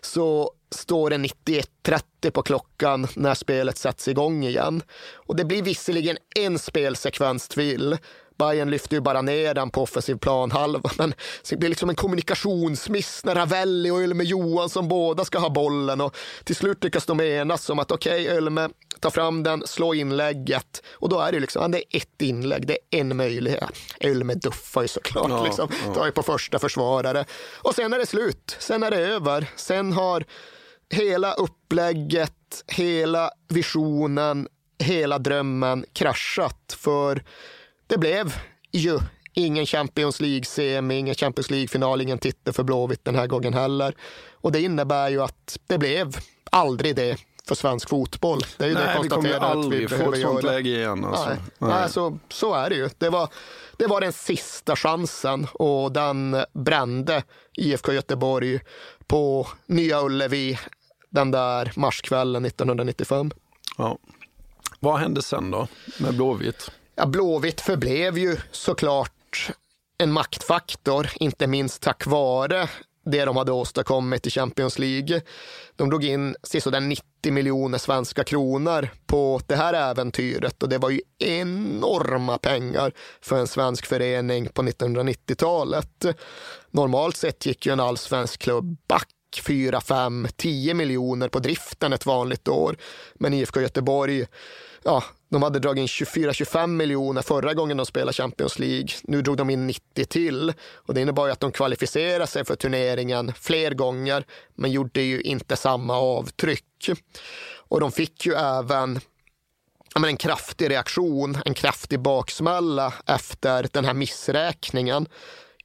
så 0.00 0.52
står 0.70 1.10
det 1.10 1.16
91.30 1.16 2.30
på 2.30 2.42
klockan 2.42 3.06
när 3.16 3.34
spelet 3.34 3.78
sätts 3.78 4.08
igång 4.08 4.44
igen. 4.44 4.82
Och 5.12 5.36
det 5.36 5.44
blir 5.44 5.62
visserligen 5.62 6.18
en 6.36 6.58
spelsekvens 6.58 7.48
till. 7.48 7.98
Bayern 8.40 8.70
lyfter 8.70 8.96
ju 8.96 9.00
bara 9.00 9.22
ner 9.22 9.54
den 9.54 9.70
på 9.70 9.82
offensiv 9.82 10.16
planhalva, 10.16 10.90
men 10.98 11.14
det 11.50 11.56
blir 11.56 11.68
liksom 11.68 11.90
en 11.90 11.96
kommunikationsmiss 11.96 13.24
när 13.24 13.34
Ravelli 13.34 13.90
och 13.90 14.02
Ölme 14.02 14.24
Johansson 14.24 14.88
båda 14.88 15.24
ska 15.24 15.38
ha 15.38 15.50
bollen 15.50 16.00
och 16.00 16.16
till 16.44 16.56
slut 16.56 16.84
lyckas 16.84 17.06
de 17.06 17.20
enas 17.20 17.70
om 17.70 17.78
att 17.78 17.90
okej, 17.90 18.22
okay, 18.22 18.36
Ölme, 18.36 18.68
ta 19.00 19.10
fram 19.10 19.42
den, 19.42 19.66
slå 19.66 19.94
inlägget. 19.94 20.82
Och 20.92 21.08
då 21.08 21.20
är 21.20 21.32
det 21.32 21.40
liksom, 21.40 21.70
det 21.70 21.78
är 21.78 21.96
ett 21.96 22.22
inlägg, 22.22 22.66
det 22.66 22.78
är 22.90 23.00
en 23.00 23.16
möjlighet. 23.16 23.70
Ölme 24.00 24.34
duffar 24.34 24.82
ju 24.82 24.88
såklart, 24.88 25.30
Ja, 25.30 25.44
liksom, 25.44 25.68
ja. 25.86 25.94
tar 25.94 26.06
ju 26.06 26.12
på 26.12 26.22
första 26.22 26.58
försvarare. 26.58 27.24
Och 27.56 27.74
sen 27.74 27.92
är 27.92 27.98
det 27.98 28.06
slut, 28.06 28.56
sen 28.58 28.82
är 28.82 28.90
det 28.90 28.98
över, 28.98 29.46
sen 29.56 29.92
har 29.92 30.24
hela 30.90 31.32
upplägget, 31.32 32.64
hela 32.66 33.30
visionen, 33.48 34.48
hela 34.78 35.18
drömmen 35.18 35.84
kraschat 35.92 36.76
för 36.78 37.22
det 37.90 37.98
blev 37.98 38.34
ju 38.72 38.98
ingen 39.34 39.66
Champions 39.66 40.20
League-semi, 40.20 40.98
ingen 40.98 41.14
Champions 41.14 41.50
League-final, 41.50 42.02
ingen 42.02 42.18
titel 42.18 42.54
för 42.54 42.62
Blåvitt 42.62 43.04
den 43.04 43.14
här 43.14 43.26
gången 43.26 43.54
heller. 43.54 43.94
Och 44.32 44.52
det 44.52 44.60
innebär 44.60 45.08
ju 45.08 45.22
att 45.22 45.58
det 45.66 45.78
blev 45.78 46.16
aldrig 46.50 46.96
det 46.96 47.16
för 47.48 47.54
svensk 47.54 47.88
fotboll. 47.88 48.40
Det 48.56 48.64
är 48.64 48.68
ju 48.68 48.74
det 48.74 48.84
Nej, 48.84 48.98
vi 49.02 49.08
kommer 49.08 49.28
ju 49.28 49.34
aldrig 49.34 49.90
få 49.90 50.12
ett 50.12 50.20
sånt 50.20 50.42
läge 50.42 50.70
igen. 50.70 51.04
Alltså. 51.04 51.28
Nej, 51.28 51.38
Nej. 51.58 51.70
Nej. 51.70 51.90
så, 51.90 52.18
så 52.28 52.54
är 52.54 52.70
det 52.70 52.76
ju. 52.76 52.88
Det 52.98 53.08
var, 53.08 53.28
det 53.76 53.86
var 53.86 54.00
den 54.00 54.12
sista 54.12 54.76
chansen 54.76 55.46
och 55.52 55.92
den 55.92 56.44
brände 56.52 57.22
IFK 57.56 57.92
Göteborg 57.92 58.60
på 59.06 59.48
Nya 59.66 60.02
Ullevi 60.02 60.58
den 61.10 61.30
där 61.30 61.72
marskvällen 61.76 62.44
1995. 62.44 63.30
Ja. 63.78 63.98
Vad 64.80 64.98
hände 64.98 65.22
sen 65.22 65.50
då 65.50 65.68
med 65.98 66.14
Blåvitt? 66.14 66.70
Ja, 67.00 67.06
Blåvitt 67.06 67.60
förblev 67.60 68.18
ju 68.18 68.36
såklart 68.50 69.50
en 69.98 70.12
maktfaktor, 70.12 71.10
inte 71.20 71.46
minst 71.46 71.82
tack 71.82 72.06
vare 72.06 72.68
det 73.04 73.24
de 73.24 73.36
hade 73.36 73.52
åstadkommit 73.52 74.26
i 74.26 74.30
Champions 74.30 74.78
League. 74.78 75.20
De 75.76 75.90
drog 75.90 76.04
in 76.04 76.36
sisådär 76.42 76.80
90 76.80 77.04
miljoner 77.32 77.78
svenska 77.78 78.24
kronor 78.24 78.88
på 79.06 79.40
det 79.46 79.56
här 79.56 79.74
äventyret 79.74 80.62
och 80.62 80.68
det 80.68 80.78
var 80.78 80.90
ju 80.90 81.00
enorma 81.18 82.38
pengar 82.38 82.92
för 83.20 83.38
en 83.38 83.46
svensk 83.46 83.86
förening 83.86 84.48
på 84.48 84.62
1990-talet. 84.62 86.04
Normalt 86.70 87.16
sett 87.16 87.46
gick 87.46 87.66
ju 87.66 87.72
en 87.72 87.80
allsvensk 87.80 88.40
klubb 88.40 88.76
back 88.88 89.08
4, 89.42 89.80
5, 89.80 90.28
10 90.36 90.74
miljoner 90.74 91.28
på 91.28 91.38
driften 91.38 91.92
ett 91.92 92.06
vanligt 92.06 92.48
år. 92.48 92.76
Men 93.14 93.34
IFK 93.34 93.60
Göteborg, 93.60 94.26
ja, 94.84 95.04
de 95.28 95.42
hade 95.42 95.58
dragit 95.58 95.80
in 95.80 96.06
24-25 96.06 96.66
miljoner 96.66 97.22
förra 97.22 97.54
gången 97.54 97.76
de 97.76 97.86
spelade 97.86 98.12
Champions 98.12 98.58
League. 98.58 98.88
Nu 99.02 99.22
drog 99.22 99.36
de 99.36 99.50
in 99.50 99.66
90 99.66 100.04
till 100.04 100.52
och 100.72 100.94
det 100.94 101.00
innebar 101.00 101.26
ju 101.26 101.32
att 101.32 101.40
de 101.40 101.52
kvalificerade 101.52 102.26
sig 102.26 102.44
för 102.44 102.56
turneringen 102.56 103.32
fler 103.40 103.74
gånger, 103.74 104.24
men 104.54 104.70
gjorde 104.70 105.00
ju 105.02 105.20
inte 105.20 105.56
samma 105.56 105.94
avtryck. 105.94 106.90
Och 107.68 107.80
de 107.80 107.92
fick 107.92 108.26
ju 108.26 108.34
även 108.34 109.00
ja, 109.94 110.08
en 110.08 110.16
kraftig 110.16 110.70
reaktion, 110.70 111.38
en 111.44 111.54
kraftig 111.54 112.00
baksmälla 112.00 112.94
efter 113.06 113.68
den 113.72 113.84
här 113.84 113.94
missräkningen 113.94 115.06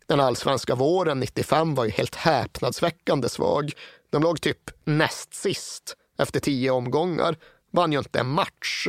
den 0.08 0.20
allsvenska 0.20 0.76
våren 0.76 1.20
95 1.20 1.76
var 1.76 1.86
ju 1.86 1.92
helt 1.92 2.16
häpnadsväckande 2.16 3.30
svag. 3.30 3.72
De 4.10 4.24
låg 4.24 4.42
typ 4.42 4.72
näst 4.84 5.34
sist 5.34 5.96
efter 6.18 6.40
tio 6.40 6.72
omgångar, 6.72 7.36
vann 7.76 7.92
ju 7.92 7.98
inte 7.98 8.20
en 8.20 8.30
match. 8.30 8.88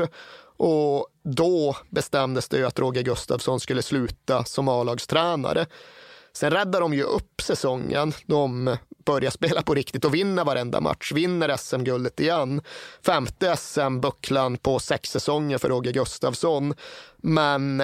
Och 0.58 1.06
då 1.22 1.76
bestämdes 1.90 2.48
det 2.48 2.56
ju 2.56 2.66
att 2.66 2.78
Roger 2.78 3.02
Gustafsson 3.02 3.60
skulle 3.60 3.82
sluta 3.82 4.44
som 4.44 4.68
A-lagstränare. 4.68 5.66
Sen 6.32 6.50
räddar 6.50 6.80
de 6.80 6.94
ju 6.94 7.02
upp 7.02 7.40
säsongen. 7.42 8.12
De 8.26 8.76
börjar 9.06 9.30
spela 9.30 9.62
på 9.62 9.74
riktigt 9.74 10.04
och 10.04 10.14
vinner 10.14 10.44
varenda 10.44 10.80
match. 10.80 11.12
Vinner 11.12 11.56
SM-guldet 11.56 12.20
igen. 12.20 12.60
Femte 13.02 13.56
SM-bucklan 13.56 14.56
på 14.56 14.78
sex 14.78 15.10
säsonger 15.10 15.58
för 15.58 15.68
Roger 15.68 15.92
Gustafsson. 15.92 16.74
Men 17.16 17.82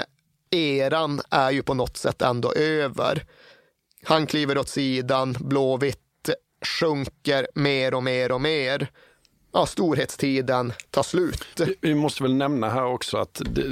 eran 0.51 1.21
är 1.31 1.51
ju 1.51 1.63
på 1.63 1.75
något 1.75 1.97
sätt 1.97 2.23
ändå 2.23 2.53
över. 2.53 3.27
Han 4.05 4.27
kliver 4.27 4.59
åt 4.59 4.69
sidan, 4.69 5.37
Blåvitt 5.41 5.99
sjunker 6.81 7.47
mer 7.55 7.95
och 7.95 8.03
mer 8.03 8.33
och 8.33 8.41
mer. 8.41 8.89
Ja, 9.55 9.67
storhetstiden 9.67 10.73
tar 10.91 11.03
slut. 11.03 11.45
Vi 11.81 11.95
måste 11.95 12.23
väl 12.23 12.35
nämna 12.35 12.69
här 12.69 12.85
också 12.85 13.19
att 13.19 13.43
det, 13.45 13.65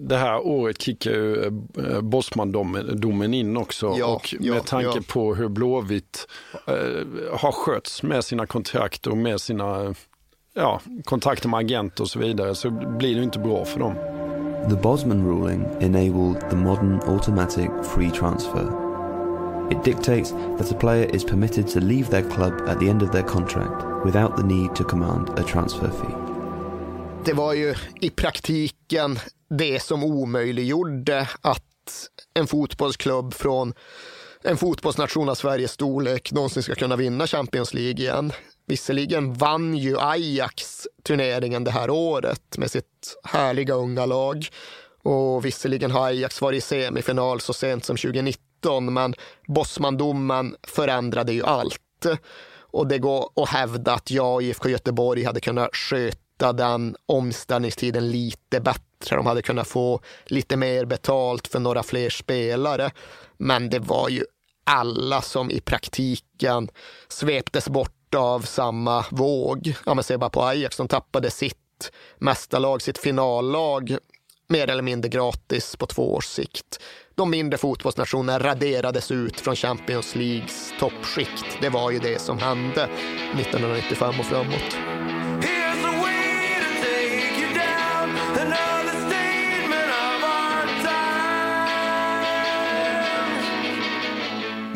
det 0.00 0.16
här 0.16 0.46
året 0.46 0.82
kickar 0.82 1.10
ju 1.10 1.44
eh, 1.44 2.00
Bosman-domen 2.00 3.34
in 3.34 3.56
också. 3.56 3.94
Ja, 3.98 4.06
och 4.06 4.34
med 4.40 4.56
ja, 4.56 4.60
tanke 4.60 4.90
ja. 4.94 5.02
på 5.08 5.34
hur 5.34 5.48
Blåvitt 5.48 6.28
eh, 6.66 6.74
har 7.32 7.52
skötts 7.52 8.02
med 8.02 8.24
sina 8.24 8.46
kontrakt 8.46 9.06
och 9.06 9.16
med 9.16 9.40
sina 9.40 9.94
ja, 10.54 10.80
kontakter 11.04 11.48
med 11.48 11.58
agenter 11.58 12.02
och 12.02 12.10
så 12.10 12.18
vidare 12.18 12.54
så 12.54 12.70
blir 12.70 13.16
det 13.16 13.22
inte 13.22 13.38
bra 13.38 13.64
för 13.64 13.80
dem. 13.80 13.94
The 14.70 14.76
Bosman 14.82 15.26
ruling 15.26 15.64
enabled 15.80 16.50
the 16.50 16.56
modern 16.56 17.00
automatic 17.06 17.70
free 17.94 18.10
transfer. 18.10 18.85
It 19.70 19.84
dictates 19.84 20.30
that 20.30 20.72
a 20.72 20.74
player 20.74 21.16
is 21.16 21.24
permitted 21.24 21.68
to 21.68 21.80
leave 21.80 22.10
their 22.10 22.30
club 22.30 22.52
at 22.68 22.80
the 22.80 22.88
end 22.88 23.02
of 23.02 23.12
their 23.12 23.22
contract 23.22 24.04
without 24.04 24.36
the 24.36 24.42
need 24.42 24.74
to 24.74 24.84
command 24.84 25.28
a 25.38 25.42
transfer 25.42 25.90
fee. 25.90 26.14
Det 27.24 27.32
var 27.32 27.52
ju 27.52 27.74
i 28.00 28.10
praktiken 28.10 29.18
det 29.50 29.82
som 29.82 30.04
omöjliggjorde 30.04 31.28
att 31.40 31.62
en 32.34 32.46
fotbollsklubb 32.46 33.34
från 33.34 33.74
en 34.42 34.56
fotbollsnation 34.56 35.28
av 35.28 35.34
Sveriges 35.34 35.72
storlek 35.72 36.32
någonsin 36.32 36.62
ska 36.62 36.74
kunna 36.74 36.96
vinna 36.96 37.26
Champions 37.26 37.74
League 37.74 38.00
igen. 38.00 38.32
Visserligen 38.66 39.34
vann 39.34 39.76
ju 39.76 39.98
Ajax 40.00 40.86
turneringen 41.02 41.64
det 41.64 41.70
här 41.70 41.90
året 41.90 42.58
med 42.58 42.70
sitt 42.70 43.16
härliga 43.24 43.74
unga 43.74 44.06
lag. 44.06 44.48
Och 45.02 45.44
visserligen 45.44 45.90
har 45.90 46.06
Ajax 46.06 46.40
varit 46.40 46.58
i 46.58 46.60
semifinal 46.60 47.40
så 47.40 47.52
sent 47.52 47.84
som 47.84 47.96
2019, 47.96 48.42
men 48.80 49.14
Bosmandomen 49.46 50.56
förändrade 50.62 51.32
ju 51.32 51.44
allt. 51.44 52.06
Och 52.58 52.86
det 52.86 52.98
går 52.98 53.30
att 53.36 53.48
hävda 53.48 53.94
att 53.94 54.10
jag 54.10 54.34
och 54.34 54.42
IFK 54.42 54.68
Göteborg 54.68 55.24
hade 55.24 55.40
kunnat 55.40 55.76
sköta 55.76 56.52
den 56.52 56.96
omställningstiden 57.06 58.10
lite 58.10 58.60
bättre. 58.60 59.16
De 59.16 59.26
hade 59.26 59.42
kunnat 59.42 59.68
få 59.68 60.00
lite 60.26 60.56
mer 60.56 60.84
betalt 60.84 61.48
för 61.48 61.58
några 61.58 61.82
fler 61.82 62.10
spelare. 62.10 62.90
Men 63.36 63.70
det 63.70 63.78
var 63.78 64.08
ju 64.08 64.24
alla 64.64 65.22
som 65.22 65.50
i 65.50 65.60
praktiken 65.60 66.68
sveptes 67.08 67.68
bort 67.68 68.14
av 68.16 68.40
samma 68.40 69.04
våg. 69.10 69.74
Ja, 69.86 69.94
men 69.94 70.04
se 70.04 70.16
bara 70.16 70.30
på 70.30 70.42
Ajax, 70.42 70.76
som 70.76 70.88
tappade 70.88 71.30
sitt 71.30 71.92
mästarlag, 72.18 72.82
sitt 72.82 72.98
finallag 72.98 73.98
mer 74.48 74.70
eller 74.70 74.82
mindre 74.82 75.08
gratis 75.08 75.76
på 75.76 75.86
två 75.86 76.14
års 76.14 76.26
sikt. 76.26 76.80
De 77.16 77.30
mindre 77.30 77.58
fotbollsnationerna 77.58 78.38
raderades 78.38 79.10
ut 79.10 79.40
från 79.40 79.56
Champions 79.56 80.14
Leagues 80.14 80.72
toppskikt. 80.80 81.58
Det 81.60 81.68
var 81.68 81.90
ju 81.90 81.98
det 81.98 82.20
som 82.20 82.38
hände 82.38 82.88
1995 83.34 84.14
och 84.20 84.26
framåt. 84.26 84.76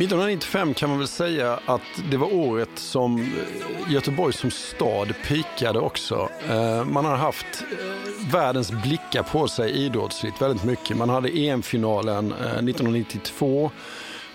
1995 0.01 0.74
kan 0.74 0.89
man 0.89 0.98
väl 0.98 1.09
säga 1.09 1.60
att 1.66 1.81
det 2.10 2.16
var 2.16 2.35
året 2.35 2.68
som 2.74 3.20
eh, 3.20 3.93
Göteborg 3.93 4.32
som 4.32 4.51
stad 4.51 5.14
pikade 5.28 5.78
också. 5.78 6.28
Eh, 6.48 6.85
man 6.85 7.05
har 7.05 7.16
haft 7.16 7.47
eh, 7.47 8.32
världens 8.32 8.72
blickar 8.72 9.22
på 9.22 9.48
sig 9.48 9.72
idrottsligt 9.72 10.43
väldigt 10.43 10.64
mycket. 10.64 10.97
Man 10.97 11.09
hade 11.09 11.28
EM-finalen 11.28 12.32
1992. 12.32 13.70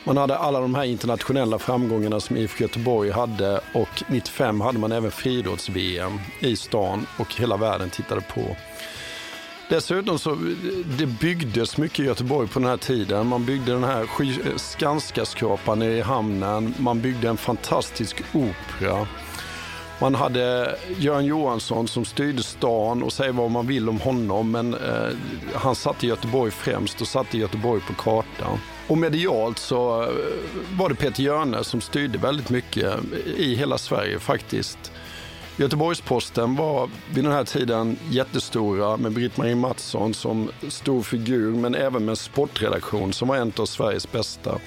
Man 0.03 0.17
hade 0.17 0.37
alla 0.37 0.59
de 0.59 0.75
här 0.75 0.83
internationella 0.83 1.59
framgångarna 1.59 2.19
som 2.19 2.37
IFK 2.37 2.61
Göteborg 2.61 3.11
hade 3.11 3.61
och 3.73 4.03
95 4.07 4.61
hade 4.61 4.79
man 4.79 4.91
även 4.91 5.11
friidrotts-VM 5.11 6.19
i 6.39 6.55
stan 6.55 7.05
och 7.17 7.35
hela 7.35 7.57
världen 7.57 7.89
tittade 7.89 8.21
på. 8.21 8.55
Dessutom 9.69 10.19
så 10.19 10.37
det 10.97 11.05
byggdes 11.05 11.77
mycket 11.77 11.99
i 11.99 12.03
Göteborg 12.03 12.47
på 12.47 12.59
den 12.59 12.69
här 12.69 12.77
tiden. 12.77 13.27
Man 13.27 13.45
byggde 13.45 13.71
den 13.71 13.83
här 13.83 14.07
Skanskaskrapan 14.57 15.79
nere 15.79 15.93
i 15.97 16.01
hamnen. 16.01 16.73
Man 16.77 17.01
byggde 17.01 17.29
en 17.29 17.37
fantastisk 17.37 18.23
opera. 18.33 19.07
Man 20.01 20.15
hade 20.15 20.75
Göran 20.97 21.25
Johansson 21.25 21.87
som 21.87 22.05
styrde 22.05 22.43
stan 22.43 23.03
och 23.03 23.13
säger 23.13 23.31
vad 23.31 23.51
man 23.51 23.67
vill 23.67 23.89
om 23.89 23.99
honom 23.99 24.51
men 24.51 24.73
eh, 24.73 25.09
han 25.53 25.75
satte 25.75 26.07
Göteborg 26.07 26.51
främst 26.51 27.01
och 27.01 27.07
satte 27.07 27.37
Göteborg 27.37 27.81
på 27.81 27.93
kartan. 27.93 28.59
Och 28.87 28.97
medialt 28.97 29.59
så 29.59 30.03
eh, 30.03 30.09
var 30.77 30.89
det 30.89 30.95
Peter 30.95 31.23
Hjörne 31.23 31.63
som 31.63 31.81
styrde 31.81 32.17
väldigt 32.17 32.49
mycket 32.49 32.93
i 33.37 33.55
hela 33.55 33.77
Sverige 33.77 34.19
faktiskt. 34.19 34.91
Göteborgs-Posten 35.57 36.55
var 36.55 36.89
vid 37.13 37.23
den 37.23 37.33
här 37.33 37.43
tiden 37.43 37.97
jättestora 38.09 38.97
med 38.97 39.11
Britt-Marie 39.11 39.55
Mattsson 39.55 40.13
som 40.13 40.51
stor 40.67 41.03
figur 41.03 41.51
men 41.51 41.75
även 41.75 42.05
med 42.05 42.09
en 42.09 42.15
sportredaktion 42.15 43.13
som 43.13 43.27
var 43.27 43.35
en 43.35 43.53
av 43.57 43.65
Sveriges 43.65 44.11
bästa. 44.11 44.59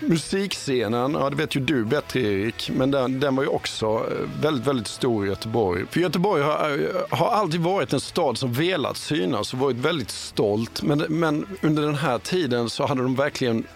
Musikscenen, 0.00 1.12
ja 1.14 1.30
det 1.30 1.36
vet 1.36 1.56
ju 1.56 1.60
du 1.60 1.84
bättre 1.84 2.20
Erik, 2.20 2.70
men 2.74 2.90
den, 2.90 3.20
den 3.20 3.36
var 3.36 3.42
ju 3.42 3.48
också 3.48 3.86
eh, 3.86 4.42
väldigt, 4.42 4.66
väldigt 4.66 4.86
stor 4.86 5.26
i 5.26 5.28
Göteborg. 5.28 5.86
För 5.90 6.00
Göteborg 6.00 6.42
har, 6.42 6.70
eh, 6.70 7.18
har 7.18 7.30
alltid 7.30 7.60
varit 7.60 7.92
en 7.92 8.00
stad 8.00 8.38
som 8.38 8.52
velat 8.52 8.96
synas 8.96 9.52
och 9.52 9.58
varit 9.58 9.76
väldigt 9.76 10.10
stolt. 10.10 10.82
Men, 10.82 10.98
men 10.98 11.46
under 11.62 11.82
den 11.82 11.94
här 11.94 12.18
tiden 12.18 12.70
så 12.70 12.86
hade 12.86 13.02
de 13.02 13.14
verkligen 13.14 13.66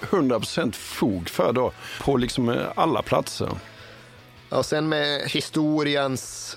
100% 0.00 0.72
fog 0.72 1.28
för 1.28 1.52
då 1.52 1.72
på 2.00 2.16
liksom 2.16 2.48
eh, 2.48 2.56
alla 2.74 3.02
platser. 3.02 3.48
Och 4.50 4.66
sen 4.66 4.88
med 4.88 5.30
historiens 5.30 6.56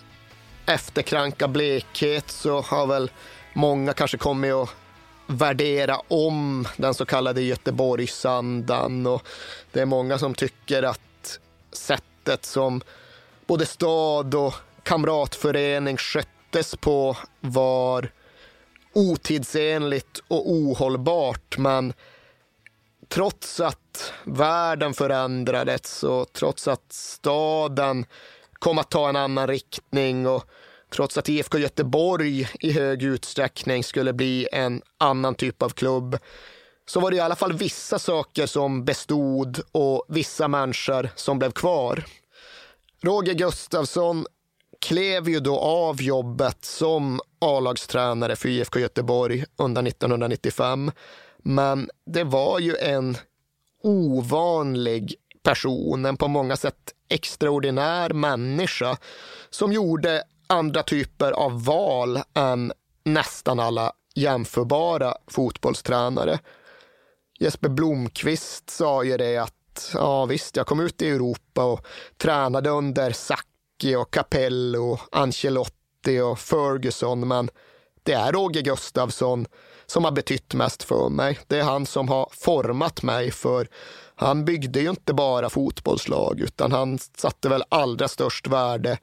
efterkranka 0.65 1.47
blekhet 1.47 2.31
så 2.31 2.61
har 2.61 2.87
väl 2.87 3.11
många 3.53 3.93
kanske 3.93 4.17
kommit 4.17 4.53
att 4.53 4.69
värdera 5.27 5.97
om 6.07 6.67
den 6.77 6.93
så 6.93 7.05
kallade 7.05 7.41
Göteborgsandan. 7.41 9.07
Och 9.07 9.27
det 9.71 9.81
är 9.81 9.85
många 9.85 10.17
som 10.17 10.33
tycker 10.33 10.83
att 10.83 11.39
sättet 11.71 12.45
som 12.45 12.81
både 13.47 13.65
stad 13.65 14.35
och 14.35 14.53
kamratförening 14.83 15.97
sköttes 15.97 16.75
på 16.75 17.17
var 17.39 18.11
otidsenligt 18.93 20.21
och 20.27 20.51
ohållbart. 20.51 21.57
Men 21.57 21.93
trots 23.13 23.59
att 23.59 24.13
världen 24.23 24.93
förändrades 24.93 26.03
och 26.03 26.33
trots 26.33 26.67
att 26.67 26.93
staden 26.93 28.05
kom 28.53 28.77
att 28.77 28.91
ta 28.91 29.09
en 29.09 29.15
annan 29.15 29.47
riktning 29.47 30.27
och 30.27 30.43
trots 30.93 31.17
att 31.17 31.29
IFK 31.29 31.57
Göteborg 31.57 32.49
i 32.59 32.71
hög 32.71 33.03
utsträckning 33.03 33.83
skulle 33.83 34.13
bli 34.13 34.47
en 34.51 34.81
annan 34.97 35.35
typ 35.35 35.61
av 35.61 35.69
klubb 35.69 36.17
så 36.85 36.99
var 36.99 37.11
det 37.11 37.17
i 37.17 37.19
alla 37.19 37.35
fall 37.35 37.53
vissa 37.53 37.99
saker 37.99 38.45
som 38.45 38.85
bestod 38.85 39.59
och 39.71 40.05
vissa 40.07 40.47
människor 40.47 41.09
som 41.15 41.39
blev 41.39 41.51
kvar. 41.51 42.05
Roger 43.01 43.33
Gustafsson 43.33 44.25
klev 44.81 45.29
ju 45.29 45.39
då 45.39 45.59
av 45.59 46.01
jobbet 46.01 46.65
som 46.65 47.21
A-lagstränare 47.41 48.35
för 48.35 48.49
IFK 48.49 48.79
Göteborg 48.79 49.45
under 49.57 49.87
1995. 49.87 50.91
Men 51.43 51.89
det 52.05 52.23
var 52.23 52.59
ju 52.59 52.75
en 52.75 53.17
ovanlig 53.83 55.15
person, 55.43 56.05
en 56.05 56.17
på 56.17 56.27
många 56.27 56.57
sätt 56.57 56.93
extraordinär 57.09 58.09
människa 58.09 58.97
som 59.49 59.73
gjorde 59.73 60.23
andra 60.47 60.83
typer 60.83 61.31
av 61.31 61.65
val 61.65 62.19
än 62.33 62.73
nästan 63.03 63.59
alla 63.59 63.93
jämförbara 64.15 65.15
fotbollstränare. 65.27 66.39
Jesper 67.39 67.69
Blomqvist 67.69 68.69
sa 68.69 69.03
ju 69.03 69.17
det 69.17 69.37
att 69.37 69.91
ja 69.93 70.25
visst, 70.25 70.55
jag 70.55 70.67
kom 70.67 70.79
ut 70.79 71.01
i 71.01 71.09
Europa 71.09 71.63
och 71.63 71.85
tränade 72.17 72.69
under 72.69 73.11
Sacchi 73.11 73.95
och 73.97 74.13
Capello, 74.13 74.99
Ancelotti 75.11 76.19
och 76.19 76.39
Ferguson, 76.39 77.27
men 77.27 77.49
det 78.03 78.13
är 78.13 78.31
Roger 78.31 78.61
Gustafsson 78.61 79.45
som 79.93 80.03
har 80.03 80.11
betytt 80.11 80.53
mest 80.53 80.83
för 80.83 81.09
mig. 81.09 81.39
Det 81.47 81.59
är 81.59 81.63
han 81.63 81.85
som 81.85 82.09
har 82.09 82.29
format 82.31 83.03
mig, 83.03 83.31
för 83.31 83.67
han 84.15 84.45
byggde 84.45 84.79
ju 84.79 84.89
inte 84.89 85.13
bara 85.13 85.49
fotbollslag, 85.49 86.39
utan 86.39 86.71
han 86.71 86.99
satte 86.99 87.49
väl 87.49 87.63
allra 87.69 88.07
störst 88.07 88.47
värde 88.47 88.97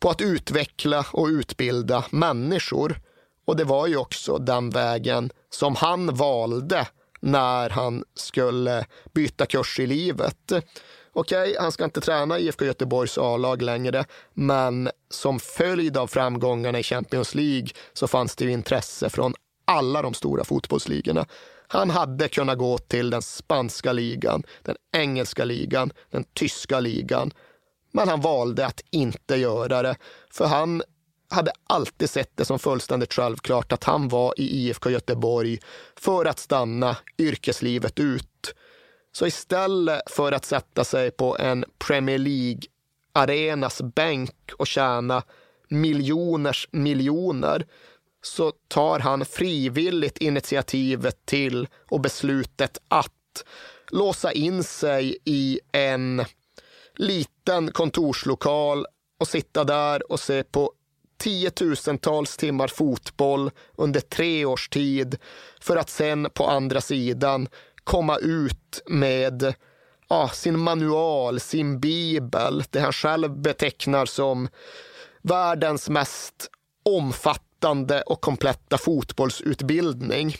på 0.00 0.10
att 0.10 0.20
utveckla 0.20 1.06
och 1.12 1.26
utbilda 1.26 2.04
människor. 2.10 3.00
Och 3.46 3.56
det 3.56 3.64
var 3.64 3.86
ju 3.86 3.96
också 3.96 4.38
den 4.38 4.70
vägen 4.70 5.30
som 5.50 5.76
han 5.76 6.14
valde 6.14 6.86
när 7.20 7.70
han 7.70 8.04
skulle 8.14 8.86
byta 9.14 9.46
kurs 9.46 9.80
i 9.80 9.86
livet. 9.86 10.52
Okej, 10.52 10.62
okay, 11.12 11.56
han 11.60 11.72
ska 11.72 11.84
inte 11.84 12.00
träna 12.00 12.38
IFK 12.38 12.64
Göteborgs 12.64 13.18
A-lag 13.18 13.62
längre, 13.62 14.04
men 14.34 14.90
som 15.10 15.40
följd 15.40 15.96
av 15.96 16.06
framgångarna 16.06 16.78
i 16.78 16.82
Champions 16.82 17.34
League 17.34 17.68
så 17.92 18.06
fanns 18.06 18.36
det 18.36 18.44
ju 18.44 18.52
intresse 18.52 19.10
från 19.10 19.34
alla 19.66 20.02
de 20.02 20.14
stora 20.14 20.44
fotbollsligorna. 20.44 21.26
Han 21.68 21.90
hade 21.90 22.28
kunnat 22.28 22.58
gå 22.58 22.78
till 22.78 23.10
den 23.10 23.22
spanska 23.22 23.92
ligan, 23.92 24.42
den 24.62 24.76
engelska 24.92 25.44
ligan, 25.44 25.92
den 26.10 26.24
tyska 26.24 26.80
ligan. 26.80 27.32
Men 27.92 28.08
han 28.08 28.20
valde 28.20 28.66
att 28.66 28.80
inte 28.90 29.36
göra 29.36 29.82
det, 29.82 29.96
för 30.30 30.46
han 30.46 30.82
hade 31.30 31.52
alltid 31.66 32.10
sett 32.10 32.36
det 32.36 32.44
som 32.44 32.58
fullständigt 32.58 33.14
självklart 33.14 33.72
att 33.72 33.84
han 33.84 34.08
var 34.08 34.34
i 34.36 34.44
IFK 34.44 34.90
Göteborg 34.90 35.58
för 35.96 36.24
att 36.24 36.38
stanna 36.38 36.96
yrkeslivet 37.18 38.00
ut. 38.00 38.54
Så 39.12 39.26
istället 39.26 40.00
för 40.10 40.32
att 40.32 40.44
sätta 40.44 40.84
sig 40.84 41.10
på 41.10 41.36
en 41.38 41.64
Premier 41.78 42.18
League-arenas 42.18 43.82
bänk 43.82 44.50
och 44.58 44.66
tjäna 44.66 45.22
miljoners 45.68 46.68
miljoner 46.72 47.66
så 48.26 48.52
tar 48.68 48.98
han 48.98 49.24
frivilligt 49.24 50.18
initiativet 50.18 51.26
till 51.26 51.68
och 51.90 52.00
beslutet 52.00 52.78
att 52.88 53.44
låsa 53.90 54.32
in 54.32 54.64
sig 54.64 55.18
i 55.24 55.60
en 55.72 56.24
liten 56.96 57.72
kontorslokal 57.72 58.86
och 59.20 59.28
sitta 59.28 59.64
där 59.64 60.12
och 60.12 60.20
se 60.20 60.42
på 60.42 60.72
tiotusentals 61.18 62.36
timmar 62.36 62.68
fotboll 62.68 63.50
under 63.76 64.00
tre 64.00 64.44
års 64.44 64.68
tid 64.68 65.18
för 65.60 65.76
att 65.76 65.90
sen 65.90 66.28
på 66.34 66.46
andra 66.46 66.80
sidan 66.80 67.48
komma 67.84 68.16
ut 68.16 68.82
med 68.86 69.54
ja, 70.08 70.28
sin 70.28 70.58
manual, 70.58 71.40
sin 71.40 71.80
bibel, 71.80 72.64
det 72.70 72.80
han 72.80 72.92
själv 72.92 73.38
betecknar 73.38 74.06
som 74.06 74.48
världens 75.22 75.88
mest 75.88 76.50
omfattande 76.84 77.45
och 78.06 78.20
kompletta 78.20 78.78
fotbollsutbildning. 78.78 80.36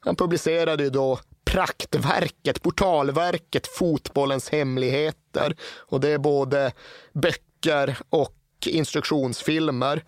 Han 0.00 0.16
publicerade 0.16 0.90
då 0.90 1.18
praktverket, 1.44 2.62
portalverket 2.62 3.66
Fotbollens 3.66 4.48
hemligheter. 4.48 5.56
Och 5.62 6.00
det 6.00 6.08
är 6.08 6.18
både 6.18 6.72
böcker 7.12 7.98
och 8.10 8.34
instruktionsfilmer. 8.66 10.04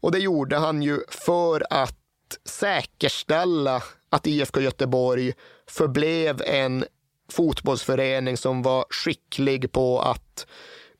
Och 0.00 0.12
det 0.12 0.18
gjorde 0.18 0.56
han 0.56 0.82
ju 0.82 1.00
för 1.08 1.66
att 1.70 1.94
säkerställa 2.44 3.82
att 4.10 4.26
IFK 4.26 4.60
Göteborg 4.60 5.32
förblev 5.66 6.42
en 6.42 6.84
fotbollsförening 7.32 8.36
som 8.36 8.62
var 8.62 8.84
skicklig 8.90 9.72
på 9.72 10.00
att 10.00 10.46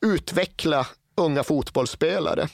utveckla 0.01 0.87
unga 1.15 1.43
fotbollsspelare. 1.43 2.47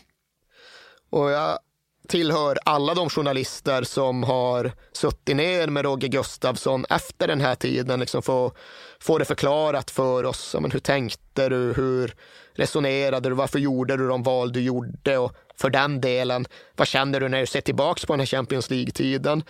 Och 1.10 1.32
jag 1.32 1.60
tillhör 2.08 2.58
alla 2.66 2.94
de 2.94 3.10
journalister 3.10 3.84
som 3.84 4.24
har 4.24 4.72
suttit 4.92 5.36
ner 5.36 5.68
med 5.68 5.86
Roger 5.86 6.08
Gustafsson 6.08 6.86
efter 6.90 7.28
den 7.28 7.42
här 7.42 7.56
tiden, 7.56 8.00
liksom 8.00 8.22
få, 8.22 8.52
få 9.00 9.18
det 9.18 9.26
förklarat 9.26 9.92
för 9.92 10.24
oss. 10.24 10.56
Men 10.60 10.72
hur 10.72 10.80
tänkte 10.80 11.50
du? 11.50 11.74
Hur 11.74 12.16
resonerade 12.54 13.30
du? 13.30 13.36
Varför 13.36 13.60
gjorde 13.60 13.98
du 13.98 14.08
de 14.08 14.24
val 14.24 14.52
du 14.52 14.62
gjorde? 14.62 15.18
Och 15.18 15.34
för 15.56 15.70
den 15.70 16.02
delen, 16.02 16.46
vad 16.76 16.88
känner 16.88 17.20
du 17.20 17.30
när 17.30 17.40
du 17.40 17.46
ser 17.46 17.62
tillbaka 17.62 18.08
på 18.08 18.14
den 18.14 18.20
här 18.20 18.28
Champions 18.28 18.70
League-tiden? 18.70 19.44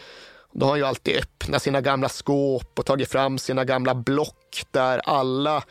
Då 0.52 0.66
har 0.66 0.72
han 0.72 0.80
ju 0.80 0.86
alltid 0.86 1.18
öppnat 1.18 1.64
sina 1.64 1.82
gamla 1.82 2.10
skåp 2.10 2.80
och 2.80 2.86
tagit 2.86 3.12
fram 3.12 3.38
sina 3.38 3.66
gamla 3.66 3.96
block 3.96 4.64
där 4.72 5.02
alla 5.06 5.64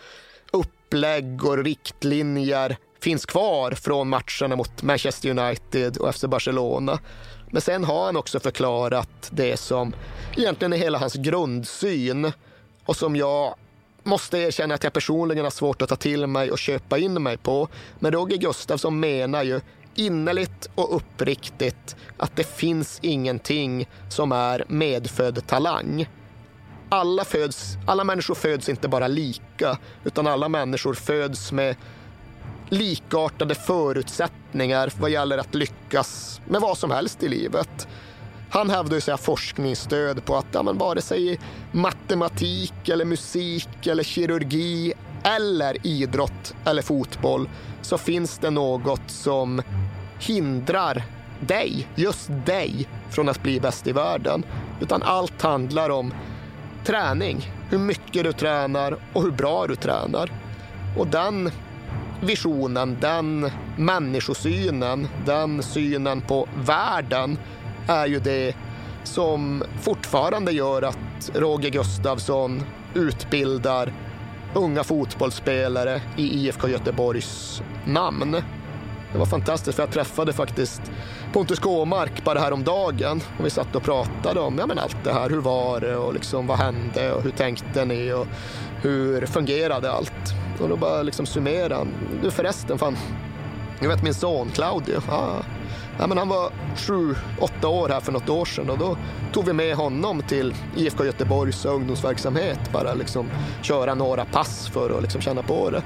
upplägg 0.52 1.44
och 1.44 1.64
riktlinjer 1.64 2.76
finns 3.04 3.26
kvar 3.26 3.70
från 3.70 4.08
matcherna 4.08 4.56
mot 4.56 4.82
Manchester 4.82 5.30
United 5.38 5.96
och 5.96 6.14
FC 6.14 6.24
Barcelona. 6.24 6.98
Men 7.50 7.62
sen 7.62 7.84
har 7.84 8.04
han 8.04 8.16
också 8.16 8.40
förklarat 8.40 9.30
det 9.30 9.56
som 9.56 9.94
egentligen 10.36 10.72
är 10.72 10.76
hela 10.76 10.98
hans 10.98 11.14
grundsyn 11.14 12.32
och 12.84 12.96
som 12.96 13.16
jag 13.16 13.54
måste 14.02 14.38
erkänna 14.38 14.74
att 14.74 14.84
jag 14.84 14.92
personligen 14.92 15.44
har 15.44 15.50
svårt 15.50 15.82
att 15.82 15.88
ta 15.88 15.96
till 15.96 16.26
mig 16.26 16.50
och 16.50 16.58
köpa 16.58 16.98
in 16.98 17.22
mig 17.22 17.36
på. 17.36 17.68
Men 17.98 18.12
Roger 18.12 18.36
Gustafsson 18.36 19.00
menar 19.00 19.42
ju 19.42 19.60
innerligt 19.94 20.70
och 20.74 20.96
uppriktigt 20.96 21.96
att 22.16 22.36
det 22.36 22.44
finns 22.56 22.98
ingenting 23.02 23.88
som 24.10 24.32
är 24.32 24.64
medfödd 24.68 25.46
talang. 25.46 26.08
Alla, 26.88 27.24
föds, 27.24 27.76
alla 27.86 28.04
människor 28.04 28.34
föds 28.34 28.68
inte 28.68 28.88
bara 28.88 29.08
lika, 29.08 29.78
utan 30.04 30.26
alla 30.26 30.48
människor 30.48 30.94
föds 30.94 31.52
med 31.52 31.76
likartade 32.74 33.54
förutsättningar 33.54 34.92
vad 35.00 35.10
gäller 35.10 35.38
att 35.38 35.54
lyckas 35.54 36.40
med 36.48 36.60
vad 36.60 36.78
som 36.78 36.90
helst 36.90 37.22
i 37.22 37.28
livet. 37.28 37.88
Han 38.50 38.70
hävdar 38.70 38.94
ju 38.94 39.00
sig 39.00 39.12
ha 39.12 39.18
forskningsstöd 39.18 40.24
på 40.24 40.36
att 40.36 40.46
ja, 40.52 40.62
men 40.62 40.78
vare 40.78 41.02
sig 41.02 41.40
matematik, 41.72 42.88
eller 42.88 43.04
musik, 43.04 43.86
eller 43.86 44.02
kirurgi 44.02 44.92
eller 45.24 45.86
idrott 45.86 46.54
eller 46.64 46.82
fotboll 46.82 47.48
så 47.82 47.98
finns 47.98 48.38
det 48.38 48.50
något 48.50 49.10
som 49.10 49.62
hindrar 50.20 51.02
dig, 51.40 51.88
just 51.94 52.28
dig, 52.46 52.88
från 53.10 53.28
att 53.28 53.42
bli 53.42 53.60
bäst 53.60 53.86
i 53.86 53.92
världen. 53.92 54.44
Utan 54.80 55.02
allt 55.02 55.42
handlar 55.42 55.90
om 55.90 56.14
träning, 56.84 57.50
hur 57.70 57.78
mycket 57.78 58.24
du 58.24 58.32
tränar 58.32 58.96
och 59.12 59.22
hur 59.22 59.30
bra 59.30 59.66
du 59.66 59.76
tränar. 59.76 60.30
Och 60.98 61.06
den 61.06 61.50
visionen, 62.24 62.96
den 63.00 63.50
människosynen, 63.76 65.08
den 65.26 65.62
synen 65.62 66.20
på 66.20 66.48
världen 66.66 67.38
är 67.88 68.06
ju 68.06 68.18
det 68.20 68.56
som 69.04 69.62
fortfarande 69.80 70.52
gör 70.52 70.82
att 70.82 71.30
Roger 71.34 71.70
Gustafsson 71.70 72.62
utbildar 72.94 73.92
unga 74.54 74.84
fotbollsspelare 74.84 76.02
i 76.16 76.22
IFK 76.22 76.68
Göteborgs 76.68 77.62
namn. 77.86 78.36
Det 79.12 79.18
var 79.18 79.26
fantastiskt 79.26 79.76
för 79.76 79.82
jag 79.82 79.92
träffade 79.92 80.32
faktiskt 80.32 80.82
Pontus 81.34 81.58
Gåmark 81.58 82.24
bara 82.24 82.38
häromdagen 82.38 83.20
och 83.38 83.46
vi 83.46 83.50
satt 83.50 83.76
och 83.76 83.82
pratade 83.82 84.40
om 84.40 84.58
ja, 84.58 84.66
men 84.66 84.78
allt 84.78 84.96
det 85.04 85.12
här. 85.12 85.30
Hur 85.30 85.40
var 85.40 85.80
det 85.80 85.96
och 85.96 86.14
liksom, 86.14 86.46
vad 86.46 86.58
hände 86.58 87.12
och 87.12 87.22
hur 87.22 87.30
tänkte 87.30 87.84
ni 87.84 88.12
och 88.12 88.26
hur 88.82 89.26
fungerade 89.26 89.92
allt? 89.92 90.34
Och 90.60 90.68
då 90.68 90.76
bara 90.76 91.02
liksom 91.02 91.26
summerade 91.26 91.74
han. 91.74 91.88
Du 92.22 92.30
förresten, 92.30 92.78
fan, 92.78 92.96
jag 93.80 93.88
vet 93.88 94.02
min 94.02 94.14
son 94.14 94.50
Claudio. 94.54 95.00
Ah, 95.10 95.42
ja, 95.98 96.06
men 96.06 96.18
han 96.18 96.28
var 96.28 96.50
sju, 96.76 97.14
åtta 97.40 97.68
år 97.68 97.88
här 97.88 98.00
för 98.00 98.12
något 98.12 98.28
år 98.28 98.44
sedan 98.44 98.70
och 98.70 98.78
då 98.78 98.96
tog 99.32 99.44
vi 99.44 99.52
med 99.52 99.76
honom 99.76 100.22
till 100.22 100.54
IFK 100.76 101.04
Göteborgs 101.04 101.64
ungdomsverksamhet. 101.64 102.72
Bara 102.72 102.94
liksom 102.94 103.30
köra 103.62 103.94
några 103.94 104.24
pass 104.24 104.68
för 104.68 104.96
att 104.96 105.02
liksom 105.02 105.20
känna 105.20 105.42
på 105.42 105.70
det. 105.70 105.82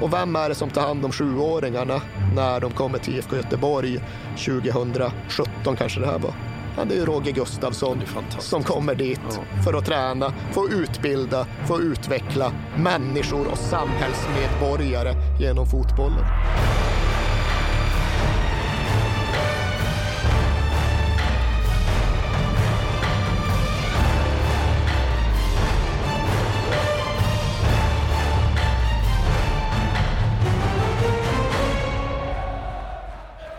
Och 0.00 0.12
vem 0.12 0.36
är 0.36 0.48
det 0.48 0.54
som 0.54 0.70
tar 0.70 0.82
hand 0.82 1.04
om 1.04 1.12
sjuåringarna 1.12 2.00
när 2.34 2.60
de 2.60 2.72
kommer 2.72 2.98
till 2.98 3.16
IFK 3.16 3.36
Göteborg 3.36 4.00
2017 4.36 5.76
kanske 5.76 6.00
det 6.00 6.06
här 6.06 6.18
var? 6.18 6.34
Ja, 6.76 6.84
det 6.84 6.98
är 6.98 7.06
Roger 7.06 7.32
Gustafsson 7.32 8.02
som 8.38 8.62
kommer 8.62 8.94
dit 8.94 9.40
för 9.64 9.74
att 9.74 9.86
träna, 9.86 10.32
få 10.52 10.68
utbilda, 10.68 11.46
få 11.66 11.80
utveckla 11.80 12.52
människor 12.76 13.46
och 13.46 13.58
samhällsmedborgare 13.58 15.14
genom 15.40 15.66
fotbollen. 15.66 16.24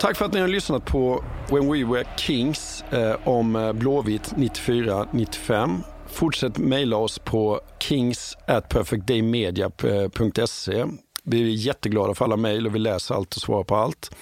Tack 0.05 0.17
för 0.17 0.25
att 0.25 0.33
ni 0.33 0.39
har 0.39 0.47
lyssnat 0.47 0.85
på 0.85 1.23
When 1.49 1.71
We 1.71 1.83
Were 1.83 2.05
Kings 2.17 2.83
eh, 2.91 3.15
om 3.23 3.55
eh, 3.55 3.73
Blåvitt 3.73 4.33
94-95. 4.37 5.79
Fortsätt 6.07 6.57
mejla 6.57 6.97
oss 6.97 7.19
på 7.19 7.61
kings 7.79 8.37
at 8.47 8.69
perfectdaymedia.se. 8.69 10.79
Eh, 10.79 10.87
vi 11.23 11.41
är 11.41 11.45
jätteglada 11.45 12.13
för 12.13 12.25
alla 12.25 12.37
mejl 12.37 12.67
och 12.67 12.75
vi 12.75 12.79
läser 12.79 13.15
allt 13.15 13.35
och 13.35 13.41
svarar 13.41 13.63
på 13.63 13.75
allt. 13.75 14.15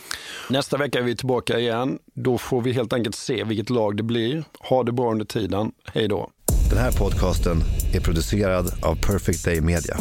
Nästa 0.49 0.77
vecka 0.77 0.99
är 0.99 1.03
vi 1.03 1.15
tillbaka 1.15 1.59
igen. 1.59 1.99
Då 2.13 2.37
får 2.37 2.61
vi 2.61 2.71
helt 2.71 2.93
enkelt 2.93 3.15
se 3.15 3.43
vilket 3.43 3.69
lag 3.69 3.97
det 3.97 4.03
blir. 4.03 4.43
Ha 4.59 4.83
det 4.83 4.91
bra 4.91 5.11
under 5.11 5.25
tiden. 5.25 5.71
Hej 5.93 6.07
då. 6.07 6.29
Den 6.69 6.79
här 6.79 6.91
podcasten 6.91 7.57
är 7.93 7.99
producerad 7.99 8.65
av 8.83 8.95
Perfect 8.95 9.45
Day 9.45 9.61
Media. 9.61 9.97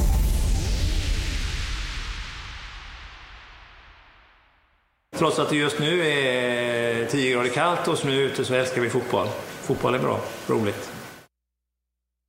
Trots 5.18 5.38
att 5.38 5.48
det 5.48 5.56
just 5.56 5.78
nu 5.78 6.06
är 6.06 7.06
10 7.06 7.32
grader 7.32 7.50
kallt 7.50 7.88
och 7.88 7.98
snö 7.98 8.12
ute 8.12 8.44
så 8.44 8.54
älskar 8.54 8.80
vi 8.80 8.90
fotboll. 8.90 9.28
Fotboll 9.62 9.94
är 9.94 9.98
bra, 9.98 10.20
roligt. 10.46 11.01